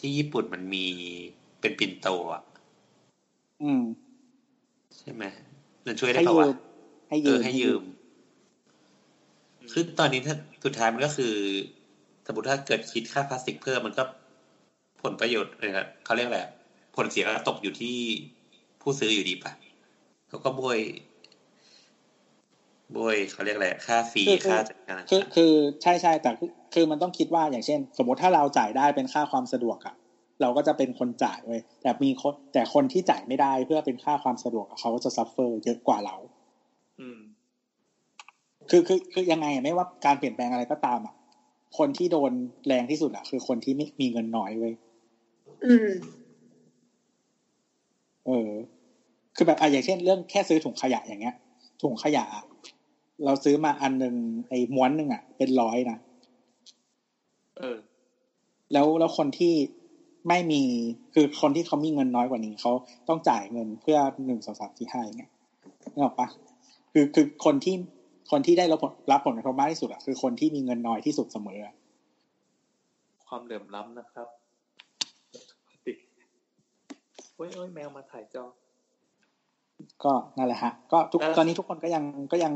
[0.00, 0.86] ที่ญี่ปุ่นมันมี
[1.60, 2.42] เป็นปินโตอะ
[3.62, 3.82] อืม
[4.98, 5.24] ใช่ไหม
[5.86, 6.56] มันช่วยได้ให้ปะยืวะม
[7.08, 7.82] ให้เอยือมให้ยืม
[9.72, 11.34] คือตอนนี้ถ้าสุดท้ายมันก็คือ
[12.26, 14.04] สมมติถ้าเกิดคิดค่าพลาสติกเพิ่มมันก็
[15.02, 16.52] ผลประโยชน์เลยนะเขาเรียกอะไรอะ
[16.96, 17.96] ผลเสียก็ตกอยู่ที่
[18.80, 19.52] ผู้ซื้ออยู่ดีปะ
[20.28, 20.78] เขาก็บวย
[22.96, 25.52] บวกเขาเรียกอะไรค่า fee คือคือค่าจัดการคือคือ
[25.82, 29.94] ใช่ใช่แต่คือคือมันต้องคิดว่าอย่างเช่น สมมติถ้าเราจ่ายได้เป็นค่าความสะดวกอะ
[30.40, 36.16] เราก็จะเป็นคนจ่ายเว้ยแต่มีคนแต่คนที่จ่ายไม่ได้เพื่อเป็นค่าความสะดวกอะเขาก็จะ suffer เยอะกว่าเรา
[37.00, 37.20] อืม
[38.70, 41.14] คือคือคือยังไงอะไม่ว่าการเปลี่ยนแปลงอะไรก็ตามอะ
[41.78, 42.32] คนที่โดน
[42.66, 44.74] แรงที่สุดอะคือคนที่ไม่มีเงินน้อยเว้ย
[45.64, 45.90] อืม
[48.26, 48.50] เออ
[49.36, 51.34] คือแบบอะอย่างเช่น เรื่องแค่ซื้อถุงขยะอย่างเงี้ย
[51.82, 52.44] ถุงขยะอะ
[53.24, 54.14] เราซื้อมาอันหนึ่ง
[54.48, 55.98] ไอ้ม้วนหนึ่งอะเป็นร้อยนะ
[57.58, 57.78] เออ
[58.72, 59.54] แล้วแล้วคนที่
[60.28, 60.62] ไม่มี
[61.14, 62.72] คือคนที่เขามีเงินน้อยกว่านี้เขา
[63.08, 65.30] ต้องจ่ายเงินเพื่อหนึ่งสองสามสี่ห้าอย่างเงี้ย
[65.92, 66.28] นึกออกปะ
[66.92, 67.76] คือคือคนที่
[68.30, 71.74] คนที่ได้รับผลรับผลกระทบมากที่สุดอะคือคนที่มีเงินน้อยที่สุดเสมออะ
[73.26, 74.28] ความเหลื่อมล้ำนะครับ
[75.86, 75.96] ติด
[77.34, 78.44] โอ้ยโอ้ยแมวมาถ่ายจอ
[80.04, 82.52] ก็นั่นแหละฮะ ก็ทุกแล้วตอนนี้ทุกคนก็ยังก็ยัง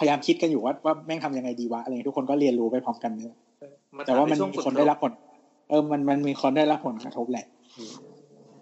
[0.00, 3.36] พยายามคิดกันอยู่ว่าว่าแม่งทำยังไงดีวะอะไรเงี้ยทุกคนก็เรียนรู้ไปพร้อมกันเนี่ย
[3.96, 5.12] มาแต่ถามว่าในมันช่วงมีฝึกคนได้รับผล
[5.68, 7.46] เออมันมันมีคนได้รับผลกระทบแหละ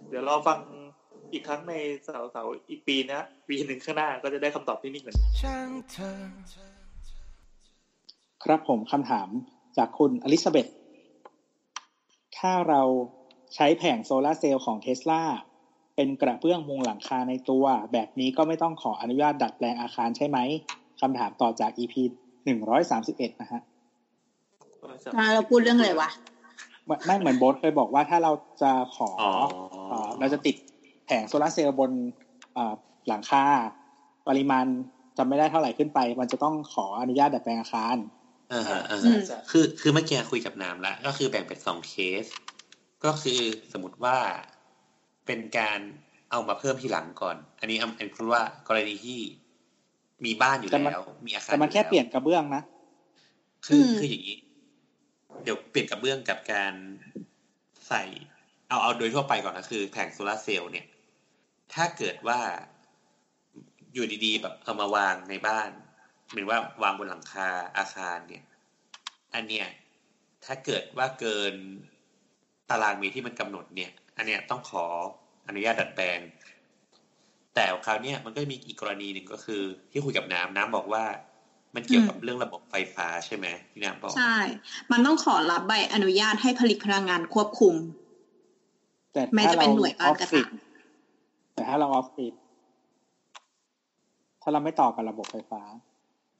[0.08, 0.58] เดี๋ยวรอฟัง
[1.32, 1.74] อีกครั้งใน
[2.04, 6.12] เสาร์เสาร์อีกปีนะปีหนึ่งข้างหน้าก็จะได้คำตอบที่นี่เหมือนกันช่างเธอ
[8.44, 9.28] ครับผมคำถาม
[9.76, 10.66] จากคุณอลิซาเบธ
[12.38, 12.82] ถ้าเรา
[13.54, 15.22] ใช้แผงโซลาร์เซลล์ของเทสลา
[15.96, 20.38] เป็นกระเบื้องมุงหลังคาในตัว แบบนี้ก็ไม่ต้องขออนุญาตดัดแปลงอาคารใช่ไหม
[21.00, 21.94] คำถามต่อจาก EP
[22.44, 23.60] หนึ่งร้อยสามสิบเอ็ดนะฮะ
[25.16, 26.10] อ่าเราพูดเรื่องอะไรวะ
[27.06, 29.32] ไม่เหมือนโบสเคยบอกว่าถ้าเราจะขออ๋อ
[29.90, 30.56] เอ่อเราจะติด
[31.06, 31.90] แผงโซลาร์เซลล์บน
[32.54, 32.74] เอ่อ
[33.08, 33.44] หลังคา
[34.28, 34.66] ปริมาณ
[35.18, 37.96] จำไม่ได้เท่าไหร่ขึ้นไป มันจะต้องขออนุญาตดัดแปลงอาคาร
[38.52, 39.18] อ่าฮะอ่าอืฮะม
[39.50, 42.26] คือคือเมื่อกี้คุยกับน้ำละก็คือแบ่งเป็นสองเคส
[43.04, 43.40] ก็คือ
[43.72, 44.16] สมมติว่า
[45.26, 45.80] เป็นการ
[46.30, 49.20] เอามาเพิ่มทีหลังก่อน อันนี้อันอันคือว่ากรณีที่
[50.24, 52.62] มีบ้านอยู่แต่มันแล้วมีอาคารแต่มันแค่อยู่เปลี่ยนกระเบื้องนะ
[53.66, 54.38] คืออมคืออย่างนี้
[55.42, 56.74] เดี๋ยวเปลี่ยนกระเบื้องกับการ
[57.88, 58.02] ใส่
[58.68, 60.86] เอาเอาโดยทั่วไปก่อนนะคือแผงโซลาร์เซลล์เนี่ย
[61.74, 62.40] ถ้าเกิดว่า
[63.94, 65.70] อยู่ดีๆ แบบเอามาวางในบ้าน
[66.34, 68.44] หรือว่าวางบนหลังคาอาคารเนี่ย
[69.34, 69.66] อันเนี้ย
[70.44, 71.54] ถ้าเกิดว่าเกิน
[72.70, 74.84] ตารางเมตรที่มันกำหนดเนี่ย อันเนี้ยต้องขอ
[75.48, 76.18] อนุญาตดัดแปลง
[77.58, 81.04] แต่คราวเนี้ยมันก็มีอีกกรณีหนึ่งก็คือ ที่คุยกับน้ำน้ำบอกว่า
[81.74, 84.36] มันเกี่ยวกับเรื่องระบบไฟฟ้าใช่ไหมที่น้ำบอกใช่
[84.92, 87.74] มันต้องขอรับใบอนุญาตให้ผลิตพลังงานควบคุม
[89.12, 90.48] แต่แม้ถ้าจะเราเป็นหน่วยอการอฟกระฟิศท
[91.54, 92.32] แต่ถ้าเราออฟฟิศ
[94.42, 95.62] ถ้าเราไม่ต่อกับระบบไฟฟ้า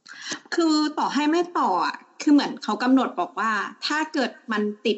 [0.08, 3.52] ำคือต่อให้ไม่ต่ออะคือเหมือนเขากำหนดบอกว่า
[3.86, 4.96] ถ้าเกิดมันติด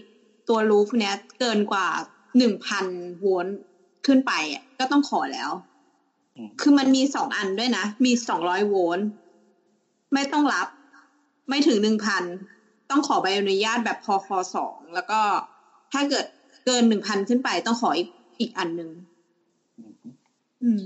[0.49, 1.87] ตัวรูฟเนี้ยเกินกว่า
[2.39, 2.87] หนึ่งพัน
[3.21, 3.61] โวลต์
[4.07, 5.70] ขึ้นไปอะก็ต้องขอแล้วอืม
[6.61, 9.09] คือมันมีสองอันด้วยนะ มีสองร้อยโวลต์
[10.15, 10.69] ไม่ต้องรับ
[11.49, 12.25] ไม่ถึงหนึ่งพัน
[12.91, 15.21] ต้องขอใบอนุญาตแบบพอคอสองแล้วก็
[15.93, 16.27] ถ้าเกิด
[16.65, 18.09] เกินหนึ่งพันขึ้นไปต้องขออีก
[18.41, 18.91] อีกอันหนึ่ง
[19.79, 19.93] อืม
[20.63, 20.83] อืม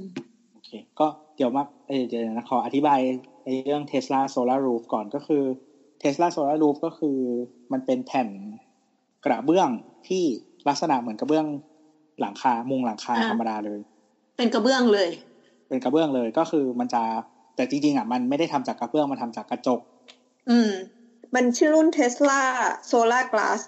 [0.52, 1.06] โอเค ก็
[1.36, 3.00] เดี๋ยวมาเอยเดี๋ยวนะขออธิบาย
[3.44, 5.42] ในเรื่อง Tesla Solar Roof ก่อนก็คือ
[6.02, 7.18] Tesla Solar Roof ก็คือ
[7.72, 8.28] มันเป็นแผ่น
[9.24, 9.68] กระเบื้อง
[10.08, 10.22] ที่
[10.68, 11.46] ลักษณะเหมือนกระเบื้อง
[12.20, 13.80] หลังคา มุงหลังคาอ่าธรรมดาเลย
[14.36, 15.08] เป็นกระเบื้องเลย
[15.68, 17.02] เป็นกระเบื้องเลยก็คือมันจะ
[17.56, 19.80] แต่จริงๆอะมันไม่ได้ทำจากกระเบื้องมันทำจากกระจก
[20.50, 20.70] อืม
[21.34, 22.40] มันชื่อรุ่น Tesla
[22.90, 23.60] Solar Glass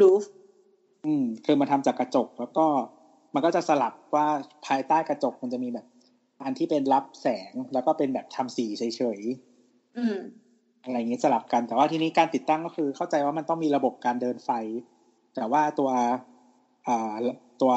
[0.00, 0.22] Roof
[1.06, 2.66] อืม คือมันทำจากกระจก แล้วก็
[3.34, 4.26] มันก็จะสลับว่า
[4.66, 5.86] ภายใต้กระจกมันจะมีแบบ
[6.42, 9.20] อันที่เป็นรับแสงแล้วก็เป็นแบบทำสีเฉย
[9.96, 14.50] อืมๆอะไรอย่างนี้สลับกัน แต่ว่าทีนี้การติดตั้งก็คือ เข้าใจว่ามันต้องมีระบบการเดินไฟ
[15.34, 15.90] แต่ว่าตัว
[16.86, 17.14] อ่า
[17.62, 17.72] ตัว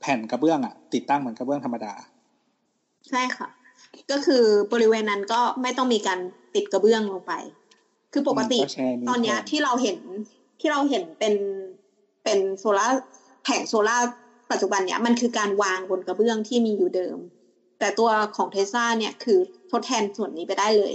[0.00, 1.94] แผ่นกระเบื้องอะ ติดตั้งเหมือนกระเบื้องธรรมดา
[3.08, 3.48] ใช่ค่ะ
[4.10, 6.18] ก็คือบริเวณนั้นก็ไม่ต้องมีการ
[6.54, 7.32] ติดกระเบื้องลงไป
[8.12, 9.98] คือปกติอืมก็แชร์นี้ตอนเนี้ยแทนที่เราเห็น
[10.60, 11.34] ที่เราเห็นเป็น
[12.24, 13.00] เป็นโซลาร์
[13.44, 14.06] แผงโซลาร์
[14.50, 17.18] ปัจจุบันเนี้ยมันคือการวางบนกระเบื้องที่มีอยู่เดิม
[17.78, 19.38] แต่ตัวของเทสลาเนี่ยคือ
[19.70, 20.94] ทดแทนส่วนนี้ไปได้เลย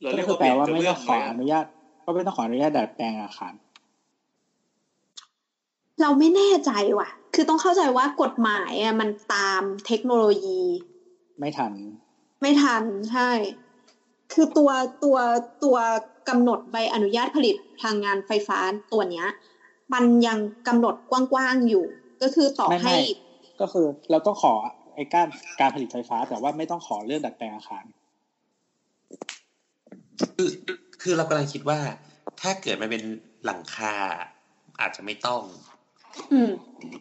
[0.00, 1.64] เราก็เรียกคือว่าแปเปลลี่ยนว่ากระไม่เบื้อต้องงขไหมออนุญาต
[2.04, 3.54] ก็ไม่ต้องขออนุญาตดัดแปลงอาคาร
[6.00, 10.62] เราไม่แน่ใจว่ะ คือต้องเข้าใจว่ากฎหมายอะมันตามเทคโนโลยี
[11.40, 11.72] ไม่ทัน
[12.40, 13.30] ไม่ทันใช่
[14.32, 14.70] คือตัว
[15.04, 15.18] ตัว
[15.64, 15.76] ตัว
[16.28, 18.58] กำหนดใบอนุญาตผลิตพลังงานไฟฟ้า
[18.92, 19.28] ตัวเนี้ย
[19.94, 20.38] มันยัง
[20.68, 21.84] กำหนดกว้างๆอยู่
[22.22, 23.00] ก็คือต่อไม่ให้ไม่
[23.60, 24.54] ก็คือเราต้องขอ
[24.94, 25.28] ไอ้การ
[25.60, 27.84] การผลิตไฟฟ้า แต่ว่าไม่ต้องขอเรื่องดัดแปลงอาคาร
[30.36, 30.48] คือ
[31.02, 31.78] คือเรากำลังคิดว่า
[32.40, 33.02] ถ้าเกิดมันเป็น
[33.44, 33.94] หลังคา
[34.80, 35.42] อาจจะไม่ต้อง
[36.32, 36.94] อืมเออ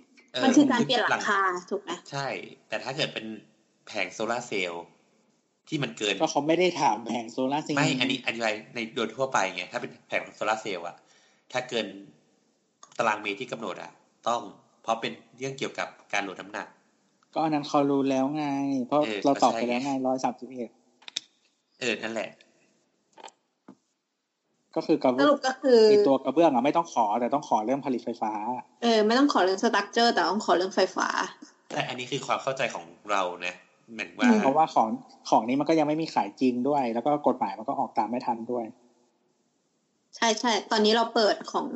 [0.44, 2.28] มันคือการเปลี่ยนหลังคาถูกไหมใช่
[2.68, 3.26] แต่ถ้าเกิดเป็น
[3.88, 4.84] แผงโซลาร์เซลล์
[5.68, 10.95] ที่มันเกินก็เขาไม่ได้ถามแผงโซลาร์เซลล์ไม่อันนี้อธิบายในโดยทั่วไปไงถ้าเป็นแผงโซลาร์เซลล์อะ
[11.52, 11.88] ถ้าเกิน
[12.98, 13.91] ตารางเมตรที่กำหนดอะ
[14.28, 14.41] ต้อง
[14.84, 16.68] เพราะเป็นเรื่องเกี่ยวกับการลดน้ำหนัก
[17.34, 18.45] ก็อันนั้นเขารู้แล้วไง
[18.86, 20.70] เพราะเออเราตอบก็ใช่ไปแล้วไงร้อยสามสิบเอ็ด
[21.80, 22.30] เออนั่นแหละ
[24.76, 28.34] ก็คือกระสเบื้องรุปก็คือไอ้ตัวกระเบื้องอะไม่ต้องขอแต่ต้องขอเรื่องผลิตไฟฟ้า
[28.84, 31.07] เออ ไม่ต้องขอเรื่องสตั๊กเจอร์แต่ต้องขอเรื่องไฟฟ้า
[31.69, 33.53] แต่อันนี้คือความเข้าใจของเรานะ
[33.93, 34.88] เหมือนว่าอืมเพราะว่าของ
[35.30, 38.65] ของนี้มันก็ยังไม่มีขายจริงด้วย แล้วก็กฎหมายมันก็ออกตามไม่ทันด้วย
[40.15, 41.68] ใช่ใช่ตอนนี้เราเปิดของ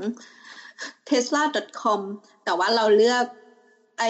[1.09, 1.99] tesla.com
[2.45, 3.25] แต่ว่าเราเลือก
[3.99, 4.03] ไอ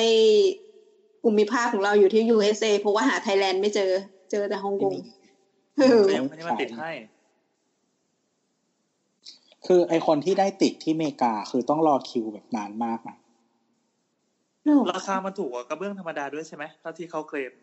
[1.22, 3.92] ภูมิภาคของเราอยู่ที่ USA เพราะว่าหาไทยแลนด์ไม่เจอ
[4.32, 4.96] เจอแต่ฮ่องกง
[5.78, 6.92] เออยังไม่ได้มาติดให้
[9.66, 13.18] คือไอคนที่ได้ติดที่อเมริกาคือต้องรอคิวแบบนานมากนะ
[14.94, 17.54] ราคามันถูกกว่ากระเบื้องธรรมดาด้วยใช่ไหมเท่าที่เขาเคลม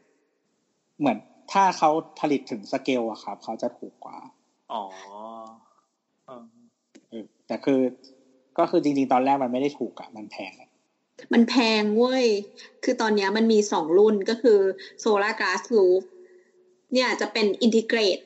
[0.99, 1.19] เหมือน
[1.53, 1.91] ถ้าเขา
[2.21, 4.19] ผลิตถึงสเกลอะครับ เขาจะถูกกว่า
[4.73, 4.85] อ๋อ
[6.27, 6.45] เออ
[7.09, 7.81] เออแต่คือ
[8.59, 10.69] ก็คือจริงๆ ตอนแรกมันไม่ได้ถูกอะมันแพงอะ
[11.33, 12.27] มันแพงเว้ย
[12.85, 14.59] คือตอนเนี้ยมันมีสองรุ่นก็คือ
[15.03, 16.05] Solar Glass Roof
[16.93, 18.26] เนี่ยจะเป็น Integrate ก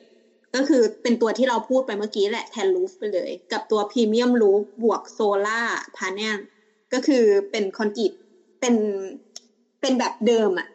[0.69, 5.67] คือเป็นตัวที่เราพูดไปเมื่อกี้แหละแทน Roof ไปเลย กับตัว Premium Roof บวก Solar
[5.97, 6.37] Panel
[6.93, 8.11] ก็คือเป็นคอนกรีต
[8.59, 8.75] เป็น
[9.81, 10.67] เป็นแบบเดิมอะ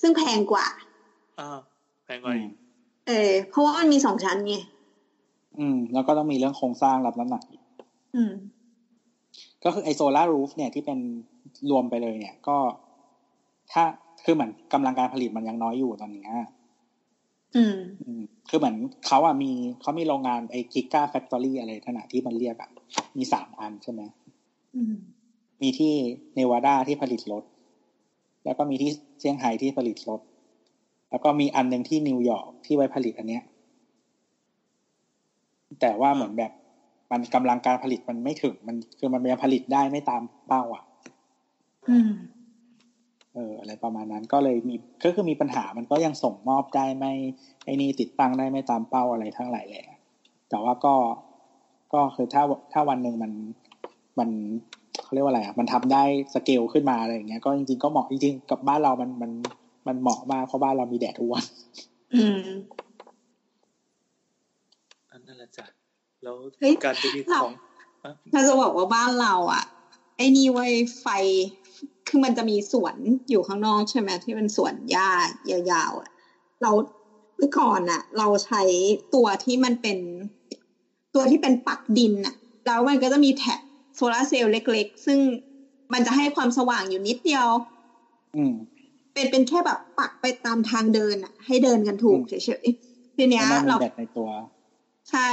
[0.00, 0.66] ซึ่งแพงกว่า
[1.38, 1.58] อ่า
[2.04, 2.52] แพงกว่าอีก
[3.08, 4.54] เออเพราะว่ามันมีสองชั้นไง
[5.58, 7.62] อืม แล้วก็ต้องมีเรื่องโครงสร้างรับน้ำหนักอีก
[8.14, 8.32] อืม
[9.64, 10.98] ก็คือไอ Solar Roof เนี่ยที่เป็น
[11.70, 12.56] รวมไปเลยเนี่ยก็
[13.72, 13.82] ถ้า
[14.24, 16.30] คือเหมือนกำลังการผลิตมันยังน้อยอยู่ตอนเนี้ย
[17.56, 18.76] อืมอืมคือเหมือน
[19.06, 22.70] เขาอะมีเขามีโรงงานไอ Gigafactory อะไรขนาดที่มันเรียกอะ
[23.16, 24.02] มีสามอันใช่ไหม
[24.76, 24.94] อืม
[25.62, 25.92] มีที่
[26.34, 27.44] เนวาดาที่ผลิตรถ
[28.44, 30.20] แล้วก็มีที่เซี่ยงไฮ้ที่ผลิตรถ
[31.10, 33.42] แล้วก็มีอันหนึ่งที่นิวยอร์กที่ไว้ผลิตอันเนี้ย
[35.80, 36.52] แต่ว่าเหมือนแบบ
[37.10, 40.84] มันกำลังการผลิตมันไม่ถึง มันคือมันยังผลิตได้ไม่ตามเป้าอะ
[41.88, 42.10] อืม
[43.34, 47.12] เอออะไรประมาณนั้นก็เลยมีก็คือมีปัญหามันก็ยังส่งมอบได้ไม่
[47.64, 49.84] ไอ้นี่ติดตั้งได้ไม่ตามเป้าอะไรทั้งหลายแหละ
[50.50, 50.94] แต่ว่าก็
[51.92, 52.42] ก็คือถ้า
[52.72, 53.32] ถ้าวันหนึ่งมัน
[54.18, 54.30] มัน
[55.02, 56.02] เขาเรียกว่าอะไรอะมันทำได้
[56.34, 59.30] สเกลขึ้นมาอะไรอย่างเงี้ยก็จริงๆก็เหมาะจริงๆกับบ้านเรามันมัน
[59.86, 61.44] มันเหมาะมากเพราะบ้านเรามีแดดทุกวัน
[62.14, 62.46] อืม
[65.10, 65.66] อันนั่นแหละจ้ะ
[66.22, 67.52] แล้วเฮ้ยการจะมีเราของ
[68.32, 69.64] ถ้าจะบอกว่าบ้านเราอะ
[70.16, 71.06] ไอ้นี่ไว้ยไฟ
[72.14, 72.96] คือมันจะมีสวน
[73.30, 75.10] อยู่ข้างนอกใช่ไหมที่เป็นสวนหญ้า
[75.50, 76.10] ยาวๆอะ
[76.62, 76.70] เรา
[77.36, 78.62] เมื่อก่อนอะเราใช้
[79.14, 79.98] ตัวที่มันเป็น
[81.14, 82.34] ตัวที่เป็นปักดินอะ
[82.66, 83.60] แล้วมันก็จะมีแท็บ
[83.96, 85.18] โซลาร์เซลล์เล็ก ๆ ซึ่ง
[85.92, 87.48] มันจะให้ความสว่างอยู่นิดเดียว
[88.36, 88.54] อืม
[89.12, 94.28] เป็นเป็นแค่แบบปักไปตามทางเดินอะให้เดินกันถูกอืมเฉยๆทีเนี้ยแล้วมันมีรับแดดในตัว
[95.10, 95.28] ใช่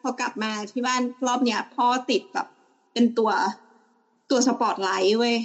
[0.00, 2.46] พอกลับมาที่บ้านรอบเนี้ยพ่อติดแบบ
[2.92, 3.30] เป็นตัว
[4.30, 5.36] ตัวสปอตไลท์เว้ย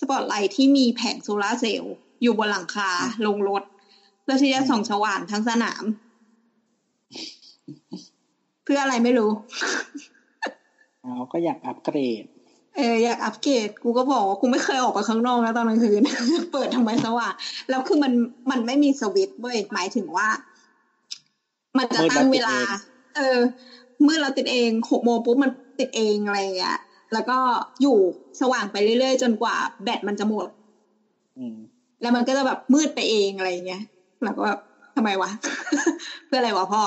[0.00, 3.62] สปอตไลท์ที่มีแผงโซลาร์เซลล์อยู่บนหลังคาอืมโรงรถ
[4.22, 5.84] เพื่อที่จะอืมส่องสว่างทั้งสนาม
[8.64, 9.30] เพื่ออะไรไม่รู้
[11.02, 12.24] เราก็อยากอัปเกรด
[12.76, 16.02] เอออยากอัปเกรด กูก็บอกว่ากูไม่เคยออกไปข้างนอกนะตอนกลางคืน
[16.52, 17.32] เปิดทำไมสว่าง
[17.68, 18.12] แล้วคือมัน
[18.50, 20.28] มันไม่มีสวิตช์เว้ยหมายถึงว่า
[21.78, 22.56] มันจะตั้งเวลา
[23.16, 23.38] เออ
[24.02, 26.78] เมื่อเราติดเองหกโมงปุ๊บมันติดเองอะไรอย่างเงี้ย
[27.12, 27.38] แล้วก็
[27.82, 27.98] อยู่
[28.40, 30.48] สว่างไปเรื่อยๆ จนกว่าแบตมันจะหมด
[31.38, 31.56] อืม
[32.02, 33.82] แล้วมันก็จะแบบมืดไปเองอะไรอย่างเงี้ย
[34.24, 34.58] แล้วก็แบบ
[34.96, 35.30] ทำไมวะ
[36.26, 36.82] เพื่ออะไรวะพ่อ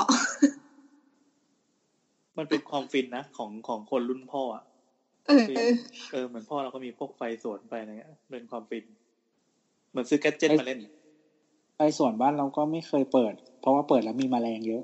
[2.38, 4.64] มันเป็นความฟินนะของของคนรุ่นพ่ออะ
[5.28, 5.72] เออเออ
[6.12, 8.84] เออเหมือนพ่อเราก็มีพวกไฟสวนไปอะไรเงี้ยเป็นความฟิน
[9.90, 10.80] เหมือนซื้อแกดเจ็ตมาเล่น
[11.78, 14.82] ไอส่วนบ้านเราก็ไม่เคยเปิด เพราะว่าเปิดแล้วมีแมลงเยอะ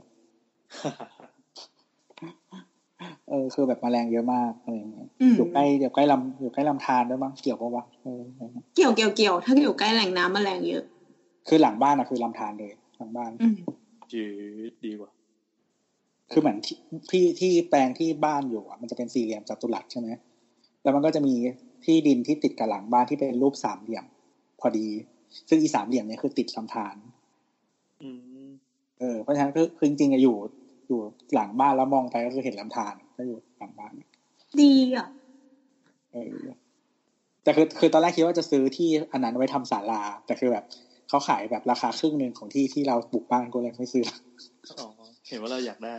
[3.31, 8.21] เออคือแบบแมลงเยอะมากอะไรอย่างเงี้ยอืมอยู่ใกล้เดี๋ยวใกล้ลำอยู่ใกล้ลำธารด้วยมั้งเกี่ยวปะวะเออ
[8.77, 10.83] เกี่ยวเกี่ยวเกี่ยวถ้าอยู่ใกล้แหล่งน้ำแมลงเยอะ
[11.49, 13.55] คือหลังบ้านอะคือลำธารเลยหลังบ้านอืม
[14.13, 14.25] จื
[14.71, 15.11] ดดีกว่า
[16.33, 16.77] คือเหมือนที่
[17.11, 20.09] ที่ที่แปลงที่บ้านอยู่อะมันจะเป็นสี่เหลี่ยมจัตุรัสใช่ไหม
[20.83, 21.35] แล้วมันก็จะมี
[21.85, 24.05] ที่ดินที่ติดกับหลังบ้านที่เป็นรูปสามเหลี่ยม
[24.61, 24.89] พอดี
[25.49, 26.95] ซึ่งอีสามเหลี่ยมเนี่ยคือติดลำธาร
[28.03, 28.11] อื
[28.47, 28.49] ม
[29.01, 30.37] เออเพราะฉะนั้นคือคือจริงๆอะอยู่
[30.89, 31.01] อยู่
[31.35, 33.93] หลังบ้านแล้วมองไปก็คือเห็นลำธาร ก็อยู่หลังบ้าน
[34.61, 35.09] ดีอะ
[36.13, 36.37] เออ
[37.43, 40.65] แต่คือคือตอนแรกคิดว่าจะซื้อที่อันนั้นไว้ทำศาลา แต่คือแบบ
[41.09, 44.05] เขาขายแบบราคาครึ่งหนึ่งของที่ที่เราปลูกบ้านก็เลยไม่ซื้อ
[44.79, 44.87] อ๋อ
[45.27, 45.95] เห็นว่าเราอยากได้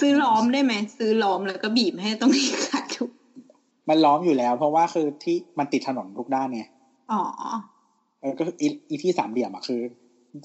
[0.00, 3.10] ซื้อล้อมได้ไหมซื้อล้อมแล้วก็บีบให้ตรงนี้ขาดทุก
[3.88, 6.62] มันล้อมอยู่แล้ว เพราะว่าคือที่มันติดถนนทุกด้านไง
[7.12, 7.22] อ๋อ
[8.20, 9.80] เออก็คืออีอีที่สามเหลี่ยมอะคือ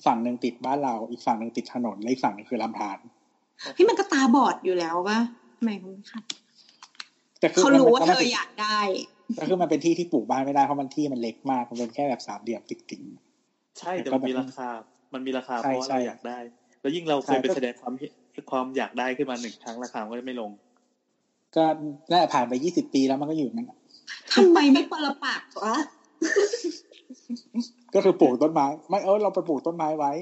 [0.06, 2.98] ฝั่งหนึ่งติดบ้านเราอีกฝั่งหนึ่งติดถนนและอีกฝั่งหนึ่งคือลำธาร
[3.76, 5.20] เฮ้ยมันก็ตาบอดอยู่แล้วปะ
[5.64, 6.24] ทำไมเขาไม่ขัด
[7.40, 8.80] แต่คือเขามันรู้ว่ามันเธออยากได้
[9.36, 14.70] แต่คือมันเป็นที่ที่ปลูกบ้านไม่ได้เพราะมันที่มันเล็กมากมันเป็นแค่แบบสามเหลี่ยมติดๆใช่แต่มันมีราคา
[15.14, 16.40] มันมีราคาเพราะว่าใช่เราใช่อยากได้
[16.82, 17.94] แล้วยิ่งเราเคยใช่ไปก็แสดงความ
[18.52, 20.52] ความอยากได้ขึ้นมาหนึ่งครั้งราคามันก็จะไม่ลง
[21.56, 21.64] ก็
[22.12, 23.78] น่าจะผ่านไปยี่สิบปีแล้วมันก็อยู่นั่นอะ
[24.34, 25.76] ทำไมไม่ปรปักษ์วะ
[27.94, 30.14] ก็คือปลูกต้นไม้ ไม่เออเราไปปลูกต้นไม้ไว้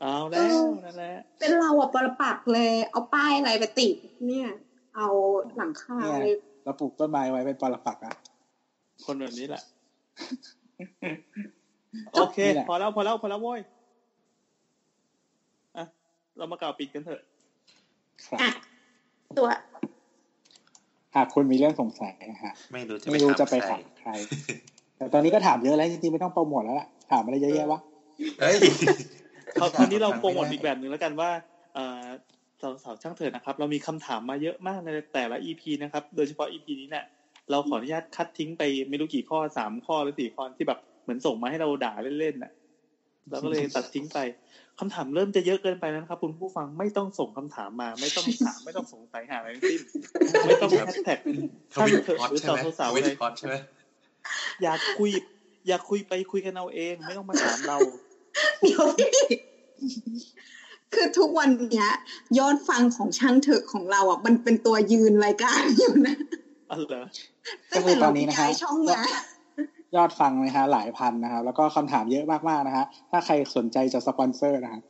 [0.00, 3.94] เอาแล้วนั่นแหละเป็นเราอะปรปักษ์เลย เอาป้ายอะไรไปติด
[4.28, 4.48] เนี่ย
[4.96, 5.08] เอา
[5.56, 6.26] หลังคาเนี่ยไป
[6.64, 8.14] เราปลูกต้นไม้ไว้เป็นปรปักษ์อะ
[9.06, 9.62] คนแบบนี้แหละ
[12.12, 13.60] โอเคนี่แหละพอแล้วพอแล้วพอแล้วโว้ย
[15.76, 15.84] อะ
[16.36, 17.20] เรามากล่าวปิดกันเถอะ
[18.26, 18.50] ครับอะ
[19.38, 19.48] ตัว
[21.14, 24.10] หากคุณมีเรื่องสงสัยนะฮะไม่รู้จะไม่รู้จะไปใครถามใคร
[24.96, 27.80] แต่ตอนนี้ก็ถามเยอะแล้วจริงๆไม่ต้องโปรโมทแล้วล่ะถามอะไรเยอะแยะวะ
[28.40, 28.56] เฮ้ย
[29.60, 31.30] คราวคราวนี้เราโปรโมทไม่ได้อีกแบบหนึ่งแล้วกันว่า
[31.74, 32.04] เอ่อ
[32.60, 37.04] สาวสาวๆช่างเถิดนะครับ เรามีคำถามมาเยอะมากในแต่ละ EP นะครับ โดยเฉพาะ EP นี้เนี่ย
[37.50, 42.52] เราขออนุญาตคัดทิ้งไปไม่รู้กี่ข้อสามข้อหรือสี่ข้อที่แบบเหมือนส่งมาให้เราด่าเล่นๆน่ะ
[43.30, 44.18] เราก็เลยตัดทิ้งไป
[44.78, 49.80] คำถามเริ่มจะเยอะเกินไปแล้วนะครับ คุณผู้ฟังไม่ต้องส่งคำถามมา ไม่ต้องถามไม่ต้องสงสัยหาอะไรทั้งสิ้น
[50.46, 51.18] ไม่ต้องแฮชแท็ก
[51.72, 53.54] ทช่างวิตเถอะฮอตหรือใช่ไหมสาวทๆวิตเลยฮอตใช่ไหม
[54.62, 55.10] อยากคุย
[55.68, 57.78] อยากคุยไปคุยกันเอาเอง ไม่ต้องมาถามเรา
[58.62, 59.10] เดี๋ยวพี่
[60.96, 61.90] คือทุกวันเนี้ย
[62.38, 66.16] ยอดฟังของช่างเถอะของเราอะมันเป็นตัวยืนรายการอยู่นะ
[66.70, 67.02] อ๋อเหรอ
[67.72, 69.02] ก็คือตอนนี้นะฮะตั้งแต่เราย้ายช่องมา
[69.96, 74.82] ยอดฟังนะฮะหลายพันนะครับ แล้วก็คำถามเยอะมากๆนะฮะถ้าใครสนใจจะสปอนเซอร์นะฮะ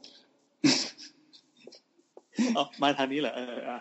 [2.56, 3.78] อ๋อมาทางนี้เหรอเอออะ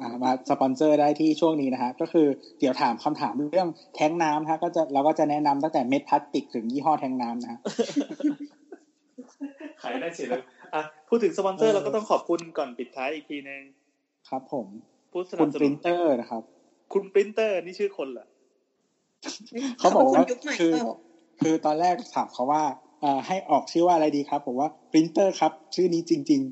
[0.00, 2.26] อ่ามาสปอนเซอร์ได้ที่ช่องนี้นะฮะก็คือ
[2.60, 7.60] เดี๋ยวถามคำถามเรื่องแท็งก์น้ำนะฮะก็จะเราก็จะแนะนำตั้งแต่เม็ดพลาสติกถึงยี่ห้อแท็งก์น้ำนะฮะ
[9.82, 10.42] ขายได้เฉยเลย
[10.74, 13.62] อะพูดถึงสปอนเซอร์เออเราก็ต้องขอบคุณก่อนปิดท้ายอีกทีนึง
[14.28, 14.66] ครับผม
[15.12, 16.42] ผู้สนับสนุนคุณปรินเตอร์นะครับ
[16.92, 18.26] คุณปรินเตอร์นี่ชื่อคนเหรอ
[19.78, 20.84] เขาบอกว่าขคุณยุคใหม่คือเปล่า
[21.40, 22.62] คือตอนแรกถามเขาว่า
[23.00, 26.42] เอ่อให้ออกชื่อว่าอะไรดีครับ ผมว่าปรินเตอร์ครับ ชื่อนี้จริง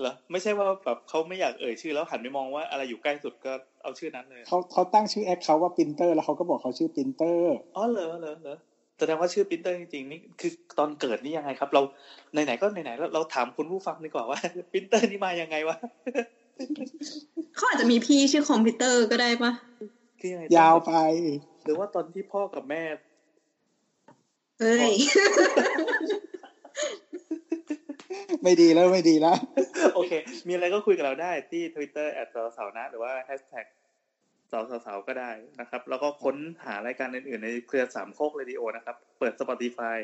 [0.00, 3.52] เหรอไม่ใช่ว่าแบบเขาไม่อยากเอ่ยชื่อแล้วหันไปมองว่าอะไรอยู่ใกล้สุดก็
[3.82, 8.56] เอาชื่อนั้นเลยๆเขาเขาตั้งชื่อแอคเขาว่าปรินเตอร์แล้วเขาก็บอกเขาชื่อปรินเตอร์อ๋อเหรอเหรอเหรอ
[8.98, 11.82] แสดงว่าชื่อปรินเตอร์จริงๆนี่คือตอนเกิดนี่ยังไงครับ เรา
[12.32, 14.38] ไหนๆก็ไหนๆแล้วเราถามคุณผู้ฟังดีกว่าว่า
[14.72, 15.76] ปรินเตอร์นี่มายังไงวะ
[17.56, 19.52] เขาอาจจะมีพี่ชื่อคอมพิวเตอร์ก็ได้ปะ
[20.20, 20.92] คือยังไงยาวไป
[21.64, 22.82] หรือว่าตอนที่พ่อกับแม่
[24.60, 24.94] เฮ้ย
[28.42, 29.36] ไม่ดีแล้วไม่ดีแล้ว
[29.94, 30.12] โอเค
[30.46, 33.66] มีอะไรก็คุยกับเราได้ที่ Twitter at เสาเสาเสานะ หรือว่า Hashtag
[34.52, 35.30] เสาเสาเสาก็ได้
[35.60, 39.98] นะครับ แล้วก็ค้นหารายการอื่นๆ ในเครือสามโคกเรดิโอนะครับ เปิด Spotify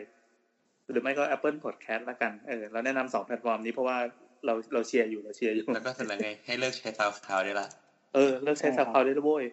[0.91, 3.99] หรือไม่ก็ Apple Podcast ละกันเออเราแนะนำสองแพลตฟอร์มนี้เพราะว่า
[4.47, 7.69] เราเราเชียร์อยู่เราเชียร์อยู่แล้วก็เสร็จแล้วไงให้เลิกใช้ SoundCloud ได้ละ
[8.15, 9.45] เออเลิกใช้ SoundCloud ได้แล้วโว้ย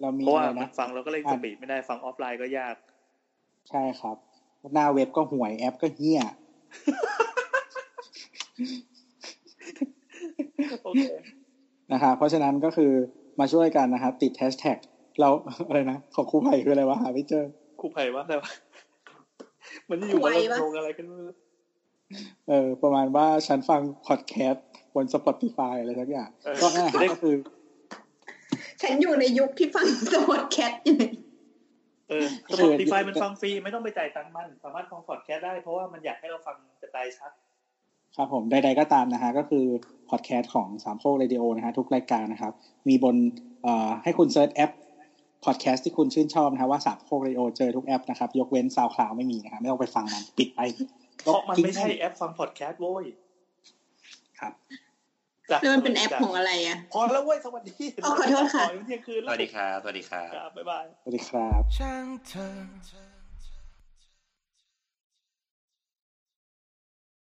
[0.00, 2.74] เพราะว่าอะไรมันะนฟังเราก็เล่น speed ไม่ได้ฟังออฟไลน์ก็ยาก
[3.68, 4.16] ใช่ครับ
[4.74, 6.22] หน้าเว็บก็ห่วยแอปก็เฮี้ย
[10.84, 11.04] โอเค
[11.92, 12.92] นะครับเพราะฉะนั้นก็คือ
[13.40, 14.78] มาช่วยกันนะครับ ติดแฮชแท็ก
[15.20, 15.28] เรา
[15.68, 17.44] อะไรนะของครูไผ่คืออะไรวะหาไม่เจอ
[17.80, 18.50] ครูไผ่ว่าอะไรวะ
[19.88, 21.28] มันจะอยู่มาไวปะลงอะไรกันไม่รู้
[22.48, 27.34] เออ ประมาณว่าฉันฟังพอดแคสต์บน Spotify อะไรสักอย่างเออก็นั่นแหละครับก็คือ
[28.82, 31.12] ฉันอยู่ในยุคที่ฟังสวอตแคทอยู่เลย
[32.10, 37.30] เออก็สคือ Spotify มันฟังฟรีไม่ต้องไปจ่ายตังค์มัน สามารถฟังพอดแคสต์ได้เพราะว่ามันอยากให้เราฟังกระจายชัด
[38.16, 39.64] ครับผมใดๆก็ตามนะฮะก็คือ
[40.10, 42.52] พอดแคสต์ของสามโคกเรดิโอนะฮะทุกรายการนะครับ
[42.88, 43.16] มีบน
[43.62, 44.70] เอ่อให้คุณ search แอป
[45.44, 50.60] พอดแคสต์ที่คุณชื่นชอบนะฮะว่าสามโคกเรดิโอเจอทุกแอปนะครับยกเว้น SoundCloud ไม่มีนะครับไม่ต้องไปฟังมันปิดไป
[51.22, 53.04] เพราะมันไม่ใช่ทิ้งแอปฟังพอดแคสต์โว้ย
[54.40, 54.52] ครับ
[55.50, 57.74] จ้ะแล้วมันเป็นแอปของอะไรอะพอแล้วเว้ยสวัสดี
[58.04, 63.09] อ๋อขอโทษค่ะต่อยังเที่ยงคืนสแล้ววัสดีครับสวัสดีครับครับบ๊ายบายสวัสดีครับ ช่างเธอ